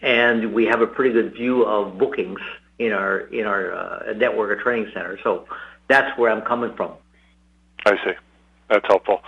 and 0.00 0.54
we 0.54 0.64
have 0.64 0.80
a 0.80 0.86
pretty 0.86 1.12
good 1.12 1.34
view 1.34 1.66
of 1.66 1.98
bookings 1.98 2.40
in 2.78 2.92
our 2.92 3.18
in 3.18 3.44
our 3.44 3.70
uh, 3.70 4.12
network 4.14 4.56
of 4.56 4.64
training 4.64 4.90
centers. 4.94 5.20
So 5.22 5.46
that's 5.88 6.18
where 6.18 6.30
I'm 6.32 6.40
coming 6.40 6.74
from. 6.74 6.92
I 7.84 8.02
see. 8.02 8.14
That's 8.70 8.86
helpful. 8.86 9.20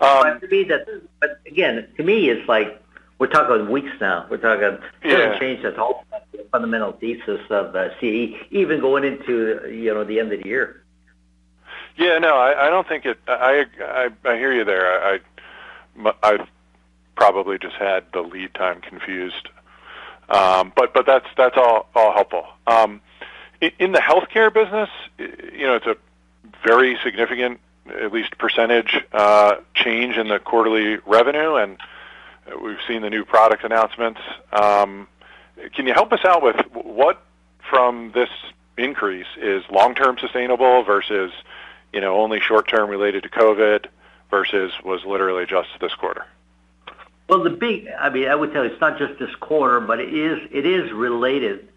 Um, 0.00 0.22
but 0.22 0.40
to 0.42 0.46
me, 0.46 0.62
that, 0.68 0.86
but 1.18 1.40
again, 1.44 1.88
to 1.96 2.04
me, 2.04 2.28
it's 2.28 2.48
like 2.48 2.80
we're 3.18 3.26
talking 3.26 3.68
weeks 3.68 3.90
now. 4.00 4.28
We're 4.30 4.36
talking 4.36 4.78
yeah. 5.04 5.40
change 5.40 5.64
at 5.64 5.76
all 5.76 6.04
the 6.30 6.46
fundamental 6.52 6.92
thesis 6.92 7.40
of 7.50 7.74
uh, 7.74 7.88
CAE, 8.00 8.46
even 8.52 8.78
going 8.78 9.02
into 9.02 9.68
you 9.68 9.92
know 9.92 10.04
the 10.04 10.20
end 10.20 10.32
of 10.32 10.40
the 10.40 10.48
year. 10.48 10.83
Yeah, 11.96 12.18
no, 12.18 12.36
I, 12.36 12.66
I 12.66 12.70
don't 12.70 12.86
think 12.88 13.06
it. 13.06 13.18
I, 13.28 13.66
I 13.80 14.08
I 14.24 14.36
hear 14.36 14.52
you 14.52 14.64
there. 14.64 15.02
I, 15.04 15.20
I've 16.22 16.48
probably 17.14 17.58
just 17.58 17.76
had 17.76 18.04
the 18.12 18.20
lead 18.22 18.52
time 18.54 18.80
confused. 18.80 19.48
Um, 20.28 20.72
but 20.74 20.92
but 20.94 21.06
that's 21.06 21.26
that's 21.36 21.56
all 21.56 21.88
all 21.94 22.12
helpful. 22.12 22.46
Um, 22.66 23.00
in, 23.60 23.70
in 23.78 23.92
the 23.92 24.00
healthcare 24.00 24.52
business, 24.52 24.88
you 25.18 25.66
know, 25.66 25.76
it's 25.76 25.86
a 25.86 25.96
very 26.66 26.98
significant 27.04 27.60
at 28.00 28.12
least 28.12 28.38
percentage 28.38 29.04
uh, 29.12 29.56
change 29.74 30.16
in 30.16 30.28
the 30.28 30.38
quarterly 30.38 30.96
revenue, 31.06 31.56
and 31.56 31.76
we've 32.62 32.78
seen 32.88 33.02
the 33.02 33.10
new 33.10 33.24
product 33.24 33.64
announcements. 33.64 34.20
Um, 34.52 35.06
can 35.74 35.86
you 35.86 35.92
help 35.92 36.12
us 36.12 36.24
out 36.24 36.42
with 36.42 36.56
what 36.72 37.22
from 37.68 38.12
this 38.12 38.30
increase 38.76 39.26
is 39.36 39.62
long-term 39.70 40.18
sustainable 40.18 40.82
versus, 40.82 41.32
you 41.94 42.00
know, 42.00 42.20
only 42.20 42.40
short-term 42.40 42.90
related 42.90 43.22
to 43.22 43.28
COVID 43.28 43.86
versus 44.30 44.72
was 44.84 45.04
literally 45.04 45.46
just 45.46 45.68
this 45.80 45.94
quarter? 45.94 46.26
Well, 47.28 47.42
the 47.42 47.50
big, 47.50 47.88
I 47.98 48.10
mean, 48.10 48.28
I 48.28 48.34
would 48.34 48.52
tell 48.52 48.64
you 48.64 48.72
it's 48.72 48.80
not 48.80 48.98
just 48.98 49.18
this 49.18 49.34
quarter, 49.36 49.80
but 49.80 50.00
it 50.00 50.12
is 50.12 50.38
it 50.50 50.66
is 50.66 50.92
related 50.92 51.68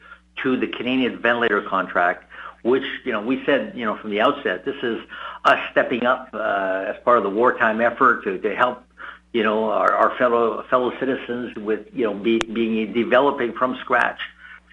to 0.43 0.57
the 0.57 0.67
Canadian 0.67 1.19
ventilator 1.19 1.61
contract 1.61 2.25
which 2.63 2.83
you 3.05 3.11
know 3.11 3.21
we 3.21 3.43
said 3.45 3.73
you 3.75 3.85
know 3.85 3.95
from 3.97 4.09
the 4.09 4.19
outset 4.19 4.65
this 4.65 4.75
is 4.83 4.99
us 5.45 5.59
stepping 5.71 6.05
up 6.05 6.29
uh, 6.33 6.85
as 6.87 6.95
part 7.03 7.17
of 7.17 7.23
the 7.23 7.29
wartime 7.29 7.79
effort 7.79 8.23
to, 8.23 8.37
to 8.39 8.55
help 8.55 8.83
you 9.31 9.43
know 9.43 9.69
our, 9.69 9.93
our 9.93 10.17
fellow 10.17 10.63
fellow 10.63 10.91
citizens 10.99 11.55
with 11.55 11.87
you 11.93 12.03
know 12.03 12.13
be, 12.13 12.39
being 12.39 12.91
developing 12.93 13.53
from 13.53 13.77
scratch 13.77 14.19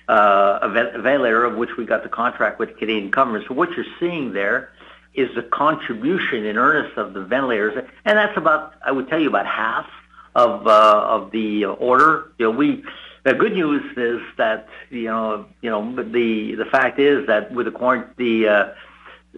uh, 0.08 0.58
a, 0.62 0.68
ventilator 0.68 1.44
of 1.44 1.56
which 1.56 1.76
we 1.76 1.84
got 1.84 2.02
the 2.02 2.08
contract 2.08 2.58
with 2.58 2.70
the 2.70 2.74
Canadian 2.74 3.10
government. 3.10 3.46
So 3.48 3.54
what 3.54 3.70
you're 3.72 3.86
seeing 3.98 4.32
there 4.32 4.70
is 5.14 5.34
the 5.34 5.42
contribution 5.42 6.44
in 6.44 6.56
earnest 6.58 6.96
of 6.96 7.14
the 7.14 7.22
ventilators, 7.22 7.84
and 8.04 8.18
that's 8.18 8.36
about 8.36 8.74
I 8.84 8.92
would 8.92 9.08
tell 9.08 9.20
you 9.20 9.28
about 9.28 9.46
half 9.46 9.86
of 10.34 10.66
uh, 10.66 10.70
of 10.70 11.30
the 11.30 11.64
order. 11.66 12.32
You 12.38 12.46
know 12.46 12.56
we 12.56 12.84
the 13.24 13.34
good 13.34 13.52
news 13.52 13.82
is 13.96 14.20
that 14.36 14.68
you 14.90 15.04
know 15.04 15.46
you 15.62 15.70
know 15.70 15.94
the 15.94 16.54
the 16.56 16.64
fact 16.66 16.98
is 16.98 17.26
that 17.26 17.52
with 17.52 17.66
the 17.66 18.06
the 18.16 18.48
uh, 18.48 18.74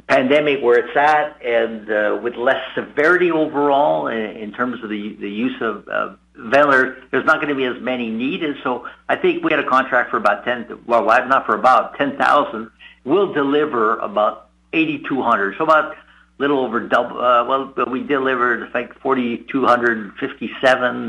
pandemic 0.08 0.62
where 0.62 0.78
it's 0.78 0.96
at 0.96 1.40
and 1.42 1.90
uh, 1.90 2.18
with 2.22 2.34
less 2.36 2.62
severity 2.74 3.30
overall 3.30 4.08
in, 4.08 4.18
in 4.18 4.52
terms 4.52 4.82
of 4.82 4.90
the 4.90 5.14
the 5.20 5.30
use 5.30 5.60
of 5.60 5.86
uh, 5.88 6.14
ventilators, 6.34 7.02
there's 7.10 7.24
not 7.24 7.36
going 7.36 7.48
to 7.48 7.54
be 7.54 7.64
as 7.64 7.80
many 7.80 8.10
needed. 8.10 8.56
So 8.62 8.86
I 9.08 9.16
think 9.16 9.44
we 9.44 9.52
had 9.52 9.60
a 9.60 9.68
contract 9.68 10.10
for 10.10 10.16
about 10.16 10.44
ten. 10.44 10.66
Well, 10.86 11.04
not 11.04 11.46
for 11.46 11.54
about 11.54 11.96
ten 11.96 12.16
thousand. 12.16 12.70
We'll 13.04 13.32
deliver 13.32 13.98
about 13.98 14.45
eighty 14.76 15.02
two 15.08 15.22
hundred. 15.22 15.56
So 15.56 15.64
about 15.64 15.92
a 15.92 15.96
little 16.38 16.60
over 16.60 16.80
double. 16.80 17.20
Uh, 17.20 17.44
well, 17.44 17.72
we 17.90 18.02
delivered, 18.02 18.68
I 18.68 18.72
think, 18.72 18.98
4,257 19.00 21.08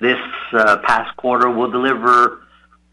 this 0.00 0.18
uh, 0.52 0.76
past 0.78 1.16
quarter. 1.16 1.50
We'll 1.50 1.70
deliver 1.70 2.42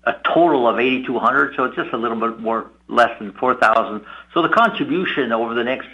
a 0.05 0.13
total 0.23 0.67
of 0.67 0.79
8,200, 0.79 1.55
so 1.55 1.65
it's 1.65 1.75
just 1.75 1.91
a 1.91 1.97
little 1.97 2.19
bit 2.19 2.39
more 2.39 2.69
less 2.87 3.17
than 3.19 3.31
4,000. 3.33 4.05
So 4.33 4.41
The 4.41 4.49
contribution 4.49 5.31
over 5.31 5.53
the 5.53 5.63
next, 5.63 5.87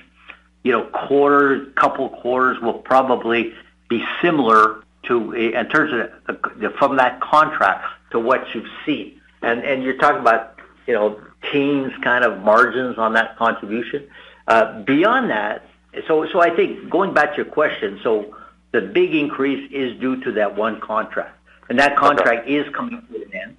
you 0.64 0.72
know, 0.72 0.84
quarter, 0.84 1.66
couple 1.76 2.10
quarters 2.10 2.62
will 2.62 2.80
probably 2.80 3.54
be 3.90 4.04
similar 4.22 4.84
to 5.04 5.36
eh, 5.36 5.60
in 5.60 5.70
terms 5.70 6.10
of 6.28 6.38
from 6.78 6.98
that 6.98 7.20
contract 7.22 7.86
to 8.12 8.20
what 8.20 8.54
you've 8.54 8.70
seen. 8.86 9.20
And 9.42 9.64
and 9.64 9.84
you're 9.84 9.98
talking 9.98 10.22
about, 10.22 10.60
you 10.86 10.94
know, 10.94 11.20
teens 11.52 11.92
kind 12.04 12.24
of 12.24 12.42
margins 12.44 12.98
on 12.98 13.14
that 13.14 13.38
contribution. 13.38 14.08
Uh, 14.48 14.82
beyond 14.84 15.30
that, 15.30 15.66
so 16.08 16.42
I 16.42 16.56
think 16.56 16.90
going 16.90 17.14
back 17.14 17.32
to 17.32 17.38
your 17.38 17.46
question, 17.46 18.00
so 18.04 18.36
the 18.72 18.82
big 18.82 19.14
increase 19.14 19.70
is 19.72 20.00
due 20.00 20.22
to 20.24 20.32
that 20.34 20.56
one 20.56 20.80
contract, 20.80 21.38
and 21.70 21.80
that 21.80 21.96
contract 21.98 22.48
is 22.48 22.68
coming 22.74 23.06
to 23.12 23.24
an 23.24 23.34
end. 23.34 23.58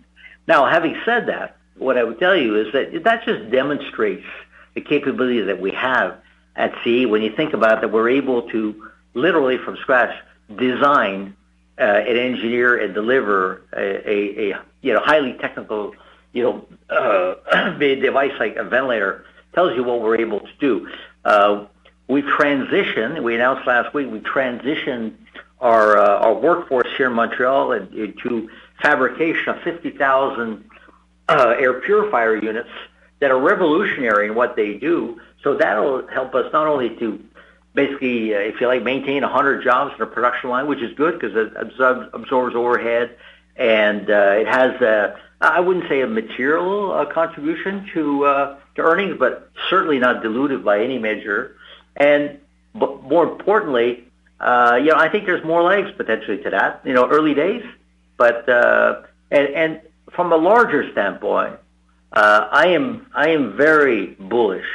Now, 0.48 0.66
having 0.66 0.96
said 1.04 1.26
that, 1.28 1.56
what 1.76 1.96
I 1.98 2.04
would 2.04 2.18
tell 2.18 2.36
you 2.36 2.56
is 2.56 2.72
that 2.72 3.04
that 3.04 3.24
just 3.24 3.50
demonstrates 3.50 4.26
the 4.74 4.80
capability 4.80 5.40
that 5.42 5.60
we 5.60 5.70
have 5.72 6.18
at 6.56 6.72
CAE 6.84 7.06
when 7.06 7.22
you 7.22 7.34
think 7.34 7.54
about 7.54 7.80
that 7.80 7.92
we're 7.92 8.10
able 8.10 8.48
to 8.50 8.90
literally 9.14 9.58
from 9.58 9.76
scratch 9.76 10.14
design 10.56 11.36
uh, 11.78 11.82
and 11.82 12.18
engineer 12.18 12.78
and 12.78 12.94
deliver 12.94 13.62
a 13.74 14.54
you 14.82 14.92
know 14.92 15.00
highly 15.00 15.32
technical 15.34 15.94
you 16.32 16.42
know 16.42 16.66
uh, 16.90 17.34
a 17.80 17.94
device 17.96 18.32
like 18.38 18.56
a 18.56 18.64
ventilator 18.64 19.24
tells 19.54 19.74
you 19.76 19.84
what 19.84 20.00
we're 20.00 20.18
able 20.18 20.40
to 20.40 20.52
do. 20.58 20.88
Uh, 21.24 21.66
we 22.08 22.22
transitioned. 22.22 23.22
We 23.22 23.34
announced 23.34 23.66
last 23.66 23.94
week 23.94 24.10
we 24.10 24.20
transitioned 24.20 25.14
our 25.60 25.98
uh, 25.98 26.18
our 26.18 26.34
workforce 26.34 26.88
here 26.96 27.06
in 27.06 27.12
Montreal 27.12 27.72
into 27.72 28.48
uh, 28.48 28.82
fabrication 28.82 29.48
of 29.50 29.62
50,000 29.62 30.64
air 31.28 31.80
purifier 31.80 32.36
units 32.36 32.68
that 33.20 33.30
are 33.30 33.38
revolutionary 33.38 34.26
in 34.26 34.34
what 34.34 34.56
they 34.56 34.74
do. 34.74 35.20
So 35.42 35.54
that'll 35.54 36.06
help 36.08 36.34
us 36.34 36.52
not 36.52 36.66
only 36.66 36.90
to 36.96 37.22
basically, 37.74 38.32
if 38.32 38.60
you 38.60 38.66
like, 38.66 38.82
maintain 38.82 39.22
100 39.22 39.62
jobs 39.62 39.94
in 39.96 40.02
a 40.02 40.06
production 40.06 40.50
line, 40.50 40.66
which 40.66 40.82
is 40.82 40.92
good 40.94 41.18
because 41.18 41.34
it 41.36 41.52
absorbs 41.56 42.54
overhead, 42.54 43.16
and 43.56 44.10
it 44.10 44.46
has 44.48 44.72
a, 44.82 45.16
I 45.42 45.60
wouldn't 45.60 45.88
say 45.88 46.00
a 46.02 46.06
material 46.06 46.92
uh, 46.92 47.04
contribution 47.06 47.84
uh, 48.24 48.56
to 48.76 48.80
earnings, 48.80 49.16
but 49.18 49.50
certainly 49.68 49.98
not 49.98 50.22
dilutive 50.22 50.62
by 50.62 50.82
any 50.82 50.98
measure. 50.98 51.56
And 51.96 52.38
more 52.74 53.24
importantly, 53.24 54.04
uh, 54.40 54.78
you 54.80 54.90
know, 54.90 54.96
I 54.96 55.08
think 55.08 55.26
there's 55.26 55.44
more 55.44 55.62
legs 55.62 55.90
potentially 55.96 56.38
to 56.44 56.50
that. 56.50 56.80
You 56.84 56.94
know, 56.94 57.08
early 57.08 57.34
days, 57.34 57.64
but 58.16 58.48
and 59.30 59.80
from 60.12 60.32
a 60.32 60.36
larger 60.36 60.90
standpoint, 60.92 61.58
I 62.12 62.68
am 62.68 63.06
I 63.14 63.30
am 63.30 63.56
very 63.56 64.06
bullish 64.18 64.66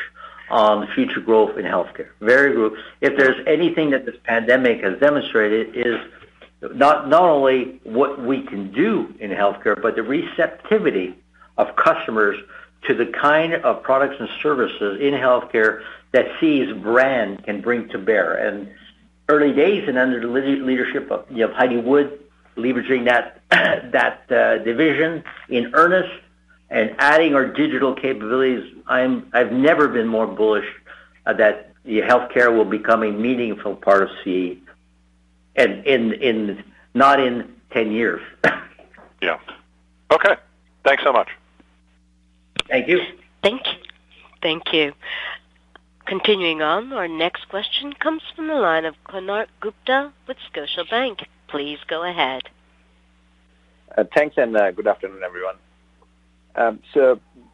on 0.49 0.88
future 0.93 1.20
growth 1.20 1.57
in 1.57 1.65
healthcare. 1.65 2.09
If 3.01 3.18
there's 3.18 3.45
anything 3.47 3.91
that 3.91 4.05
this 4.05 4.15
pandemic 4.24 4.84
has 4.84 4.99
demonstrated 4.99 5.76
is 5.76 5.97
not 6.61 7.07
not 7.07 7.23
only 7.23 7.79
what 7.83 8.21
we 8.21 8.41
can 8.41 8.71
do 8.71 9.13
in 9.19 9.31
healthcare, 9.31 9.79
but 9.81 9.95
the 9.95 10.03
receptivity 10.03 11.15
of 11.57 11.75
customers 11.75 12.37
to 12.87 12.93
the 12.93 13.05
kind 13.05 13.53
of 13.53 13.83
products 13.83 14.15
and 14.19 14.29
services 14.41 14.99
in 15.01 15.13
healthcare 15.13 15.83
that 16.11 16.25
CAE's 16.39 16.73
brand 16.81 17.43
can 17.43 17.61
bring 17.61 17.89
to 17.89 17.97
bear. 17.97 18.33
And 18.33 18.69
early 19.29 19.53
days 19.53 19.87
and 19.87 19.97
under 19.97 20.19
the 20.19 20.27
leadership 20.27 21.11
of, 21.11 21.25
you 21.29 21.47
know, 21.47 21.53
Heidi 21.53 21.77
Wood, 21.77 22.19
leveraging 22.55 23.05
that 23.05 23.41
that 23.91 24.31
uh, 24.31 24.63
division 24.63 25.23
in 25.49 25.71
earnest 25.73 26.13
and 26.69 26.95
adding 26.99 27.35
our 27.35 27.45
digital 27.45 27.93
capabilities, 27.93 28.73
I'm 28.87 29.29
I've 29.33 29.51
never 29.51 29.87
been 29.87 30.07
more 30.07 30.27
bullish 30.27 30.67
uh, 31.25 31.33
that 31.33 31.73
the 31.83 32.01
healthcare 32.01 32.55
will 32.55 32.65
become 32.65 33.03
a 33.03 33.11
meaningful 33.11 33.75
part 33.75 34.03
of 34.03 34.09
CAE 35.57 35.83
in 35.85 36.13
in 36.13 36.63
not 36.93 37.19
in 37.19 37.53
10 37.71 37.91
years. 37.91 38.21
Yeah. 39.21 39.39
Okay. 40.11 40.35
Thanks 40.85 41.03
so 41.03 41.11
much. 41.11 41.29
Thank 42.69 42.87
you. 42.87 42.99
Thank 43.41 43.65
you. 43.65 43.73
thank 44.41 44.73
you. 44.73 44.93
Continuing 46.05 46.61
on, 46.61 46.93
our 46.93 47.07
next 47.07 47.49
question 47.49 47.93
comes 47.93 48.21
from 48.35 48.47
the 48.47 48.53
line 48.53 48.85
of 48.85 48.95
Konark 49.05 49.47
Gupta 49.59 50.13
with 50.27 50.37
Scotiabank. 50.53 51.25
Please 51.47 51.79
go 51.87 52.03
ahead. 52.03 52.43
Uh, 53.97 54.03
thanks, 54.13 54.37
and 54.37 54.55
uh, 54.55 54.71
good 54.71 54.87
afternoon, 54.87 55.23
everyone. 55.23 55.55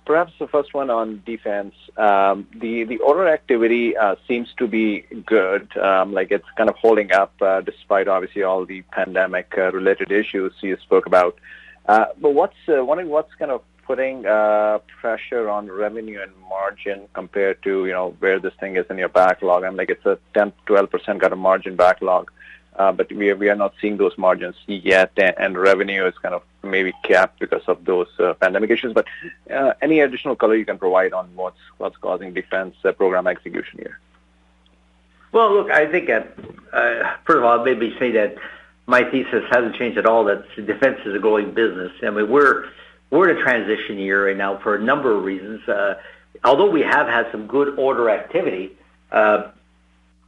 Perhaps 0.06 0.34
the 0.38 0.48
first 0.48 0.74
one 0.74 0.90
on 0.90 1.22
defense. 1.26 1.76
Um, 1.98 2.48
the 2.54 2.84
the 2.84 2.98
order 2.98 3.28
activity 3.30 3.96
uh, 3.96 4.16
seems 4.28 4.50
to 4.58 4.68
be 4.68 5.06
good, 5.26 5.66
Um, 5.78 6.12
like 6.12 6.30
it's 6.30 6.50
kind 6.58 6.70
of 6.70 6.76
holding 6.76 7.14
up, 7.14 7.34
uh, 7.42 7.62
despite 7.62 8.10
obviously 8.10 8.44
all 8.44 8.66
the 8.66 8.82
pandemic 8.92 9.54
uh, 9.58 9.72
related 9.72 10.12
issues 10.12 10.52
you 10.62 10.76
spoke 10.88 11.06
about. 11.06 11.38
But 11.86 12.34
what's 12.40 12.62
wondering 12.68 13.10
what's 13.10 13.34
kind 13.36 13.52
of 13.52 13.62
putting 13.88 14.24
pressure 15.02 15.50
on 15.50 15.72
revenue 15.72 16.20
and 16.22 16.32
margin 16.50 17.08
compared 17.14 17.58
to, 17.64 17.86
you 17.86 17.94
know, 17.94 18.16
where 18.20 18.40
this 18.40 18.56
thing 18.60 18.76
is 18.76 18.86
in 18.90 18.98
your 18.98 19.10
backlog? 19.10 19.64
And 19.64 19.78
like 19.78 19.90
it's 19.90 20.06
a 20.06 20.18
10%-12% 20.36 21.22
kind 21.22 21.34
of 21.34 21.38
margin 21.38 21.76
backlog, 21.76 22.32
but 22.78 23.12
we 23.12 23.30
are 23.30 23.56
not 23.56 23.74
seeing 23.82 23.98
those 23.98 24.18
margins 24.18 24.56
yet, 24.68 25.12
and 25.18 25.58
revenue 25.58 26.06
is 26.06 26.18
kind 26.22 26.36
of 26.36 26.44
maybe 26.64 26.94
capped 27.04 27.40
because 27.40 27.64
of 27.68 27.84
those 27.86 28.08
pandemic 28.40 28.70
issues. 28.70 28.94
But 28.94 29.06
any 29.82 30.00
additional 30.00 30.36
color 30.36 30.56
you 30.56 30.66
can 30.66 30.78
provide 30.78 31.14
on 31.14 31.30
what's 31.36 31.60
what's 31.78 31.98
causing 31.98 32.34
defense 32.34 32.76
program 32.98 33.28
execution 33.28 33.80
here? 33.80 34.00
Well, 35.32 35.52
look, 35.54 35.72
I 35.72 35.88
think 35.92 36.08
that, 36.08 36.38
uh, 36.72 37.16
first 37.26 37.38
of 37.38 37.44
all, 37.44 37.66
maybe 37.66 37.96
say 37.98 38.12
that 38.12 38.36
my 38.86 39.04
thesis 39.04 39.44
hasn't 39.50 39.76
changed 39.76 39.98
at 39.98 40.06
all, 40.06 40.26
that 40.26 40.44
defense 40.56 41.00
is 41.06 41.16
a 41.16 41.20
growing 41.20 41.54
business. 41.54 41.92
I 42.04 42.12
mean, 42.12 42.30
we're 42.30 42.70
we're 43.10 43.30
in 43.30 43.38
a 43.38 43.42
transition 43.42 43.98
year 43.98 44.28
right 44.28 44.38
now 44.38 44.58
for 44.58 44.76
a 44.76 44.80
number 44.80 45.16
of 45.16 45.24
reasons. 45.24 45.68
Uh, 45.68 45.96
Although 46.44 46.70
we 46.70 46.82
have 46.82 47.08
had 47.08 47.32
some 47.32 47.48
good 47.48 47.80
order 47.80 48.10
activity, 48.10 48.76
uh, 49.12 49.50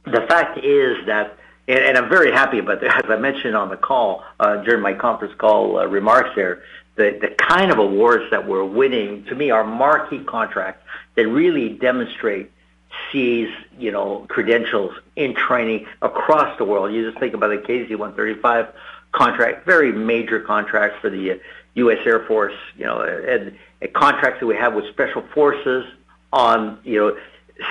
the 0.04 0.22
fact 0.28 0.58
is 0.58 1.04
that 1.06 1.36
I'm 1.68 2.08
very 2.08 2.30
happy 2.30 2.58
about 2.58 2.80
that. 2.80 3.04
As 3.04 3.10
I 3.10 3.16
mentioned 3.16 3.56
on 3.56 3.70
the 3.70 3.76
call, 3.76 4.24
uh, 4.38 4.56
during 4.62 4.82
my 4.82 4.94
conference 4.94 5.34
call 5.36 5.84
remarks 5.86 6.30
there, 6.36 6.62
the 6.96 7.18
the 7.20 7.28
kind 7.28 7.70
of 7.70 7.78
awards 7.78 8.24
that 8.30 8.46
we're 8.46 8.64
winning, 8.64 9.24
to 9.24 9.34
me, 9.34 9.50
are 9.50 9.64
marquee 9.64 10.24
contracts 10.24 10.82
that 11.14 11.26
really 11.26 11.70
demonstrate 11.70 12.50
CAE's, 13.10 13.50
you 13.78 13.90
know, 13.90 14.26
credentials 14.28 14.92
in 15.16 15.34
training 15.34 15.86
across 16.02 16.56
the 16.58 16.64
world. 16.64 16.92
You 16.92 17.08
just 17.08 17.18
think 17.20 17.34
about 17.34 17.48
the 17.48 17.58
KC-135 17.58 18.72
contract, 19.12 19.66
very 19.66 19.92
major 19.92 20.40
contract 20.40 21.00
for 21.00 21.10
the 21.10 21.40
U.S. 21.74 21.98
Air 22.06 22.24
Force, 22.26 22.54
you 22.76 22.84
know, 22.84 23.00
and 23.00 23.92
contracts 23.92 24.40
that 24.40 24.46
we 24.46 24.56
have 24.56 24.74
with 24.74 24.88
special 24.88 25.22
forces 25.34 25.84
on, 26.32 26.78
you 26.84 26.98
know, 26.98 27.16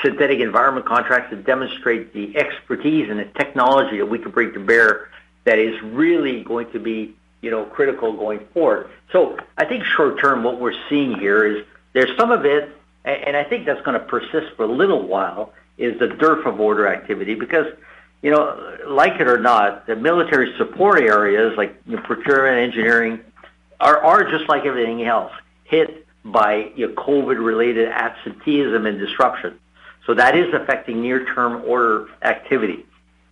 synthetic 0.01 0.39
environment 0.39 0.85
contracts 0.85 1.29
that 1.29 1.45
demonstrate 1.45 2.13
the 2.13 2.35
expertise 2.37 3.09
and 3.09 3.19
the 3.19 3.25
technology 3.25 3.97
that 3.97 4.05
we 4.07 4.17
can 4.17 4.31
bring 4.31 4.51
to 4.53 4.59
bear 4.59 5.09
that 5.43 5.59
is 5.59 5.79
really 5.83 6.43
going 6.43 6.71
to 6.71 6.79
be, 6.79 7.15
you 7.41 7.51
know, 7.51 7.65
critical 7.65 8.13
going 8.13 8.39
forward. 8.53 8.89
So 9.11 9.37
I 9.57 9.65
think 9.65 9.83
short 9.83 10.19
term, 10.19 10.43
what 10.43 10.59
we're 10.59 10.73
seeing 10.89 11.19
here 11.19 11.45
is 11.45 11.63
there's 11.93 12.15
some 12.17 12.31
of 12.31 12.45
it, 12.45 12.75
and 13.03 13.37
I 13.37 13.43
think 13.43 13.67
that's 13.67 13.81
gonna 13.83 13.99
persist 13.99 14.55
for 14.55 14.63
a 14.63 14.67
little 14.67 15.03
while, 15.07 15.53
is 15.77 15.99
the 15.99 16.07
dearth 16.07 16.45
of 16.47 16.59
order 16.59 16.87
activity. 16.87 17.35
Because, 17.35 17.67
you 18.23 18.31
know, 18.31 18.77
like 18.87 19.19
it 19.19 19.27
or 19.27 19.37
not, 19.37 19.85
the 19.85 19.95
military 19.95 20.55
support 20.57 20.99
areas 21.01 21.55
like 21.57 21.75
procurement, 22.03 22.57
engineering 22.57 23.19
are 23.79 24.23
just 24.23 24.49
like 24.49 24.65
everything 24.65 25.03
else, 25.03 25.31
hit 25.65 26.07
by, 26.23 26.71
you 26.75 26.87
know, 26.87 26.93
COVID-related 26.95 27.87
absenteeism 27.89 28.87
and 28.87 28.97
disruption. 28.97 29.59
So 30.05 30.13
that 30.13 30.35
is 30.37 30.53
affecting 30.53 31.01
near-term 31.01 31.63
order 31.65 32.07
activity. 32.21 32.85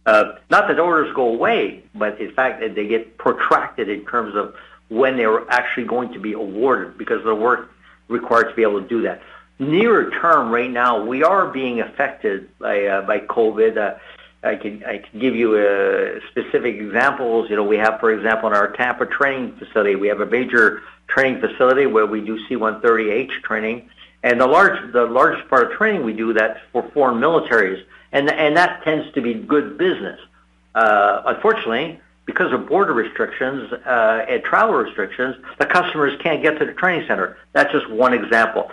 Uh, 0.06 0.36
not 0.50 0.68
that 0.68 0.80
orders 0.80 1.14
go 1.14 1.30
away, 1.30 1.84
but 1.96 2.20
in 2.20 2.32
fact 2.34 2.60
that 2.60 2.76
they 2.76 2.88
get 2.88 3.18
protracted 3.18 3.90
in 3.90 4.06
terms 4.06 4.36
of 4.36 4.56
when 4.90 5.18
they're 5.18 5.50
actually 5.50 5.86
going 5.86 6.12
to 6.14 6.20
be 6.20 6.34
awarded 6.34 6.98
because 6.98 7.20
of 7.20 7.26
the 7.26 7.36
work 7.36 7.72
required 8.10 8.50
to 8.50 8.56
be 8.56 8.64
able 8.64 8.82
to 8.82 8.88
do 8.88 9.02
that. 9.04 9.22
Nearer 9.60 10.10
term 10.20 10.52
right 10.52 10.70
now, 10.70 11.04
we 11.06 11.24
are 11.24 11.48
being 11.48 11.80
affected 11.80 12.50
by 12.60 12.86
uh, 12.86 13.06
COVID. 13.06 13.78
Uh, 13.78 13.98
I 14.44 14.56
can 14.56 14.84
give 15.18 15.36
you 15.36 16.20
specific 16.30 16.76
examples. 16.76 17.50
You 17.50 17.56
know, 17.56 17.64
we 17.64 17.78
have, 17.78 18.00
for 18.02 18.12
example, 18.12 18.50
in 18.50 18.56
our 18.56 18.72
Tampa 18.74 19.06
training 19.06 19.56
facility, 19.56 19.96
we 19.96 20.10
have 20.10 20.20
a 20.20 20.26
major 20.26 20.82
training 21.08 21.40
facility 21.40 21.86
where 21.86 22.06
we 22.06 22.20
do 22.20 22.38
C-130H 22.48 23.42
training. 23.44 23.90
And 24.24 24.40
the 24.40 24.48
large, 24.48 24.94
the 24.94 25.06
largest 25.06 25.50
part 25.50 25.70
of 25.70 25.78
training 25.78 26.04
we 26.06 26.14
do 26.14 26.34
that's 26.34 26.60
for 26.72 26.90
foreign 26.94 27.20
militaries. 27.20 27.84
and 28.14 28.30
and 28.32 28.56
that 28.56 28.84
tends 28.84 29.12
to 29.14 29.22
be 29.22 29.34
good 29.34 29.78
business. 29.78 30.20
Uh, 30.74 31.24
unfortunately, 31.26 32.00
because 32.26 32.54
of 32.54 32.68
border 32.68 32.94
restrictions 32.94 33.72
uh, 33.74 34.26
and 34.30 34.44
travel 34.44 34.76
restrictions, 34.76 35.36
the 35.60 35.66
customers 35.66 36.20
can't 36.22 36.42
get 36.42 36.58
to 36.60 36.66
the 36.66 36.74
training 36.74 37.06
center. 37.08 37.38
That's 37.52 37.72
just 37.72 37.90
one 37.90 38.14
example. 38.14 38.72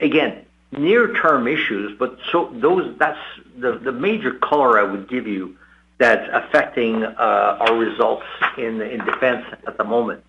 Again, 0.00 0.44
near-term 0.70 1.48
issues, 1.48 1.96
but 1.98 2.18
so 2.30 2.50
those 2.54 2.96
that's 2.98 3.18
the 3.58 3.72
the 3.78 3.92
major 3.92 4.32
color 4.34 4.78
I 4.78 4.84
would 4.84 5.08
give 5.08 5.26
you 5.26 5.56
that's 5.98 6.28
affecting 6.32 7.04
uh, 7.04 7.56
our 7.60 7.76
results 7.76 8.26
in 8.56 8.80
in 8.80 9.04
defense 9.04 9.44
at 9.66 9.76
the 9.76 9.84
moment. 9.84 10.22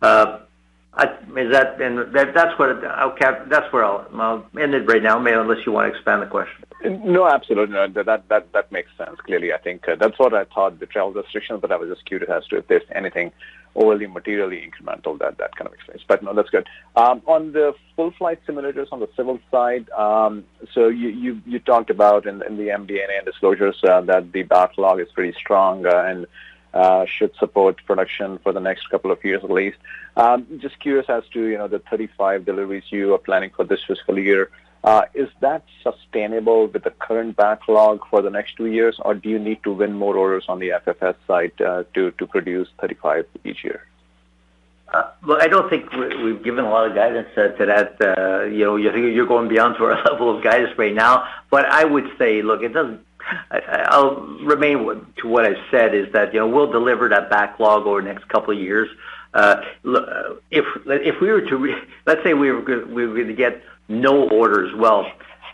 Uh, 0.00 0.40
I, 0.94 1.04
is 1.38 1.50
that 1.52 1.80
and 1.80 2.14
that, 2.14 2.34
that's 2.34 2.58
what 2.58 2.84
I'll 2.84 3.12
cap, 3.12 3.48
that's 3.48 3.72
where 3.72 3.84
I'll, 3.84 4.06
I'll 4.14 4.46
end 4.60 4.74
it 4.74 4.86
right 4.86 5.02
now, 5.02 5.18
unless 5.18 5.64
you 5.64 5.72
want 5.72 5.90
to 5.90 5.96
expand 5.96 6.20
the 6.20 6.26
question. 6.26 6.64
No, 6.84 7.26
absolutely. 7.26 7.74
No, 7.74 7.88
that 7.88 8.28
that 8.28 8.52
that 8.52 8.72
makes 8.72 8.90
sense. 8.98 9.18
Clearly, 9.24 9.52
I 9.52 9.58
think 9.58 9.88
uh, 9.88 9.96
that's 9.96 10.18
what 10.18 10.34
I 10.34 10.44
thought 10.44 10.80
the 10.80 10.86
travel 10.86 11.12
restrictions, 11.12 11.60
but 11.60 11.72
I 11.72 11.76
was 11.76 11.88
just 11.88 12.04
curious 12.04 12.28
as 12.28 12.46
to 12.48 12.56
if 12.56 12.68
there's 12.68 12.82
anything 12.94 13.32
overly 13.74 14.06
materially 14.06 14.68
incremental 14.68 15.18
that 15.20 15.38
that 15.38 15.56
kind 15.56 15.68
of 15.68 15.74
explains. 15.74 16.02
But 16.06 16.22
no, 16.22 16.34
that's 16.34 16.50
good. 16.50 16.66
Um, 16.96 17.22
on 17.26 17.52
the 17.52 17.74
full 17.96 18.10
flight 18.18 18.40
simulators 18.46 18.88
on 18.92 19.00
the 19.00 19.08
civil 19.16 19.38
side, 19.50 19.88
um, 19.90 20.44
so 20.74 20.88
you, 20.88 21.08
you 21.08 21.40
you 21.46 21.58
talked 21.60 21.88
about 21.88 22.26
in, 22.26 22.42
in 22.42 22.56
the 22.56 22.68
MD&A 22.68 23.16
and 23.16 23.24
disclosures 23.24 23.80
uh, 23.84 24.00
that 24.02 24.32
the 24.32 24.42
backlog 24.42 25.00
is 25.00 25.08
pretty 25.14 25.32
strong 25.38 25.86
uh, 25.86 26.04
and 26.06 26.26
uh, 26.74 27.06
should 27.06 27.34
support 27.36 27.84
production 27.86 28.38
for 28.38 28.52
the 28.52 28.60
next 28.60 28.88
couple 28.90 29.10
of 29.10 29.22
years 29.24 29.42
at 29.44 29.50
least. 29.50 29.78
Um, 30.16 30.46
just 30.58 30.78
curious 30.80 31.06
as 31.08 31.24
to, 31.32 31.46
you 31.46 31.58
know, 31.58 31.68
the 31.68 31.78
35 31.78 32.44
deliveries 32.44 32.84
you 32.90 33.14
are 33.14 33.18
planning 33.18 33.50
for 33.54 33.64
this 33.64 33.80
fiscal 33.86 34.18
year. 34.18 34.50
Uh, 34.84 35.02
is 35.14 35.28
that 35.40 35.64
sustainable 35.82 36.66
with 36.66 36.82
the 36.82 36.90
current 36.90 37.36
backlog 37.36 38.00
for 38.10 38.20
the 38.20 38.30
next 38.30 38.56
two 38.56 38.66
years, 38.66 38.96
or 39.04 39.14
do 39.14 39.28
you 39.28 39.38
need 39.38 39.62
to 39.62 39.72
win 39.72 39.92
more 39.92 40.16
orders 40.16 40.44
on 40.48 40.58
the 40.58 40.70
FFS 40.70 41.14
side 41.28 41.52
uh, 41.60 41.84
to 41.94 42.10
to 42.12 42.26
produce 42.26 42.68
35 42.80 43.26
each 43.44 43.62
year? 43.62 43.86
Uh, 44.92 45.10
well, 45.26 45.38
I 45.40 45.46
don't 45.46 45.70
think 45.70 45.90
we've 45.92 46.42
given 46.42 46.64
a 46.64 46.68
lot 46.68 46.86
of 46.86 46.94
guidance 46.94 47.28
uh, 47.36 47.48
to 47.48 47.66
that. 47.66 47.96
Uh, 48.00 48.44
you 48.44 48.64
know, 48.64 48.76
you're 48.76 49.26
going 49.26 49.48
beyond 49.48 49.76
to 49.76 49.84
our 49.84 50.02
level 50.10 50.36
of 50.36 50.42
guidance 50.42 50.76
right 50.76 50.94
now. 50.94 51.28
But 51.48 51.64
I 51.66 51.84
would 51.84 52.10
say, 52.18 52.42
look, 52.42 52.62
it 52.62 52.74
doesn't 52.74 53.00
I, 53.50 53.98
will 54.00 54.38
remain 54.44 55.06
to 55.18 55.28
what 55.28 55.44
I 55.44 55.54
said 55.70 55.94
is 55.94 56.12
that 56.12 56.32
you 56.34 56.40
know 56.40 56.48
we'll 56.48 56.70
deliver 56.70 57.08
that 57.08 57.30
backlog 57.30 57.86
over 57.86 58.00
the 58.00 58.08
next 58.08 58.28
couple 58.28 58.54
of 58.54 58.60
years. 58.60 58.88
Uh, 59.34 59.62
if 60.50 60.64
if 60.86 61.20
we 61.20 61.30
were 61.30 61.40
to 61.40 61.56
re, 61.56 61.74
let's 62.06 62.22
say 62.22 62.34
we 62.34 62.50
were 62.50 62.86
we 62.86 63.06
were 63.06 63.14
going 63.14 63.28
to 63.28 63.34
get 63.34 63.62
no 63.88 64.28
orders, 64.28 64.74
well, 64.74 65.10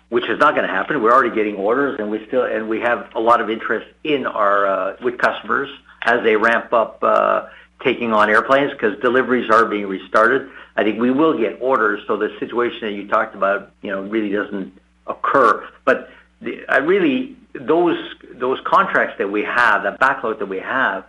which 0.09 0.29
is 0.29 0.39
not 0.39 0.55
going 0.55 0.66
to 0.66 0.73
happen. 0.73 1.03
We're 1.03 1.12
already 1.12 1.35
getting 1.35 1.57
orders, 1.57 1.99
and 1.99 2.11
we 2.11 2.27
still 2.27 2.45
and 2.45 2.69
we 2.69 2.81
have 2.81 3.09
a 3.14 3.21
lot 3.21 3.41
of 3.41 3.51
interest 3.51 3.87
in 4.05 4.27
our 4.27 4.66
uh, 4.66 4.97
with 5.03 5.19
customers 5.19 5.69
as 6.03 6.23
they 6.23 6.37
ramp 6.37 6.73
up 6.73 7.03
uh, 7.03 7.47
taking 7.83 8.12
on 8.12 8.31
airplanes 8.31 8.73
because 8.73 8.99
deliveries 9.01 9.51
are 9.51 9.64
being 9.64 9.87
restarted. 9.87 10.51
I 10.77 10.85
think 10.85 11.01
we 11.01 11.11
will 11.11 11.37
get 11.37 11.59
orders, 11.61 12.03
so 12.07 12.16
the 12.16 12.37
situation 12.39 12.81
that 12.83 12.93
you 12.93 13.09
talked 13.09 13.35
about, 13.35 13.73
you 13.83 13.91
know, 13.91 14.03
really 14.03 14.31
doesn't 14.31 14.73
occur. 15.07 15.69
But 15.85 16.11
really 16.41 17.36
those 17.55 17.99
those 18.34 18.59
contracts 18.64 19.18
that 19.18 19.30
we 19.30 19.43
have, 19.43 19.82
that 19.82 19.99
backlog 19.99 20.39
that 20.39 20.47
we 20.47 20.61
have, 20.61 21.05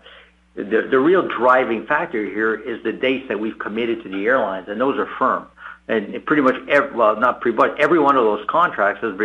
the, 0.55 0.87
the 0.89 0.99
real 0.99 1.27
driving 1.27 1.85
factor 1.85 2.25
here 2.25 2.55
is 2.55 2.83
the 2.83 2.91
dates 2.91 3.27
that 3.27 3.39
we've 3.39 3.57
committed 3.59 4.03
to 4.03 4.09
the 4.09 4.25
airlines, 4.25 4.67
and 4.67 4.79
those 4.79 4.97
are 4.97 5.07
firm. 5.17 5.47
And 5.87 6.23
pretty 6.25 6.41
much, 6.41 6.55
well, 6.93 7.15
not 7.19 7.41
pretty 7.41 7.57
much, 7.57 7.79
every 7.79 7.99
one 7.99 8.15
of 8.15 8.23
those 8.23 8.45
contracts 8.47 9.01
has 9.01 9.15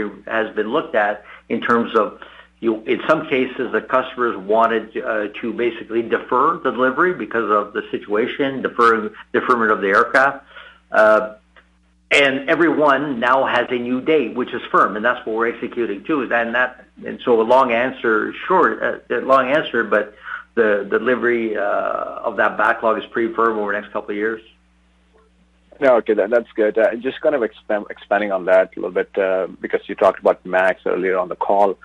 been 0.55 0.69
looked 0.69 0.95
at 0.95 1.25
in 1.49 1.61
terms 1.61 1.95
of, 1.95 2.21
you. 2.61 2.83
In 2.85 3.01
some 3.07 3.27
cases, 3.29 3.73
the 3.73 3.83
customers 3.83 4.37
wanted 4.37 4.97
uh, 4.97 5.29
to 5.41 5.53
basically 5.53 6.03
defer 6.03 6.59
the 6.59 6.71
delivery 6.71 7.13
because 7.13 7.51
of 7.51 7.75
the 7.75 7.83
situation, 7.91 8.63
deferment 8.63 9.71
of 9.71 9.81
the 9.83 9.89
aircraft. 9.89 10.45
And 12.15 12.49
everyone 12.49 13.19
now 13.19 13.45
has 13.45 13.67
a 13.71 13.79
new 13.79 14.01
date, 14.01 14.37
which 14.37 14.55
is 14.55 14.63
firm, 14.71 14.95
and 14.95 15.05
that's 15.05 15.27
what 15.27 15.35
we're 15.35 15.53
executing 15.53 16.05
too. 16.05 16.23
And 16.23 16.55
that, 16.55 16.85
and 17.05 17.21
so 17.25 17.41
a 17.41 17.43
long 17.43 17.73
answer, 17.73 18.33
short, 18.47 19.03
uh, 19.11 19.17
long 19.17 19.51
answer, 19.51 19.83
but 19.83 20.15
the 20.55 20.87
delivery 20.89 21.57
uh, 21.57 21.61
of 21.61 22.37
that 22.37 22.57
backlog 22.57 22.99
is 22.99 23.05
pretty 23.07 23.35
firm 23.35 23.59
over 23.59 23.73
the 23.73 23.81
next 23.81 23.93
couple 23.93 24.11
of 24.11 24.17
years. 24.17 24.41
No, 25.81 25.97
okay, 25.97 26.15
that, 26.15 26.31
that's 26.31 26.51
good. 26.55 26.79
Uh, 26.79 26.95
just 26.97 27.21
kind 27.21 27.35
of 27.35 27.43
expand, 27.43 27.87
expanding 27.91 28.31
on 28.31 28.45
that 28.45 28.77
a 28.77 28.81
little 28.81 28.93
bit 28.93 29.11
uh, 29.19 29.49
because 29.61 29.81
you 29.89 29.97
talked 29.97 30.21
about 30.21 30.45
Max 30.47 30.83
earlier 30.87 31.19
on 31.19 31.29
the 31.29 31.37
call. 31.37 31.77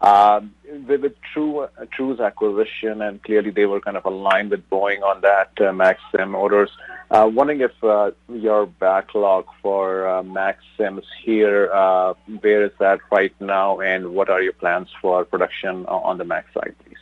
Um, 0.00 0.54
with, 0.86 1.00
with 1.00 1.14
TRU, 1.32 1.60
uh, 1.60 1.68
TRU's 1.90 2.20
acquisition, 2.20 3.02
and 3.02 3.22
clearly 3.22 3.50
they 3.50 3.66
were 3.66 3.80
kind 3.80 3.96
of 3.96 4.04
aligned 4.04 4.50
with 4.50 4.68
Boeing 4.70 5.02
on 5.02 5.22
that 5.22 5.50
uh, 5.60 5.72
Maxim 5.72 6.34
orders. 6.34 6.70
Uh, 7.10 7.28
wondering 7.32 7.62
if 7.62 7.72
uh, 7.82 8.12
your 8.32 8.66
backlog 8.66 9.46
for 9.60 10.06
uh, 10.06 10.22
Maxims 10.22 11.04
here, 11.24 11.70
uh, 11.72 12.14
where 12.40 12.64
is 12.66 12.72
that 12.78 13.00
right 13.10 13.34
now, 13.40 13.80
and 13.80 14.14
what 14.14 14.30
are 14.30 14.40
your 14.40 14.52
plans 14.52 14.88
for 15.00 15.24
production 15.24 15.84
on 15.86 16.18
the 16.18 16.24
Max 16.24 16.52
side, 16.54 16.74
please? 16.84 16.98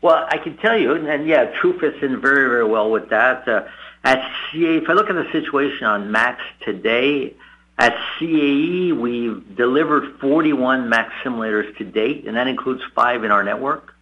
Well, 0.00 0.26
I 0.28 0.38
can 0.38 0.56
tell 0.58 0.78
you, 0.78 0.94
and 0.94 1.26
yeah, 1.26 1.46
TRU 1.60 1.78
fits 1.78 1.98
in 2.00 2.20
very, 2.20 2.48
very 2.48 2.66
well 2.66 2.90
with 2.90 3.10
that. 3.10 3.46
Uh, 3.46 3.64
at 4.04 4.20
CAE, 4.52 4.82
if 4.82 4.88
I 4.88 4.92
look 4.92 5.10
at 5.10 5.16
the 5.16 5.30
situation 5.32 5.84
on 5.86 6.12
Max 6.12 6.40
today, 6.64 7.34
at 7.78 7.94
CAE, 8.18 8.92
we've 8.92 9.54
delivered 9.54 10.18
41 10.18 10.88
MAX 10.88 11.12
simulators 11.22 11.76
to 11.76 11.84
date, 11.84 12.26
and 12.26 12.36
that 12.36 12.46
includes 12.46 12.82
five 12.94 13.22
in 13.22 13.30
our 13.30 13.44
network. 13.44 13.94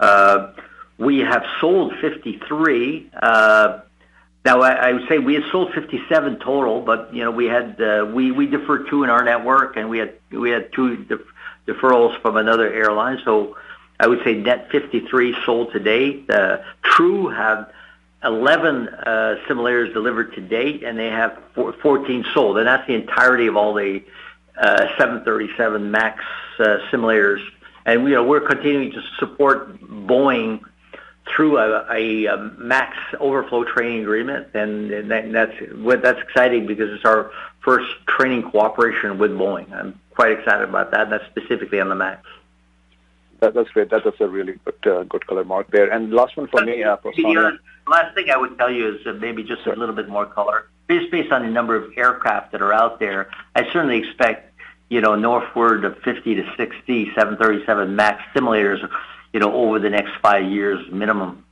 Uh, 0.00 0.52
we 0.96 1.18
have 1.18 1.44
sold 1.60 1.92
53. 2.00 3.10
Uh, 3.12 3.80
now, 4.44 4.60
I, 4.62 4.92
would 4.92 5.08
say 5.08 5.18
we 5.18 5.34
had 5.34 5.44
sold 5.50 5.72
57 5.74 6.38
total, 6.38 6.80
but 6.80 7.14
you 7.14 7.24
know 7.24 7.30
we 7.30 7.46
had 7.46 7.80
uh, 7.80 8.04
deferred 8.04 8.88
two 8.88 9.02
in 9.04 9.10
our 9.10 9.24
network, 9.24 9.76
and 9.76 9.88
we 9.88 9.98
had 9.98 10.14
we 10.30 10.50
had 10.50 10.72
two 10.72 11.04
def- 11.04 11.26
deferrals 11.66 12.20
from 12.20 12.36
another 12.36 12.70
airline. 12.70 13.20
So 13.24 13.56
I 13.98 14.06
would 14.06 14.22
say 14.22 14.34
net 14.34 14.70
53 14.70 15.36
sold 15.46 15.72
to 15.72 15.80
date. 15.80 16.28
TRU 16.82 17.28
have 17.28 17.70
11 18.24 18.88
uh, 18.88 19.36
simulators 19.46 19.92
delivered 19.92 20.34
to 20.34 20.40
date, 20.40 20.82
and 20.82 20.98
they 20.98 21.08
have 21.08 21.38
14 21.54 22.24
sold, 22.32 22.58
and 22.58 22.66
that's 22.66 22.86
the 22.86 22.94
entirety 22.94 23.46
of 23.46 23.56
all 23.56 23.74
the 23.74 24.02
uh, 24.58 24.88
737 24.98 25.90
MAX 25.90 26.22
uh, 26.58 26.78
simulators. 26.90 27.44
And 27.86 28.04
you 28.04 28.14
know 28.14 28.24
we're 28.24 28.40
continuing 28.40 28.92
to 28.92 29.02
support 29.18 29.78
Boeing 29.82 30.60
through 31.26 31.58
a, 31.58 31.86
a, 31.90 32.26
a 32.26 32.36
MAX 32.58 32.96
overflow 33.18 33.64
training 33.64 34.02
agreement, 34.02 34.48
and, 34.54 34.90
and 34.90 35.10
that, 35.10 35.30
that's 35.32 36.02
that's 36.02 36.20
exciting 36.20 36.66
because 36.66 36.90
it's 36.90 37.04
our 37.04 37.30
first 37.60 37.86
training 38.06 38.50
cooperation 38.50 39.18
with 39.18 39.32
Boeing. 39.32 39.70
I'm 39.72 39.98
quite 40.10 40.32
excited 40.32 40.68
about 40.68 40.90
that. 40.92 41.10
That's 41.10 41.24
specifically 41.26 41.80
on 41.80 41.88
the 41.88 41.94
MAX. 41.94 42.26
That, 43.44 43.52
that's 43.52 43.68
great. 43.72 43.90
That, 43.90 44.04
that's 44.04 44.20
a 44.20 44.26
really 44.26 44.54
good 44.64 44.86
uh, 44.90 45.02
good 45.02 45.26
color 45.26 45.44
Marc 45.44 45.70
there. 45.70 45.92
And 45.92 46.10
last 46.14 46.34
one 46.34 46.48
for 46.48 46.64
me, 46.64 46.82
uh, 46.82 46.96
for 46.96 47.12
Sonya. 47.12 47.58
Last 47.86 48.14
thing 48.14 48.30
I 48.30 48.38
would 48.38 48.56
tell 48.56 48.70
you 48.70 48.94
is 48.94 49.06
uh, 49.06 49.12
maybe 49.12 49.42
just 49.42 49.64
sure. 49.64 49.74
a 49.74 49.76
little 49.76 49.94
bit 49.94 50.08
more 50.08 50.24
color. 50.24 50.68
Based 50.86 51.10
based 51.10 51.30
on 51.30 51.42
the 51.42 51.50
number 51.50 51.76
of 51.76 51.92
aircraft 51.94 52.52
that 52.52 52.62
are 52.62 52.72
out 52.72 53.00
there, 53.00 53.30
I 53.54 53.70
certainly 53.70 53.98
expect 53.98 54.50
you 54.88 55.02
know 55.02 55.14
northward 55.14 55.84
of 55.84 55.98
50 55.98 56.36
to 56.36 56.54
60 56.56 57.12
737 57.14 57.94
MAX 57.94 58.22
simulators, 58.34 58.88
you 59.34 59.40
know, 59.40 59.52
over 59.52 59.78
the 59.78 59.90
next 59.90 60.12
five 60.22 60.50
years 60.50 60.80
minimum. 60.90 61.44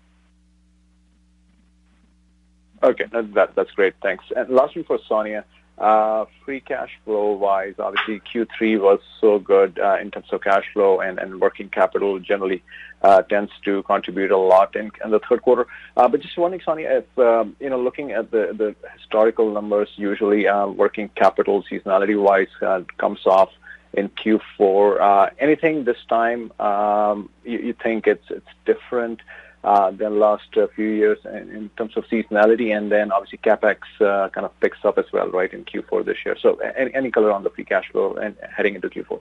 Okay, 2.83 3.05
that, 3.13 3.55
that's 3.55 3.71
great. 3.73 3.95
Thanks. 4.03 4.25
And 4.35 4.49
last 4.49 4.75
one 4.77 4.85
for 4.87 4.99
Sonya. 5.07 5.45
Uh, 5.79 6.27
free 6.45 6.61
cash 6.61 6.91
flow-wise, 7.05 7.75
obviously 7.79 8.21
Q3 8.21 8.81
was 8.81 9.01
so 9.21 9.39
good 9.39 9.79
uh, 9.79 9.97
in 10.01 10.11
terms 10.11 10.27
of 10.31 10.43
cash 10.43 10.65
flow, 10.73 11.01
and, 11.01 11.41
working 11.41 11.69
capital 11.69 12.21
generally 12.21 12.63
uh, 13.03 13.23
tends 13.23 13.51
to 13.65 13.83
contribute 13.83 14.31
a 14.31 14.37
lot 14.37 14.77
in, 14.77 14.93
the 15.09 15.19
third 15.29 15.43
quarter. 15.43 15.67
But 15.97 16.21
just 16.21 16.39
wondering, 16.39 16.63
Sonya, 16.65 17.03
if 17.03 17.19
um, 17.19 17.57
you 17.59 17.71
know, 17.71 17.81
looking 17.81 18.13
at 18.13 18.31
the, 18.31 18.77
historical 18.97 19.53
numbers, 19.53 19.89
usually 19.97 20.47
working 20.77 21.09
capital 21.17 21.65
seasonality-wise 21.69 22.87
comes 22.99 23.27
off 23.27 23.51
in 23.95 24.09
Q4. 24.09 25.01
Uh, 25.01 25.31
anything 25.39 25.85
this 25.85 25.99
time 26.09 26.53
um, 26.61 27.29
you, 27.45 27.59
you 27.59 27.73
think 27.75 28.07
it's 28.07 28.25
it's 28.31 28.47
different? 28.65 29.21
Uh, 29.65 29.93
than 29.93 30.19
last 30.19 30.57
uh, 30.57 30.67
few 30.75 30.89
years 30.89 31.19
in, 31.25 31.71
terms 31.77 31.97
of 31.97 32.05
seasonality, 32.07 32.77
and 32.77 32.91
then 32.91 33.13
obviously 33.13 33.39
capex 33.39 33.79
uh, 34.01 34.29
kind 34.31 34.45
of 34.45 34.59
picks 34.61 34.85
up 34.85 34.99
as 34.99 35.05
well, 35.13 35.29
right, 35.29 35.53
in 35.53 35.65
Q4 35.65 36.05
this 36.05 36.17
year. 36.25 36.37
So, 36.41 36.57
any, 36.57 37.13
color 37.13 37.31
on 37.31 37.45
the 37.45 37.51
free 37.51 37.65
cash 37.65 37.89
flow 37.93 38.15
and 38.15 38.35
heading 38.57 38.75
into 38.75 38.89
Q4? 38.89 39.21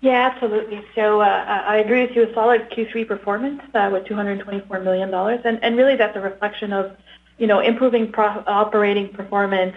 Yeah, 0.00 0.30
absolutely. 0.32 0.82
So 0.94 1.20
I 1.20 1.76
agree 1.76 2.06
with 2.06 2.16
you. 2.16 2.22
A 2.22 2.32
solid 2.32 2.70
Q3 2.70 3.06
performance 3.06 3.60
with 3.74 4.04
$224 4.06 4.82
million, 4.82 5.12
and, 5.12 5.62
and 5.62 5.76
really 5.76 5.96
that's 5.96 6.16
a 6.16 6.20
reflection 6.20 6.72
of 6.72 6.96
you 7.36 7.46
know, 7.46 7.60
improving 7.60 8.10
pro- 8.10 8.44
operating 8.46 9.08
performance 9.08 9.76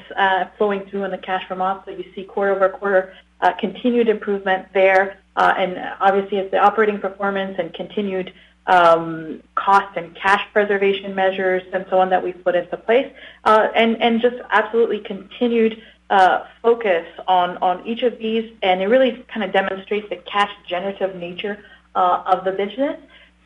flowing 0.57 0.85
through 0.85 1.03
in 1.03 1.11
the 1.11 1.17
cash 1.17 1.45
from 1.45 1.61
ops 1.61 1.85
So 1.85 1.91
you 1.91 2.05
see 2.15 2.23
quarter 2.23 2.55
over 2.55 2.69
quarter 2.69 3.13
continued 3.59 4.07
improvement 4.07 4.67
there. 4.73 5.17
and 5.35 5.77
Obviously, 5.99 6.37
it's 6.37 6.51
the 6.51 6.59
operating 6.59 6.99
performance 6.99 7.57
and 7.59 7.73
continued 7.73 8.31
um, 8.67 9.41
cost 9.55 9.97
and 9.97 10.15
cash 10.15 10.45
preservation 10.53 11.13
measures 11.13 11.63
and 11.73 11.85
so 11.89 11.99
on 11.99 12.09
that 12.09 12.23
we've 12.23 12.43
put 12.43 12.55
into 12.55 12.77
place, 12.77 13.11
uh, 13.43 13.67
and, 13.75 14.01
and 14.01 14.21
just 14.21 14.37
absolutely 14.51 14.99
continued 14.99 15.81
uh, 16.09 16.45
focus 16.61 17.05
on, 17.27 17.57
on 17.57 17.85
each 17.87 18.03
of 18.03 18.17
these, 18.19 18.51
and 18.61 18.81
it 18.81 18.87
really 18.87 19.23
kind 19.27 19.43
of 19.43 19.51
demonstrates 19.51 20.07
the 20.09 20.17
cash 20.17 20.51
generative 20.67 21.15
nature 21.15 21.63
uh, 21.95 22.23
of 22.25 22.45
the 22.45 22.51
business. 22.51 22.99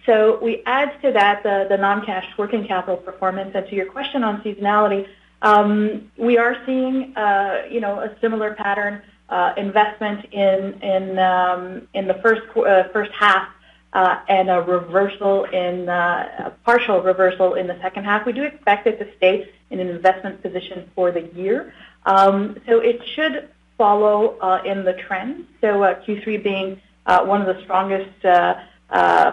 So 0.06 0.40
we 0.42 0.64
add 0.66 1.02
to 1.02 1.12
that 1.12 1.44
the, 1.44 1.66
the 1.70 1.78
non-cash 1.78 2.38
working 2.38 2.66
capital 2.66 2.98
performance. 2.98 3.52
And 3.56 3.68
to 3.68 3.76
your 3.76 3.88
question 3.88 4.24
on 4.24 4.42
seasonality, 4.42 5.08
um, 5.42 6.10
we 6.18 6.38
are 6.38 6.58
seeing, 6.66 7.16
uh, 7.18 7.64
you 7.70 7.82
know, 7.82 8.00
a 8.00 8.16
similar 8.22 8.54
pattern, 8.54 9.02
uh, 9.30 9.54
investment 9.58 10.26
in 10.32 10.80
in 10.82 11.20
um, 11.20 11.88
in 11.94 12.08
the 12.08 12.14
first 12.16 12.42
uh, 12.58 12.84
first 12.94 13.12
half 13.12 13.50
uh, 13.94 14.20
and 14.28 14.50
a 14.50 14.62
reversal 14.62 15.46
in 15.46 15.90
uh, 15.90 16.46
a 16.46 16.50
partial 16.66 17.02
reversal 17.02 17.56
in 17.56 17.68
the 17.68 17.80
second 17.82 18.04
half. 18.04 18.26
We 18.26 18.34
do 18.34 18.44
expect 18.44 18.88
it 18.88 19.00
to 19.00 19.08
stay 19.18 19.50
in 19.70 19.80
an 19.80 19.88
investment 19.88 20.42
position 20.42 20.90
for 20.96 21.12
the 21.12 21.22
year. 21.34 21.74
Um, 22.06 22.58
so 22.68 22.80
it 22.80 23.02
should 23.16 23.50
follow 23.78 24.38
uh, 24.40 24.62
in 24.66 24.84
the 24.84 24.94
trend. 24.94 25.48
So 25.62 25.80
Q3 25.80 26.44
being 26.44 26.82
one 27.06 27.42
of 27.42 27.48
the 27.48 27.62
strongest 27.64 28.22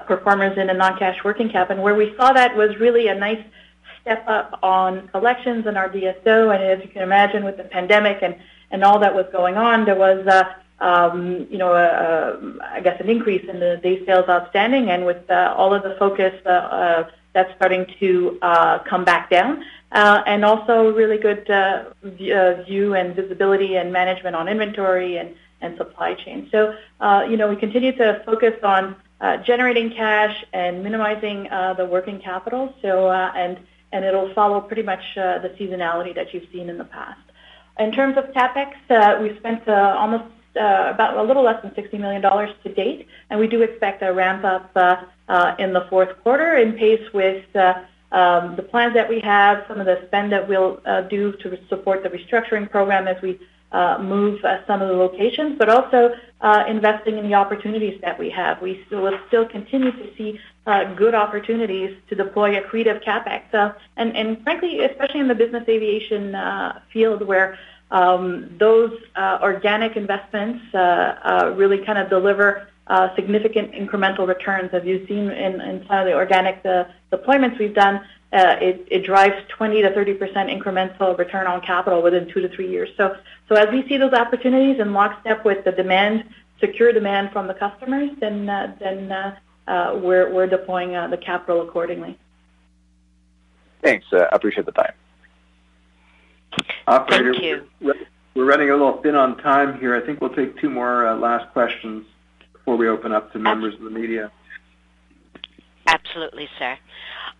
performers 0.06 0.56
in 0.56 0.70
a 0.70 0.74
non-cash 0.74 1.22
working 1.24 1.50
cap. 1.50 1.70
And 1.70 1.82
where 1.82 1.94
we 1.94 2.14
saw 2.16 2.32
that 2.32 2.56
was 2.56 2.76
really 2.78 3.08
a 3.08 3.14
nice 3.14 3.44
step 4.00 4.24
up 4.28 4.58
on 4.62 5.08
collections 5.08 5.66
and 5.66 5.76
our 5.76 5.88
DSO. 5.88 6.54
And 6.54 6.62
as 6.62 6.80
you 6.84 6.90
can 6.90 7.02
imagine, 7.02 7.44
with 7.44 7.56
the 7.56 7.64
pandemic 7.64 8.18
and, 8.22 8.36
and 8.70 8.84
all 8.84 8.98
that 9.00 9.14
was 9.14 9.26
going 9.32 9.56
on, 9.56 9.84
there 9.84 9.96
was 9.96 10.26
Um, 10.90 11.46
you 11.52 11.58
know, 11.62 11.72
I 12.76 12.80
guess 12.86 13.00
an 13.04 13.08
increase 13.16 13.44
in 13.52 13.58
the 13.64 13.72
day 13.86 13.96
sales 14.06 14.28
outstanding, 14.28 14.84
and 14.90 15.00
with 15.10 15.22
uh, 15.30 15.54
all 15.58 15.72
of 15.76 15.82
the 15.82 15.94
focus 16.04 16.34
uh, 16.44 16.50
uh, 16.50 17.10
that's 17.34 17.52
starting 17.56 17.84
to 18.00 18.08
uh, 18.42 18.74
come 18.90 19.02
back 19.12 19.24
down, 19.36 19.52
uh, 19.92 20.32
and 20.32 20.44
also 20.44 20.74
really 21.00 21.18
good 21.28 21.42
uh, 21.50 21.84
view 22.66 22.86
and 23.00 23.16
visibility 23.20 23.70
and 23.80 23.86
management 24.00 24.34
on 24.40 24.44
inventory 24.54 25.12
and 25.64 25.70
supply 25.78 26.10
chain. 26.22 26.38
So, 26.52 26.58
you 27.30 27.36
know, 27.38 27.48
we 27.48 27.56
continue 27.56 27.92
to 28.02 28.22
focus 28.26 28.56
on 28.62 28.82
generating 29.50 29.88
cash 30.02 30.36
and 30.52 30.72
minimizing 30.86 31.38
the 31.78 31.86
working 31.96 32.18
capital. 32.30 32.62
So, 32.82 32.90
and 33.10 33.54
and 33.92 34.04
it'll 34.04 34.32
follow 34.34 34.60
pretty 34.60 34.86
much 34.92 35.04
the 35.14 35.50
seasonality 35.58 36.12
that 36.18 36.26
you've 36.32 36.48
seen 36.54 36.66
in 36.68 36.76
the 36.76 36.90
past. 36.98 37.24
In 37.84 37.90
terms 37.98 38.14
of 38.20 38.24
CapEx, 38.36 38.70
we've 39.22 39.38
spent 39.42 39.66
almost 39.68 40.26
Uh, 40.56 40.92
about 40.94 41.16
a 41.16 41.22
little 41.22 41.42
less 41.42 41.60
than 41.62 41.72
$60 41.72 41.98
million 41.98 42.22
to 42.22 42.74
date, 42.74 43.08
and 43.28 43.40
we 43.40 43.48
do 43.48 43.62
expect 43.62 44.02
a 44.02 44.12
ramp 44.12 44.44
up 44.44 44.70
uh, 44.76 44.96
uh, 45.28 45.56
in 45.58 45.72
the 45.72 45.84
fourth 45.90 46.10
quarter 46.22 46.54
in 46.58 46.74
pace 46.74 47.02
with 47.12 47.44
uh, 47.56 47.74
um, 48.12 48.54
the 48.54 48.62
plans 48.62 48.94
that 48.94 49.08
we 49.08 49.18
have, 49.18 49.64
some 49.66 49.80
of 49.80 49.86
the 49.86 50.00
spend 50.06 50.30
that 50.30 50.48
we'll 50.48 50.80
uh, 50.86 51.00
do 51.00 51.32
to 51.38 51.58
support 51.68 52.04
the 52.04 52.08
restructuring 52.08 52.70
program 52.70 53.08
as 53.08 53.20
we 53.20 53.40
move 54.00 54.40
some 54.68 54.80
of 54.80 54.88
the 54.88 54.94
locations, 54.94 55.58
but 55.58 55.68
also 55.68 56.14
investing 56.68 57.18
in 57.18 57.24
the 57.28 57.34
opportunities 57.34 58.00
that 58.02 58.16
we 58.16 58.30
have. 58.30 58.62
We 58.62 58.86
will 58.92 59.18
still 59.26 59.48
continue 59.48 59.90
to 59.90 60.16
see 60.16 60.38
good 60.94 61.16
opportunities 61.16 61.96
to 62.08 62.14
deploy 62.14 62.54
accretive 62.60 63.02
CapEx. 63.02 63.74
And 63.96 64.40
frankly, 64.44 64.84
especially 64.84 65.18
in 65.18 65.26
the 65.26 65.34
business 65.34 65.64
aviation 65.68 66.36
field, 66.92 67.26
where 67.26 67.58
um, 67.90 68.50
those 68.58 68.92
uh, 69.14 69.38
organic 69.42 69.96
investments 69.96 70.64
uh, 70.74 70.78
uh, 70.78 71.54
really 71.56 71.84
kind 71.84 71.98
of 71.98 72.08
deliver 72.08 72.68
significant 73.14 73.72
incremental 73.72 74.26
returns. 74.26 74.70
As 74.72 74.84
you've 74.84 75.06
seen 75.08 75.30
in 75.30 75.60
in 75.60 75.86
some 75.86 75.98
of 75.98 76.06
the 76.06 76.14
organic 76.14 76.62
deployments 77.12 77.58
we've 77.58 77.74
done, 77.74 77.96
uh, 78.32 78.56
it 78.60 78.86
it, 78.90 79.04
drives 79.04 79.36
20 79.48 79.82
to 79.82 79.94
30 79.94 80.14
percent 80.14 80.50
incremental 80.50 81.16
return 81.16 81.46
on 81.46 81.60
capital 81.60 82.02
within 82.02 82.28
two 82.28 82.40
to 82.40 82.48
three 82.48 82.68
years. 82.68 82.90
So, 82.96 83.16
so 83.48 83.54
As 83.54 83.70
we 83.70 83.86
see 83.88 83.96
those 83.96 84.12
opportunities 84.12 84.80
in 84.80 84.92
lockstep 84.92 85.44
with 85.44 85.64
the 85.64 85.72
demand, 85.72 86.24
secure 86.60 86.92
demand 86.92 87.30
from 87.32 87.46
the 87.46 87.54
customers, 87.54 88.10
then 88.20 88.48
uh, 88.48 88.74
then 88.80 90.02
we're 90.02 90.46
deploying 90.46 90.92
the 91.10 91.18
capital 91.18 91.62
accordingly. 91.62 92.18
Thanks. 93.82 94.06
I 94.12 94.28
appreciate 94.32 94.66
the 94.66 94.72
time. 94.72 94.94
Operator, 96.86 97.32
Thank 97.32 97.44
you. 97.44 97.94
We're 98.34 98.46
running 98.46 98.70
a 98.70 98.72
little 98.72 99.00
thin 99.00 99.14
on 99.14 99.36
time 99.38 99.78
here. 99.78 99.94
I 99.94 100.04
think 100.04 100.20
we'll 100.20 100.34
take 100.34 100.60
two 100.60 100.68
more 100.68 101.06
uh, 101.06 101.16
last 101.16 101.52
questions 101.52 102.04
before 102.52 102.76
we 102.76 102.88
open 102.88 103.12
up 103.12 103.32
to 103.32 103.38
members 103.38 103.74
of 103.74 103.82
the 103.82 103.90
media. 103.90 104.32
Absolutely, 105.86 106.48
sir. 106.58 106.76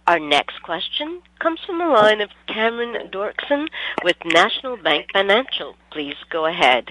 Our 0.07 0.19
next 0.19 0.63
question 0.63 1.23
comes 1.41 1.61
from 1.67 1.79
the 1.79 1.87
line 1.87 2.21
of 2.21 2.31
Cameron 2.47 3.11
Doerksen 3.11 3.69
with 4.03 4.17
National 4.25 4.77
Bank 4.77 5.07
Financial. 5.13 5.75
Please 5.91 6.17
go 6.31 6.47
ahead. 6.47 6.91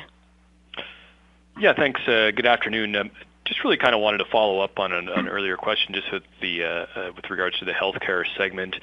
Yeah, 1.60 1.74
thanks. 1.74 2.02
Uh, 2.08 2.32
good 2.32 2.48
afternoon. 2.48 2.96
Um, 2.96 3.12
just 3.46 3.64
really 3.64 3.78
kind 3.78 3.94
of 3.94 4.02
wanted 4.02 4.18
to 4.18 4.26
follow 4.26 4.60
up 4.62 4.80
on 4.80 4.92
an, 4.92 5.10
an 5.10 5.28
earlier 5.28 5.58
question 5.58 5.94
just 5.94 6.12
with 6.12 6.24
the 6.42 6.64
uh, 6.64 6.86
uh, 6.96 7.12
with 7.16 7.30
regards 7.30 7.60
to 7.60 7.66
the 7.66 7.72
healthcare 7.72 8.24
segment. 8.36 8.76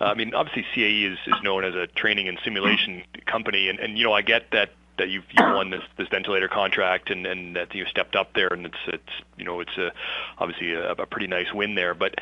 Uh, 0.00 0.04
I 0.04 0.14
mean, 0.14 0.34
obviously 0.34 0.64
CAE 0.74 1.12
is, 1.12 1.18
is 1.26 1.42
known 1.42 1.64
as 1.64 1.74
a 1.74 1.86
training 1.86 2.28
and 2.28 2.38
simulation 2.44 3.02
company, 3.26 3.68
and, 3.68 3.78
and 3.78 3.96
you 3.96 4.04
know 4.04 4.12
I 4.12 4.22
get 4.22 4.50
that 4.52 4.70
that 4.98 5.08
you've, 5.08 5.24
you've 5.30 5.54
won 5.54 5.70
this, 5.70 5.82
this 5.96 6.08
ventilator 6.08 6.48
contract 6.48 7.10
and, 7.10 7.26
and 7.26 7.56
that 7.56 7.74
you 7.74 7.84
stepped 7.86 8.14
up 8.14 8.32
there, 8.34 8.48
and 8.48 8.66
it's 8.66 8.78
it's 8.86 9.12
you 9.36 9.44
know 9.44 9.60
it's 9.60 9.76
a, 9.76 9.92
obviously 10.38 10.72
a, 10.72 10.92
a 10.92 11.06
pretty 11.06 11.26
nice 11.26 11.52
win 11.52 11.74
there. 11.74 11.94
But 11.94 12.14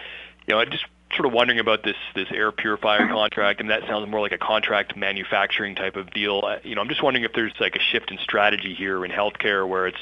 you 0.46 0.54
know, 0.54 0.60
I 0.60 0.64
just 0.64 0.84
sort 1.14 1.26
of 1.26 1.32
wondering 1.32 1.58
about 1.58 1.82
this 1.82 1.96
this 2.14 2.28
air 2.32 2.52
purifier 2.52 3.06
contract, 3.08 3.60
and 3.60 3.70
that 3.70 3.82
sounds 3.86 4.08
more 4.08 4.20
like 4.20 4.32
a 4.32 4.38
contract 4.38 4.96
manufacturing 4.96 5.74
type 5.74 5.96
of 5.96 6.10
deal. 6.12 6.42
Uh, 6.44 6.58
you 6.62 6.74
know, 6.74 6.80
I'm 6.80 6.88
just 6.88 7.02
wondering 7.02 7.24
if 7.24 7.32
there's 7.32 7.52
like 7.60 7.76
a 7.76 7.80
shift 7.80 8.10
in 8.10 8.18
strategy 8.18 8.74
here 8.74 9.04
in 9.04 9.10
healthcare 9.10 9.68
where 9.68 9.86
it's 9.86 10.00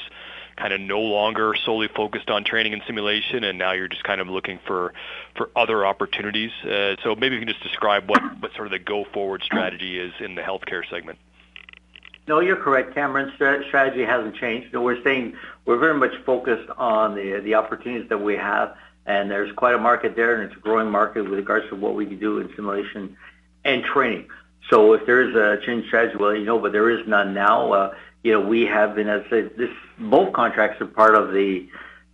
kind 0.57 0.73
of 0.73 0.81
no 0.81 0.99
longer 0.99 1.55
solely 1.55 1.87
focused 1.87 2.29
on 2.29 2.43
training 2.43 2.73
and 2.73 2.81
simulation, 2.85 3.43
and 3.43 3.57
now 3.57 3.71
you're 3.71 3.87
just 3.87 4.03
kind 4.03 4.21
of 4.21 4.27
looking 4.27 4.59
for 4.65 4.93
for 5.35 5.49
other 5.55 5.85
opportunities. 5.85 6.51
Uh, 6.63 6.95
so 7.03 7.15
maybe 7.15 7.35
you 7.35 7.41
can 7.41 7.47
just 7.47 7.63
describe 7.63 8.09
what 8.09 8.21
what 8.41 8.53
sort 8.53 8.67
of 8.67 8.71
the 8.71 8.79
go 8.79 9.05
forward 9.13 9.43
strategy 9.43 9.99
is 9.99 10.13
in 10.19 10.35
the 10.35 10.41
healthcare 10.41 10.87
segment. 10.89 11.17
No, 12.27 12.39
you're 12.39 12.57
correct. 12.57 12.93
Cameron. 12.93 13.31
strategy 13.35 14.03
hasn't 14.03 14.35
changed. 14.35 14.75
We're 14.75 15.01
staying. 15.01 15.35
We're 15.65 15.79
very 15.79 15.97
much 15.97 16.13
focused 16.25 16.69
on 16.77 17.15
the 17.15 17.41
the 17.43 17.55
opportunities 17.55 18.09
that 18.09 18.19
we 18.19 18.35
have, 18.35 18.75
and 19.05 19.29
there's 19.29 19.51
quite 19.55 19.73
a 19.73 19.79
market 19.79 20.15
there, 20.15 20.35
and 20.35 20.49
it's 20.49 20.57
a 20.57 20.61
growing 20.61 20.89
market 20.89 21.23
with 21.23 21.33
regards 21.33 21.67
to 21.69 21.75
what 21.75 21.95
we 21.95 22.05
can 22.05 22.19
do 22.19 22.39
in 22.39 22.53
simulation 22.55 23.17
and 23.65 23.83
training. 23.83 24.27
So 24.69 24.93
if 24.93 25.05
there 25.05 25.21
is 25.21 25.35
a 25.35 25.65
change 25.65 25.87
strategy, 25.87 26.17
well, 26.17 26.35
you 26.35 26.45
know, 26.45 26.59
but 26.59 26.71
there 26.71 26.89
is 26.89 27.05
none 27.07 27.33
now. 27.33 27.73
Uh, 27.73 27.95
you 28.23 28.31
know, 28.33 28.41
we 28.41 28.65
have 28.65 28.95
been, 28.95 29.07
as 29.07 29.23
said, 29.29 29.51
this, 29.57 29.69
both 29.97 30.33
contracts 30.33 30.81
are 30.81 30.87
part 30.87 31.15
of 31.15 31.33
the 31.33 31.67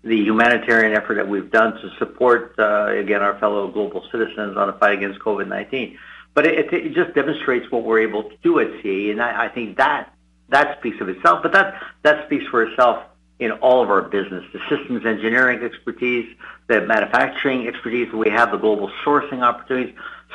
the 0.03 0.15
humanitarian 0.15 0.95
effort 0.95 1.15
that 1.15 1.27
we've 1.27 1.51
done 1.51 1.73
to 1.73 1.89
support, 1.97 2.53
uh, 2.59 2.85
again, 2.87 3.21
our 3.21 3.37
fellow 3.39 3.67
global 3.67 4.05
citizens 4.09 4.55
on 4.55 4.67
the 4.67 4.73
fight 4.73 4.93
against 4.93 5.19
COVID-19. 5.19 5.97
But 6.33 6.45
it, 6.45 6.71
it 6.71 6.93
just 6.93 7.13
demonstrates 7.13 7.69
what 7.71 7.83
we're 7.83 7.99
able 7.99 8.23
to 8.23 8.37
do 8.41 8.59
at 8.59 8.67
CAE, 8.81 9.11
and 9.11 9.21
I, 9.21 9.45
I 9.45 9.49
think 9.49 9.77
that 9.77 10.13
that 10.49 10.77
speaks 10.79 11.01
of 11.01 11.09
itself. 11.09 11.43
But 11.43 11.51
that 11.53 11.81
that 12.03 12.25
speaks 12.25 12.45
for 12.47 12.63
itself 12.63 13.03
in 13.39 13.51
all 13.51 13.83
of 13.83 13.89
our 13.89 14.01
business, 14.01 14.43
the 14.53 14.59
systems 14.69 15.05
engineering 15.05 15.63
expertise, 15.63 16.27
the 16.67 16.81
manufacturing 16.81 17.67
expertise 17.67 18.09
that 18.11 18.17
we 18.17 18.29
have, 18.29 18.51
the 18.51 18.57
global 18.57 18.89
sourcing 19.03 19.43
opportunities, 19.43 19.93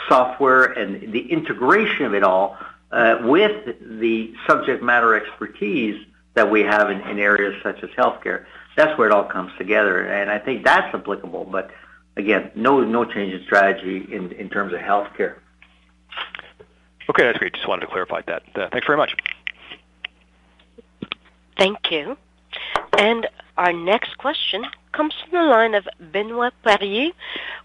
software, 0.09 0.65
and 0.65 1.13
the 1.13 1.33
integration 1.33 2.05
of 2.05 2.15
it 2.15 2.23
all 2.23 2.59
uh, 2.93 3.19
with 3.23 3.77
the 3.81 4.35
subject 4.47 4.83
matter 4.83 5.15
expertise 5.15 6.05
that 6.35 6.51
we 6.51 6.61
have 6.61 6.91
in, 6.91 7.01
in 7.03 7.19
areas 7.19 7.55
such 7.63 7.83
as 7.83 7.91
healthcare. 7.91 8.45
That's 8.77 8.97
where 8.99 9.09
it 9.09 9.13
all 9.13 9.25
comes 9.25 9.53
together, 9.59 10.07
and 10.07 10.31
I 10.31 10.39
think 10.39 10.65
that's 10.65 10.95
applicable. 10.95 11.45
But 11.45 11.71
again, 12.17 12.51
no 12.55 12.81
no 12.81 13.05
change 13.05 13.35
in 13.35 13.43
strategy 13.45 14.07
in, 14.11 14.33
in 14.33 14.49
terms 14.49 14.73
of 14.73 14.81
healthcare. 14.81 15.37
Okay, 17.11 17.25
that's 17.25 17.39
great. 17.39 17.55
Just 17.55 17.69
wanted 17.69 17.83
to 17.83 17.87
clarify 17.89 18.23
that. 18.27 18.43
Uh, 18.55 18.69
thanks 18.71 18.87
very 18.87 18.97
much. 18.97 19.15
Thank 21.59 21.91
you. 21.91 22.17
And 22.99 23.29
our 23.57 23.73
next 23.73 24.17
question 24.19 24.65
comes 24.93 25.15
from 25.21 25.39
the 25.39 25.47
line 25.47 25.75
of 25.75 25.89
Benoit 26.13 26.53
Poirier 26.63 27.11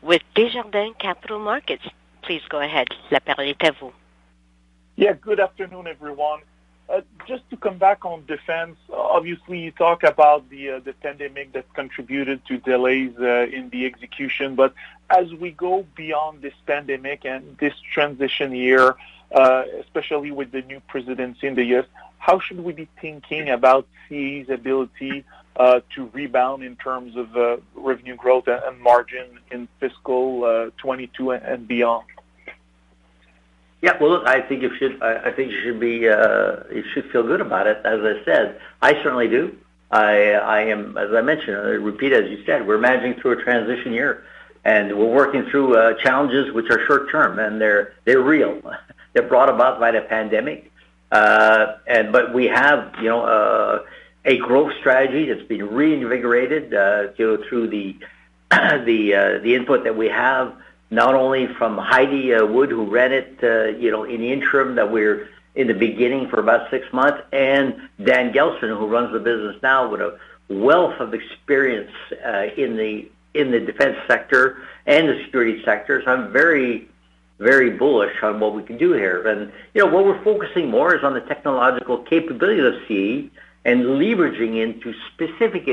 with 0.02 0.22
Desjardins 0.36 0.96
Capital 1.00 1.40
Markets. 1.40 1.84
Please 2.22 2.42
go 2.50 2.60
ahead. 2.60 2.88
La 3.12 3.20
parole 3.20 3.48
est 3.48 3.64
à 3.64 3.72
vous. 3.80 3.94
Yeah, 5.00 5.14
good 5.14 5.40
afternoon, 5.40 5.86
everyone. 5.86 6.40
Uh, 6.90 7.02
just 7.28 7.48
to 7.52 7.58
come 7.58 7.78
back 7.78 8.04
on 8.04 8.26
defense, 8.26 8.78
obviously 8.92 9.60
you 9.60 9.70
talk 9.70 10.02
about 10.02 10.50
the 10.50 10.72
uh, 10.72 10.80
the 10.80 10.94
pandemic 10.94 11.54
that 11.54 11.72
contributed 11.76 12.44
to 12.48 12.58
delays 12.58 13.14
uh, 13.20 13.46
in 13.46 13.70
the 13.70 13.86
execution, 13.86 14.56
but 14.56 14.74
as 15.12 15.32
we 15.36 15.52
go 15.52 15.86
beyond 15.96 16.42
this 16.42 16.56
pandemic 16.66 17.26
and 17.26 17.56
this 17.60 17.76
transition 17.94 18.56
year, 18.56 18.96
uh, 19.36 19.66
especially 19.82 20.32
with 20.32 20.52
the 20.52 20.64
new 20.64 20.80
presidency 20.88 21.46
in 21.46 21.54
the 21.54 21.66
U.S., 21.76 21.86
how 22.18 22.40
should 22.40 22.62
we 22.62 22.74
be 22.74 22.88
thinking 23.00 23.50
about 23.50 23.86
CAE's 24.10 24.50
ability 24.50 25.26
to 25.60 26.10
rebound 26.12 26.64
in 26.64 26.76
terms 26.76 27.16
of 27.16 27.62
revenue 27.76 28.16
growth 28.16 28.48
and 28.48 28.80
margin 28.82 29.28
in 29.52 29.68
fiscal 29.80 30.72
22 30.82 31.34
and 31.34 31.68
beyond? 31.68 32.08
Yeah. 33.82 33.98
Well, 34.00 34.10
look, 34.10 34.28
I 34.28 34.42
think 34.42 34.62
you 34.62 34.76
should. 34.78 35.02
I 35.02 35.32
think 35.32 35.52
you 35.52 35.62
should 35.64 35.80
be. 35.80 36.10
Uh, 36.10 36.64
you 36.72 36.84
should 36.94 37.10
feel 37.12 37.24
good 37.24 37.42
about 37.42 37.68
it. 37.68 37.78
As 37.86 38.00
I 38.02 38.24
said, 38.26 38.60
I 38.82 38.94
certainly 39.04 39.28
do. 39.28 39.56
I 39.92 40.62
am, 40.64 40.98
as 40.98 41.14
I 41.14 41.22
mentioned, 41.22 41.56
I 41.56 41.70
repeat, 41.70 42.12
as 42.12 42.30
you 42.30 42.44
said, 42.46 42.68
we're 42.68 42.78
managing 42.78 43.22
through 43.22 43.40
a 43.40 43.44
transition 43.44 43.94
year, 43.94 44.26
and 44.66 44.98
we're 44.98 45.14
working 45.14 45.46
through 45.50 45.78
uh, 45.78 45.94
challenges 46.04 46.52
which 46.54 46.70
are 46.70 46.86
short 46.88 47.10
term, 47.10 47.40
and 47.40 47.62
they're 47.62 47.94
they're 48.06 48.22
real. 48.22 48.62
They're 49.14 49.28
brought 49.28 49.50
about 49.50 49.80
by 49.80 49.90
the 49.90 50.02
pandemic. 50.02 50.72
Uh, 51.12 51.78
and 51.88 52.12
but 52.12 52.36
we 52.36 52.46
have, 52.46 52.94
you 53.02 53.10
know, 53.10 53.84
a 54.26 54.38
growth 54.38 54.74
strategy 54.80 55.26
that's 55.26 55.48
been 55.48 55.68
reinvigorated 55.74 56.70
through 57.16 57.68
the 57.70 57.96
the 58.52 59.16
uh, 59.16 59.40
the 59.40 59.56
input 59.56 59.86
that 59.86 59.98
we 59.98 60.08
have, 60.08 60.54
not 60.90 61.16
only 61.16 61.48
from 61.48 61.78
Heidi 61.78 62.34
uh, 62.34 62.46
Wood, 62.46 62.70
who 62.70 62.86
ran 62.86 63.12
it, 63.12 63.40
uh, 63.44 63.66
you 63.78 63.92
know, 63.92 64.04
in 64.04 64.22
the 64.22 64.32
interim 64.32 64.76
that 64.76 64.92
we're 64.92 65.30
in 65.56 65.68
the 65.68 65.74
beginning 65.74 66.30
for 66.30 66.40
about 66.40 66.70
six 66.70 66.92
months, 66.94 67.22
and 67.34 67.90
Dan 68.04 68.32
Gelston, 68.32 68.78
who 68.78 68.88
runs 68.88 69.12
the 69.12 69.20
business 69.20 69.56
now 69.62 69.90
with 69.90 70.02
a 70.02 70.18
wealth 70.50 71.00
of 71.00 71.14
experience 71.14 71.92
uh, 72.26 72.48
in 72.56 72.78
the 72.78 73.10
in 73.34 73.52
the 73.52 73.60
defense 73.60 73.98
sector 74.08 74.58
and 74.86 75.08
the 75.10 75.22
security 75.26 75.64
sector. 75.64 76.02
So 76.04 76.12
I'm 76.12 76.32
very, 76.32 76.88
very 77.40 77.70
bullish 77.70 78.24
on 78.24 78.40
what 78.40 78.56
we 78.56 78.64
can 78.64 78.78
do 78.78 78.94
here. 78.94 79.28
And 79.28 79.52
you 79.74 79.84
know, 79.84 79.92
what 79.92 80.06
we're 80.06 80.24
focusing 80.24 80.72
more 80.72 80.96
is 80.96 81.04
on 81.04 81.14
the 81.14 81.22
technological 81.22 82.00
capability 82.00 82.62
of 82.62 82.74
CAE 82.88 83.30
and 83.66 83.84
leveraging 83.84 84.62
into 84.62 84.94
specific 85.14 85.66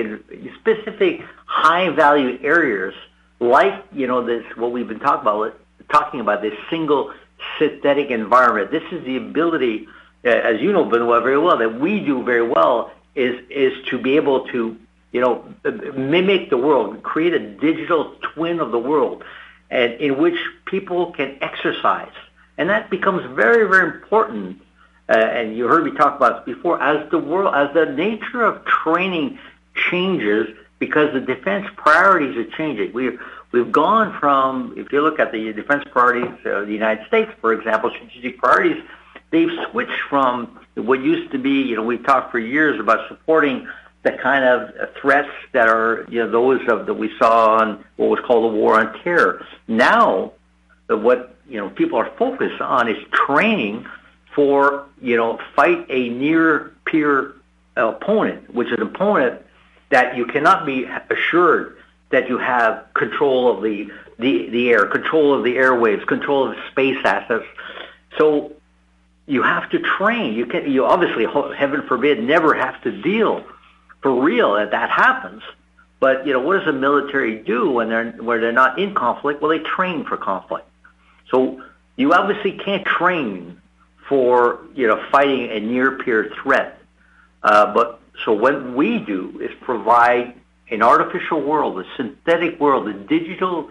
specific 0.60 1.22
high-value 1.46 2.40
areas 2.42 2.94
like, 3.41 3.85
you 3.93 4.07
know, 4.07 4.24
this, 4.24 4.45
what 4.57 4.72
we've 4.72 4.89
been 4.89 5.01
talking 5.01 6.20
about, 6.20 6.43
this 6.43 6.55
single 6.70 7.12
synthetic 7.59 8.11
environment. 8.11 8.70
This 8.70 8.85
is 8.91 9.05
the 9.05 9.16
ability, 9.16 9.89
uh, 10.24 10.28
as 10.28 10.61
you 10.61 10.72
know, 10.72 10.85
Benoit, 10.85 11.22
very 11.22 11.39
well, 11.39 11.59
that 11.59 11.80
we 11.80 12.01
do 12.01 12.22
very 12.22 12.47
well, 12.47 12.91
is 13.14 13.41
is 13.49 13.72
to 13.87 13.99
be 13.99 14.16
able 14.16 14.47
to, 14.49 14.76
you 15.12 15.20
know, 15.20 15.45
mimic 15.95 16.51
the 16.51 16.57
world, 16.57 17.03
create 17.03 17.35
a 17.35 17.39
digital 17.39 18.16
twin 18.22 18.61
of 18.61 18.72
the 18.72 18.78
world, 18.78 19.22
and 19.70 19.93
in 19.95 20.18
which 20.18 20.39
people 20.64 21.12
can 21.12 21.39
exercise. 21.41 22.12
And 22.57 22.70
that 22.70 22.91
becomes 22.91 23.24
very, 23.35 23.68
very 23.68 23.95
important. 23.95 24.62
Uh, 25.09 25.12
and 25.18 25.57
you 25.57 25.66
heard 25.66 25.85
me 25.85 25.91
talk 25.91 26.16
about 26.16 26.47
this 26.47 26.55
before. 26.55 26.82
As 26.82 27.11
the 27.11 27.18
world, 27.18 27.55
as 27.55 27.74
the 27.74 27.87
nature 27.87 28.43
of 28.43 28.64
training 28.64 29.39
changes 29.91 30.49
because 30.87 31.12
the 31.12 31.20
defense 31.20 31.66
priorities 31.76 32.37
are 32.37 32.51
changing. 32.57 32.93
We've 32.93 33.18
we've 33.53 33.72
gone 33.72 34.18
from, 34.20 34.74
if 34.76 34.93
you 34.93 35.01
look 35.01 35.18
at 35.18 35.32
the 35.32 35.53
defense 35.53 35.85
priorities 35.91 36.35
of 36.45 36.66
the 36.66 36.72
United 36.72 37.07
States, 37.07 37.30
for 37.41 37.53
example, 37.53 37.91
strategic 37.91 38.39
priorities, 38.39 38.82
they've 39.30 39.51
switched 39.70 40.01
from 40.11 40.59
what 40.74 41.01
used 41.01 41.30
to 41.32 41.39
be, 41.39 41.62
you 41.62 41.76
know, 41.76 41.85
we've 41.85 42.05
talked 42.05 42.32
for 42.32 42.39
years 42.39 42.80
about 42.80 43.09
supporting 43.09 43.68
the 44.03 44.12
kind 44.12 44.45
of 44.45 44.74
threats 45.01 45.30
that 45.53 45.68
are, 45.68 46.05
you 46.11 46.22
know, 46.22 46.30
those 46.30 46.61
that 46.66 46.95
we 46.95 47.11
saw 47.18 47.57
on 47.61 47.85
what 47.97 48.11
was 48.11 48.20
called 48.26 48.53
the 48.53 48.57
war 48.57 48.78
on 48.78 48.93
terror. 49.03 49.47
Now, 49.68 50.32
what, 50.89 51.37
you 51.49 51.59
know, 51.59 51.70
people 51.70 51.99
are 51.99 52.11
focused 52.18 52.61
on 52.61 52.89
is 52.89 52.99
training 53.12 53.87
for, 54.35 54.87
you 55.01 55.16
know, 55.16 55.39
fight 55.55 55.87
a 55.89 56.09
near 56.11 56.74
peer 56.85 57.37
opponent, 57.76 58.53
which 58.53 58.68
is 58.68 58.74
an 58.74 58.82
opponent 58.82 59.43
that 59.95 60.16
you 60.16 60.26
cannot 60.26 60.66
be 60.66 60.84
assured 61.09 61.76
that 62.11 62.28
you 62.28 62.36
have 62.36 62.92
control 62.95 63.57
of 63.57 63.62
the 63.62 63.92
the 64.18 64.70
air, 64.70 64.86
control 64.86 65.32
of 65.34 65.45
the 65.45 65.55
airwaves, 65.55 66.05
control 66.05 66.51
of 66.51 66.57
space 66.72 66.99
assets. 67.05 67.45
So 68.18 68.53
you 69.26 69.42
have 69.42 69.70
to 69.70 69.78
train. 69.78 70.34
You 70.34 70.47
can 70.47 70.68
you 70.68 70.84
obviously, 70.84 71.26
heaven 71.57 71.82
forbid, 71.86 72.20
never 72.24 72.55
have 72.55 72.82
to 72.82 72.90
deal 72.90 73.45
for 74.03 74.12
real 74.20 74.57
if 74.57 74.72
that 74.72 74.90
happens. 74.90 75.42
But 76.01 76.26
you 76.26 76.32
know, 76.32 76.40
what 76.40 76.57
does 76.57 76.66
the 76.66 76.72
military 76.72 77.36
do 77.38 77.70
when 77.70 77.88
they're 77.88 78.11
where 78.26 78.40
they're 78.40 78.51
not 78.64 78.80
in 78.80 78.95
conflict? 78.95 79.40
Well, 79.40 79.51
they 79.51 79.61
train 79.61 80.05
for 80.05 80.16
conflict. 80.16 80.66
So 81.30 81.62
you 81.95 82.12
obviously 82.12 82.53
can't 82.66 82.84
train 82.84 83.61
for, 84.09 84.59
you 84.74 84.88
know, 84.88 85.01
fighting 85.12 85.51
a 85.51 85.61
near 85.61 85.92
peer 85.99 86.32
threat. 86.42 86.80
Uh, 87.45 87.72
So 88.24 88.32
what 88.32 88.72
we 88.72 88.98
do 88.98 89.40
is 89.40 89.50
provide 89.60 90.34
an 90.70 90.82
artificial 90.82 91.40
world, 91.40 91.78
a 91.78 91.84
synthetic 91.96 92.60
world, 92.60 92.88
a 92.88 92.92
digital 92.92 93.70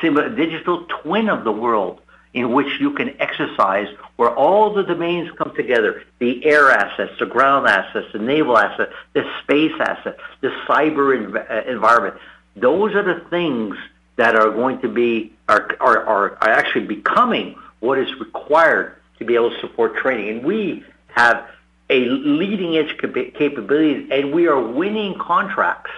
digital 0.00 0.86
twin 0.86 1.28
of 1.28 1.44
the 1.44 1.52
world 1.52 2.00
in 2.32 2.52
which 2.52 2.80
you 2.80 2.90
can 2.92 3.14
exercise, 3.20 3.88
where 4.16 4.30
all 4.34 4.72
the 4.72 4.82
domains 4.82 5.30
come 5.38 5.54
together, 5.54 6.02
the 6.18 6.44
air 6.44 6.70
assets, 6.70 7.12
the 7.18 7.26
ground 7.26 7.66
assets, 7.66 8.06
the 8.12 8.18
naval 8.18 8.58
assets, 8.58 8.92
the 9.14 9.24
space 9.42 9.72
assets, 9.80 10.18
the 10.40 10.48
cyber 10.66 11.34
uh, 11.34 11.70
environment. 11.70 12.16
Those 12.54 12.94
are 12.94 13.02
the 13.02 13.24
things 13.30 13.76
that 14.16 14.34
are 14.34 14.50
going 14.50 14.80
to 14.80 14.88
be 14.88 15.32
are, 15.48 15.76
are, 15.80 16.04
are 16.06 16.48
actually 16.48 16.86
becoming 16.86 17.56
what 17.80 17.98
is 17.98 18.12
required 18.18 18.96
to 19.18 19.24
be 19.24 19.34
able 19.34 19.50
to 19.50 19.60
support 19.60 19.96
training. 19.96 20.28
And 20.28 20.44
we 20.44 20.84
have 21.08 21.48
a 21.88 22.00
leading-edge 22.00 22.98
capabilities, 23.34 24.08
and 24.10 24.32
we 24.32 24.46
are 24.46 24.60
winning 24.60 25.16
contracts 25.18 25.90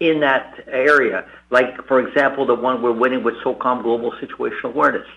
in 0.00 0.20
that 0.20 0.64
area. 0.66 1.24
Like, 1.50 1.86
for 1.86 2.06
example, 2.06 2.46
the 2.46 2.54
one 2.54 2.82
we're 2.82 2.92
winning 2.92 3.22
with 3.22 3.34
SOCOM 3.36 3.82
Global 3.82 4.12
Situational 4.12 4.64
Awareness. 4.64 5.08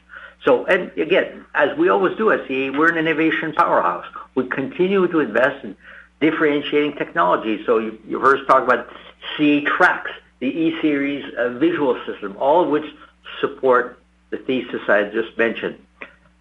So, 0.43 0.65
and 0.65 0.91
again, 0.97 1.45
as 1.53 1.77
we 1.77 1.89
always 1.89 2.15
do 2.17 2.31
at 2.31 2.47
CAE, 2.47 2.77
we're 2.77 2.89
an 2.89 2.97
innovation 2.97 3.53
powerhouse. 3.53 4.05
We 4.35 4.47
continue 4.47 5.07
to 5.07 5.19
invest 5.19 5.63
in 5.63 5.75
differentiating 6.21 6.93
technology. 6.93 7.63
So 7.65 7.79
you 7.79 8.19
heard 8.19 8.39
us 8.39 8.47
talk 8.47 8.63
about 8.63 8.87
CAE 9.37 9.65
Trax, 9.65 10.05
the 10.39 10.47
e-Series 10.47 11.25
uh, 11.35 11.49
visual 11.57 11.99
system, 12.05 12.37
all 12.37 12.63
of 12.63 12.69
which 12.69 12.85
support 13.41 13.99
the 14.29 14.37
thesis 14.37 14.81
I 14.87 15.03
just 15.05 15.37
mentioned. 15.37 15.79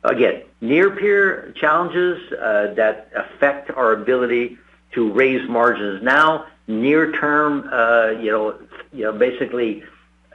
Again, 0.07 0.43
near 0.61 0.91
peer 0.91 1.53
challenges 1.57 2.33
uh, 2.33 2.75
that 2.75 3.11
affect 3.15 3.71
our 3.71 3.93
ability 3.93 4.57
to 4.93 5.11
raise 5.13 5.49
margins 5.49 6.01
now. 6.01 6.47
Near 6.69 7.11
term, 7.13 7.69
uh, 7.73 8.11
you 8.11 8.31
know, 8.31 9.13
basically, 9.13 9.83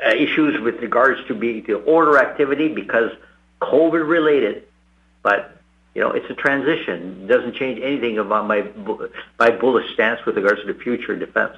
uh, 0.05 0.09
issues 0.09 0.59
with 0.61 0.82
regards 0.82 1.26
to 1.28 1.84
order 1.86 2.17
activity 2.17 2.67
because 2.67 3.11
COVID 3.61 4.07
related. 4.07 4.63
But 5.24 5.57
you 5.95 6.01
know, 6.01 6.11
it's 6.11 6.30
a 6.30 6.34
transition. 6.34 7.24
It 7.24 7.28
doesn't 7.28 7.55
change 7.55 7.80
anything 7.82 8.17
about 8.17 8.47
my 8.47 8.61
bullish 9.51 9.93
stance 9.93 10.26
with 10.26 10.36
regards 10.36 10.61
to 10.61 10.74
the 10.74 10.80
future 10.80 11.15
defense. 11.15 11.55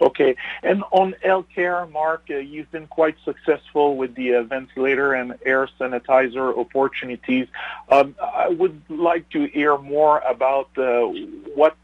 Okay. 0.00 0.36
And 0.62 0.84
on 0.90 1.14
healthcare, 1.24 1.90
Marc, 1.90 2.24
uh, 2.30 2.36
you've 2.36 2.70
been 2.70 2.86
quite 2.86 3.16
successful 3.24 3.96
with 3.96 4.14
the 4.14 4.34
uh, 4.34 4.42
ventilator 4.42 5.14
and 5.14 5.34
air 5.44 5.68
sanitizer 5.80 6.56
opportunities. 6.56 7.48
Um, 7.88 8.14
I 8.22 8.48
would 8.48 8.82
like 8.90 9.28
to 9.30 9.46
hear 9.46 9.78
more 9.78 10.18
about 10.18 10.68
uh, 10.76 11.06
what 11.54 11.76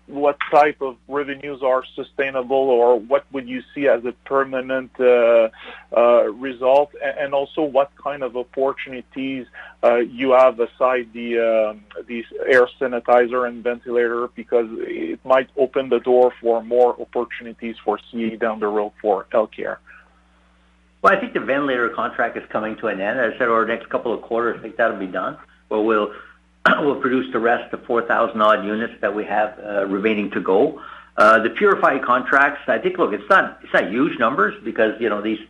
type 0.50 0.80
of 0.80 0.96
revenues 1.08 1.62
are 1.62 1.84
sustainable 1.94 2.56
or 2.56 2.98
what 2.98 3.24
would 3.32 3.48
you 3.48 3.62
see 3.74 3.88
as 3.88 4.04
a 4.04 4.12
permanent 4.24 4.90
uh, 5.00 5.48
uh, 5.96 6.24
result? 6.32 6.90
And 7.02 7.34
also 7.34 7.62
what 7.62 7.90
kind 7.96 8.22
of 8.22 8.36
opportunities 8.36 9.46
uh, 9.82 9.96
you 9.96 10.32
have 10.32 10.60
aside 10.60 11.12
these 11.12 11.38
um, 11.38 11.84
air 12.46 12.68
sanitizer 12.80 13.48
and 13.48 13.62
ventilator 13.62 14.28
because 14.28 14.68
it 14.70 15.24
might 15.24 15.48
open 15.56 15.88
the 15.88 16.00
door 16.00 16.32
for 16.40 16.62
more 16.62 17.00
opportunities 17.00 17.76
for 17.84 17.98
CAE 18.10 18.38
down 18.38 18.60
the 18.60 18.68
road 18.68 18.92
for 19.00 19.26
healthcare. 19.32 19.78
Well, 21.02 21.12
I 21.12 21.18
think 21.18 21.32
the 21.32 21.40
ventilator 21.40 21.88
contract 21.88 22.36
is 22.36 22.44
coming 22.50 22.76
to 22.76 22.86
an 22.86 23.00
end. 23.00 23.18
As 23.18 23.34
I 23.34 23.38
said, 23.38 23.48
over 23.48 23.62
the 23.62 23.74
next 23.74 23.88
couple 23.88 24.12
of 24.14 24.22
quarters, 24.22 24.58
I 24.58 24.62
think 24.62 24.76
that'll 24.76 24.98
be 24.98 25.06
done, 25.06 25.36
where 25.68 25.80
we'll 25.80 26.12
produce 27.00 27.32
the 27.32 27.38
rest 27.38 27.72
of 27.72 27.80
4,000-odd 27.82 28.64
units 28.64 28.94
that 29.00 29.14
we 29.14 29.24
have 29.24 29.58
uh, 29.58 29.86
remaining 29.86 30.30
to 30.30 30.40
go. 30.40 30.82
Uh, 31.16 31.40
the 31.40 31.50
purified 31.50 32.02
contracts, 32.02 32.62
I 32.68 32.78
think, 32.78 32.98
look, 32.98 33.12
it's 33.12 33.28
not 33.28 33.60
huge 33.90 34.18
numbers 34.18 34.54
because, 34.64 34.98
you 35.00 35.08
know, 35.08 35.20
these 35.20 35.40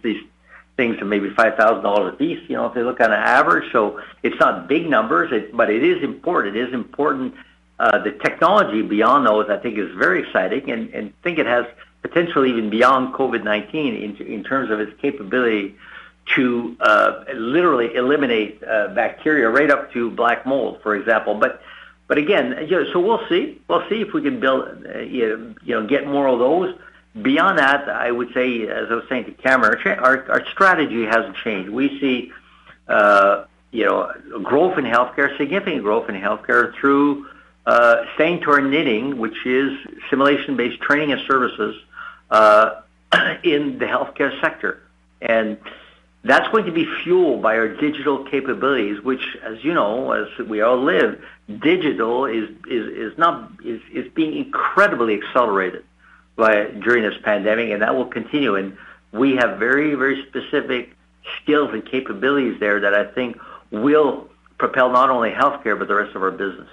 things 0.76 1.00
are 1.00 1.04
maybe 1.04 1.30
5,000 1.30 1.82
dollars 1.82 2.14
a 2.14 2.16
piece, 2.16 2.40
you 2.48 2.56
know, 2.56 2.66
if 2.66 2.74
you 2.74 2.82
look 2.82 3.00
on 3.00 3.12
an 3.12 3.20
average. 3.20 3.70
So 3.72 4.00
it's 4.22 4.38
not 4.40 4.68
big 4.68 4.88
numbers, 4.88 5.50
but 5.52 5.70
it 5.70 5.84
is 5.84 6.02
important. 6.02 6.56
It 6.56 6.68
is 6.68 6.74
important. 6.74 7.34
Uh, 7.78 7.98
the 7.98 8.12
technology 8.12 8.82
beyond 8.82 9.26
those, 9.26 9.48
I 9.50 9.58
think, 9.58 9.78
is 9.78 9.90
very 9.96 10.22
exciting 10.22 10.70
and 10.70 11.12
think 11.22 11.38
it 11.38 11.46
has 11.46 11.66
potential 12.02 12.44
even 12.44 12.68
beyond 12.68 13.14
COVID-19 13.14 14.20
in 14.20 14.44
terms 14.44 14.70
of 14.70 14.80
its 14.80 14.92
capability 15.00 15.76
literally 16.36 17.94
eliminate 17.94 18.60
bacteria 18.60 19.48
right 19.48 19.70
up 19.70 19.92
to 19.92 20.10
black 20.10 20.46
mold, 20.46 20.80
for 20.82 20.94
example. 20.94 21.34
But 22.12 22.18
again, 22.18 22.66
you 22.68 22.78
know, 22.82 22.92
so 22.92 23.00
we'll 23.00 23.26
see. 23.26 23.58
We'll 23.68 23.88
see 23.88 24.02
if 24.02 24.12
we 24.12 24.20
can 24.20 24.38
build, 24.38 24.86
uh, 24.86 24.98
you 24.98 25.54
know, 25.64 25.86
get 25.86 26.06
more 26.06 26.28
of 26.28 26.38
those. 26.38 26.74
Beyond 27.22 27.58
that, 27.58 27.88
I 27.88 28.10
would 28.10 28.34
say, 28.34 28.68
as 28.68 28.90
I 28.90 28.96
was 28.96 29.04
saying 29.08 29.24
to 29.24 29.32
Cameron, 29.32 29.80
our, 29.98 30.30
our 30.30 30.46
strategy 30.46 31.04
hasn't 31.06 31.36
changed. 31.36 31.70
We 31.70 31.98
see, 32.00 32.30
uh, 32.86 33.44
you 33.70 33.86
know, 33.86 34.12
growth 34.42 34.76
in 34.76 34.84
healthcare, 34.84 35.34
significant 35.38 35.82
growth 35.82 36.10
in 36.10 36.14
healthcare 36.14 36.74
through 36.74 37.28
uh, 37.64 38.04
staying 38.14 38.42
to 38.42 38.50
our 38.50 38.60
knitting, 38.60 39.16
which 39.16 39.46
is 39.46 39.78
simulation-based 40.10 40.82
training 40.82 41.12
and 41.12 41.22
services 41.26 41.76
uh, 42.30 42.80
in 43.42 43.78
the 43.78 43.86
healthcare 43.86 44.38
sector. 44.42 44.82
And 45.22 45.56
that's 46.24 46.48
going 46.48 46.66
to 46.66 46.72
be 46.72 46.86
fueled 47.02 47.42
by 47.42 47.56
our 47.56 47.68
digital 47.68 48.24
capabilities, 48.24 49.02
which, 49.02 49.36
as 49.42 49.62
you 49.64 49.74
know, 49.74 50.12
as 50.12 50.26
we 50.46 50.60
all 50.60 50.82
live, 50.82 51.20
digital 51.60 52.26
is 52.26 52.48
is 52.70 52.86
is 53.12 53.18
not 53.18 53.50
is 53.64 53.80
is 53.92 54.10
being 54.12 54.36
incredibly 54.36 55.14
accelerated 55.20 55.84
by 56.36 56.64
during 56.66 57.02
this 57.02 57.18
pandemic, 57.22 57.70
and 57.70 57.82
that 57.82 57.94
will 57.96 58.06
continue. 58.06 58.54
And 58.54 58.76
we 59.12 59.34
have 59.36 59.58
very 59.58 59.94
very 59.94 60.24
specific 60.28 60.94
skills 61.42 61.70
and 61.72 61.84
capabilities 61.84 62.58
there 62.60 62.80
that 62.80 62.94
I 62.94 63.04
think 63.04 63.36
will 63.70 64.28
propel 64.58 64.90
not 64.90 65.10
only 65.10 65.30
healthcare 65.30 65.76
but 65.76 65.88
the 65.88 65.94
rest 65.94 66.14
of 66.14 66.22
our 66.22 66.30
business. 66.30 66.68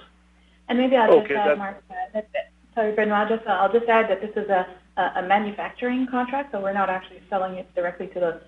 And 0.68 0.78
maybe 0.78 0.94
I'll 0.94 1.10
okay, 1.10 1.34
just 1.34 1.38
add, 1.38 1.58
Marc. 1.58 1.82
Uh, 1.90 1.94
that, 2.14 2.28
sorry, 2.76 2.92
Benoit. 2.92 3.28
Just 3.28 3.44
uh, 3.48 3.50
I'll 3.50 3.72
just 3.72 3.88
add 3.88 4.08
that 4.10 4.20
this 4.20 4.36
is 4.36 4.48
a 4.48 4.64
a 4.96 5.22
manufacturing 5.22 6.06
contract, 6.06 6.52
so 6.52 6.60
we're 6.60 6.72
not 6.72 6.90
actually 6.90 7.22
selling 7.28 7.54
it 7.54 7.74
directly 7.74 8.06
to 8.08 8.20
the 8.20 8.40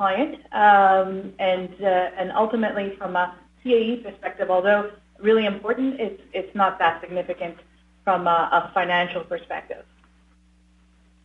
client. 0.00 0.36
Um, 0.66 1.34
and 1.38 1.68
uh, 1.82 2.18
and 2.20 2.32
ultimately, 2.32 2.96
from 2.96 3.16
a 3.16 3.26
CAE 3.62 4.02
perspective, 4.02 4.48
although 4.50 4.90
really 5.18 5.44
important, 5.44 6.00
it's 6.00 6.22
it's 6.32 6.54
not 6.54 6.78
that 6.78 7.02
significant 7.02 7.56
from 8.04 8.26
a, 8.26 8.38
a 8.58 8.70
financial 8.72 9.22
perspective. 9.32 9.84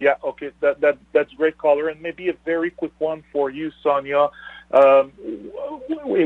Yeah, 0.01 0.15
okay, 0.31 0.49
that 0.59 0.81
that 0.81 0.97
that's 1.13 1.31
great, 1.39 1.57
caller, 1.57 1.87
and 1.87 2.01
maybe 2.01 2.27
a 2.27 2.35
very 2.43 2.69
quick 2.69 2.91
one 2.99 3.23
for 3.31 3.49
you, 3.49 3.71
Sonya. 3.81 4.27
Um, 4.71 5.13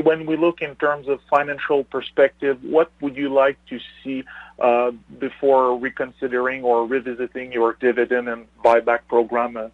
when 0.08 0.26
we 0.26 0.36
look 0.36 0.60
in 0.60 0.74
terms 0.74 1.06
of 1.08 1.20
financial 1.36 1.84
perspective, 1.84 2.56
what 2.64 2.90
would 3.00 3.16
you 3.16 3.28
like 3.32 3.58
to 3.72 3.78
see 4.02 4.24
uh, 4.58 4.90
before 5.20 5.78
reconsidering 5.78 6.64
or 6.64 6.84
revisiting 6.84 7.52
your 7.52 7.74
dividend 7.74 8.28
and 8.28 8.46
buyback 8.64 9.02
program? 9.08 9.70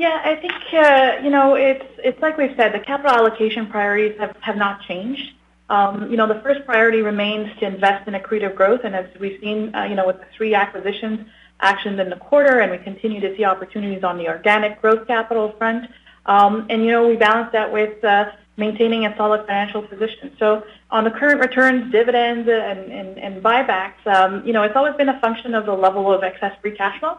Yeah, 0.00 0.18
I 0.24 0.34
think 0.36 0.54
uh, 0.72 1.22
you 1.22 1.28
know 1.28 1.56
it's 1.56 1.84
it's 1.98 2.18
like 2.22 2.38
we've 2.38 2.56
said, 2.56 2.72
the 2.72 2.80
capital 2.80 3.14
allocation 3.14 3.66
priorities 3.66 4.18
have, 4.18 4.34
have 4.40 4.56
not 4.56 4.80
changed. 4.88 5.34
Um, 5.68 6.10
you 6.10 6.16
know, 6.16 6.26
the 6.26 6.40
first 6.40 6.64
priority 6.64 7.02
remains 7.02 7.50
to 7.58 7.66
invest 7.66 8.08
in 8.08 8.14
accretive 8.14 8.54
growth, 8.54 8.80
and 8.84 8.96
as 8.96 9.04
we've 9.20 9.38
seen, 9.42 9.74
uh, 9.74 9.84
you 9.84 9.94
know, 9.94 10.06
with 10.06 10.16
the 10.16 10.24
three 10.34 10.54
acquisitions 10.54 11.28
actioned 11.62 12.00
in 12.00 12.08
the 12.08 12.16
quarter, 12.16 12.60
and 12.60 12.72
we 12.72 12.78
continue 12.78 13.20
to 13.20 13.36
see 13.36 13.44
opportunities 13.44 14.02
on 14.02 14.16
the 14.16 14.26
organic 14.26 14.80
growth 14.80 15.06
capital 15.06 15.52
front. 15.58 15.90
Um, 16.24 16.66
and 16.70 16.82
you 16.82 16.92
know, 16.92 17.06
we 17.06 17.16
balance 17.16 17.52
that 17.52 17.70
with 17.70 18.02
uh, 18.02 18.32
maintaining 18.56 19.04
a 19.04 19.14
solid 19.18 19.46
financial 19.46 19.82
position. 19.82 20.34
So 20.38 20.64
on 20.90 21.04
the 21.04 21.10
current 21.10 21.40
returns, 21.40 21.92
dividends, 21.92 22.48
and, 22.48 22.90
and, 22.90 23.18
and 23.18 23.42
buybacks, 23.42 24.06
um, 24.06 24.46
you 24.46 24.54
know, 24.54 24.62
it's 24.62 24.76
always 24.76 24.94
been 24.94 25.10
a 25.10 25.20
function 25.20 25.54
of 25.54 25.66
the 25.66 25.74
level 25.74 26.10
of 26.10 26.22
excess 26.22 26.56
free 26.62 26.74
cash 26.74 26.98
flow. 27.00 27.18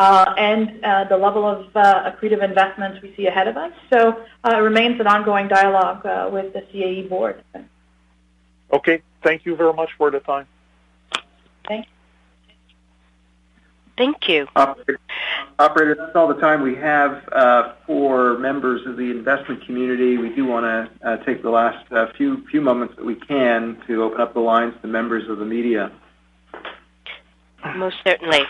Uh, 0.00 0.32
and 0.38 0.82
uh, 0.82 1.04
the 1.04 1.16
level 1.16 1.46
of 1.46 1.66
uh, 1.76 2.10
accretive 2.10 2.42
investments 2.42 3.02
we 3.02 3.14
see 3.16 3.26
ahead 3.26 3.46
of 3.46 3.58
us. 3.58 3.70
So 3.92 4.24
uh, 4.44 4.56
it 4.56 4.60
remains 4.60 4.98
an 4.98 5.06
ongoing 5.06 5.46
dialogue 5.46 6.06
uh, 6.06 6.30
with 6.32 6.54
the 6.54 6.62
CAE 6.72 7.06
board. 7.06 7.44
Okay. 8.72 9.02
Thank 9.22 9.44
you 9.44 9.54
very 9.56 9.74
much 9.74 9.90
for 9.98 10.10
the 10.10 10.20
time. 10.20 10.46
Thank 11.68 11.84
you. 11.84 11.92
Thank 13.98 14.26
you. 14.26 14.48
Operator, 14.56 15.00
operator, 15.58 15.94
that's 15.96 16.16
all 16.16 16.28
the 16.28 16.40
time 16.40 16.62
we 16.62 16.76
have 16.76 17.22
uh, 17.32 17.74
for 17.86 18.38
members 18.38 18.86
of 18.86 18.96
the 18.96 19.10
investment 19.10 19.66
community. 19.66 20.16
We 20.16 20.30
do 20.34 20.46
want 20.46 20.64
to 20.64 21.06
uh, 21.06 21.16
take 21.24 21.42
the 21.42 21.50
last 21.50 21.92
uh, 21.92 22.06
few 22.16 22.46
few 22.46 22.62
moments 22.62 22.96
that 22.96 23.04
we 23.04 23.16
can 23.16 23.82
to 23.86 24.02
open 24.02 24.22
up 24.22 24.32
the 24.32 24.40
lines 24.40 24.72
to 24.80 24.88
members 24.88 25.28
of 25.28 25.36
the 25.36 25.44
media. 25.44 25.92
Most 27.80 27.96
certainly. 28.04 28.40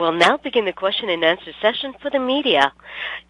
We'll 0.00 0.10
now 0.10 0.38
begin 0.38 0.64
the 0.64 0.72
question 0.72 1.08
and 1.08 1.24
answer 1.24 1.52
session 1.62 1.94
for 2.02 2.10
the 2.10 2.18
media. 2.18 2.72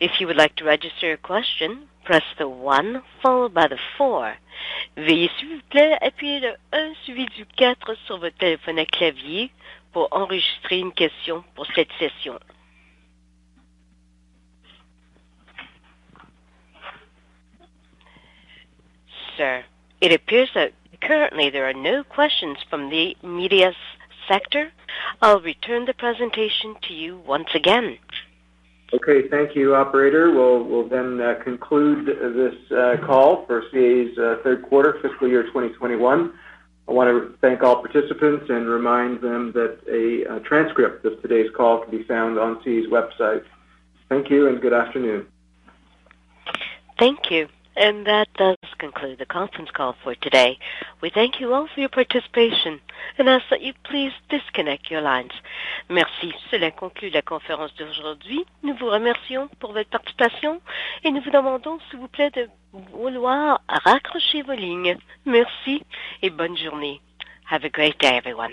If 0.00 0.12
you 0.18 0.26
would 0.26 0.38
like 0.38 0.56
to 0.56 0.64
register 0.64 1.12
a 1.12 1.18
question, 1.18 1.88
press 2.06 2.22
the 2.38 2.48
1 2.48 3.02
followed 3.20 3.52
by 3.52 3.68
the 3.68 3.76
4. 3.98 4.34
Veuillez 4.96 5.30
s'il 5.38 5.48
vous 5.50 5.60
plaît 5.68 5.98
appuyer 6.00 6.40
le 6.40 6.56
1 6.72 6.94
suivi 7.04 7.26
du 7.36 7.44
4 7.44 7.94
sur 8.06 8.16
votre 8.16 8.38
téléphone 8.38 8.78
à 8.78 8.86
clavier 8.86 9.50
pour 9.92 10.08
enregistrer 10.12 10.78
une 10.78 10.94
question 10.94 11.44
pour 11.54 11.66
cette 11.74 11.92
session. 11.98 12.38
Sir, 19.36 19.64
it 20.00 20.12
appears 20.12 20.48
that 20.54 20.72
currently 21.02 21.50
there 21.50 21.68
are 21.68 21.74
no 21.74 22.04
questions 22.04 22.56
from 22.70 22.88
the 22.88 23.14
media 23.22 23.74
sector. 24.32 24.72
I'll 25.20 25.40
return 25.40 25.84
the 25.84 25.94
presentation 25.94 26.76
to 26.88 26.94
you 26.94 27.18
once 27.26 27.48
again. 27.54 27.98
Okay, 28.94 29.28
thank 29.28 29.56
you, 29.56 29.74
operator. 29.74 30.30
We'll, 30.30 30.64
we'll 30.64 30.88
then 30.88 31.20
uh, 31.20 31.34
conclude 31.42 32.06
this 32.06 32.54
uh, 32.70 32.96
call 33.06 33.46
for 33.46 33.62
CAE's 33.72 34.18
uh, 34.18 34.36
third 34.42 34.62
quarter 34.62 34.98
fiscal 35.00 35.28
year 35.28 35.44
2021. 35.44 36.32
I 36.88 36.92
want 36.92 37.08
to 37.08 37.38
thank 37.40 37.62
all 37.62 37.76
participants 37.76 38.46
and 38.50 38.68
remind 38.68 39.20
them 39.20 39.52
that 39.52 39.78
a, 39.88 40.36
a 40.36 40.40
transcript 40.40 41.04
of 41.06 41.22
today's 41.22 41.50
call 41.56 41.80
can 41.82 41.90
be 41.90 42.02
found 42.04 42.38
on 42.38 42.62
CAE's 42.62 42.90
website. 42.90 43.44
Thank 44.08 44.30
you 44.30 44.48
and 44.48 44.60
good 44.60 44.74
afternoon. 44.74 45.26
Thank 46.98 47.30
you. 47.30 47.48
And 47.76 48.06
that 48.06 48.28
does 48.34 48.58
conclude 48.82 49.18
the 49.18 49.26
conference 49.26 49.70
call 49.70 49.94
for 50.02 50.14
today. 50.16 50.58
We 51.00 51.10
thank 51.10 51.38
you 51.40 51.54
all 51.54 51.68
for 51.72 51.78
your 51.78 51.88
participation 51.88 52.80
and 53.16 53.28
ask 53.28 53.44
that 53.50 53.62
you 53.62 53.74
please 53.84 54.12
disconnect 54.28 54.90
your 54.90 55.02
lines. 55.02 55.30
Merci. 55.88 56.34
Cela 56.50 56.72
conclut 56.72 57.10
la 57.10 57.22
conférence 57.22 57.72
d'aujourd'hui. 57.76 58.44
Nous 58.64 58.74
vous 58.74 58.90
remercions 58.90 59.48
pour 59.60 59.72
votre 59.72 59.90
participation 59.90 60.60
et 61.04 61.12
nous 61.12 61.22
vous 61.22 61.30
demandons, 61.30 61.78
s'il 61.88 62.00
vous 62.00 62.08
plaît, 62.08 62.30
de 62.30 62.48
vouloir 62.72 63.60
raccrocher 63.68 64.42
vos 64.42 64.54
lignes. 64.54 64.96
Merci 65.26 65.82
et 66.22 66.30
bonne 66.30 66.56
journée. 66.56 67.00
Have 67.50 67.64
a 67.64 67.68
great 67.68 68.00
day, 68.00 68.16
everyone. 68.16 68.52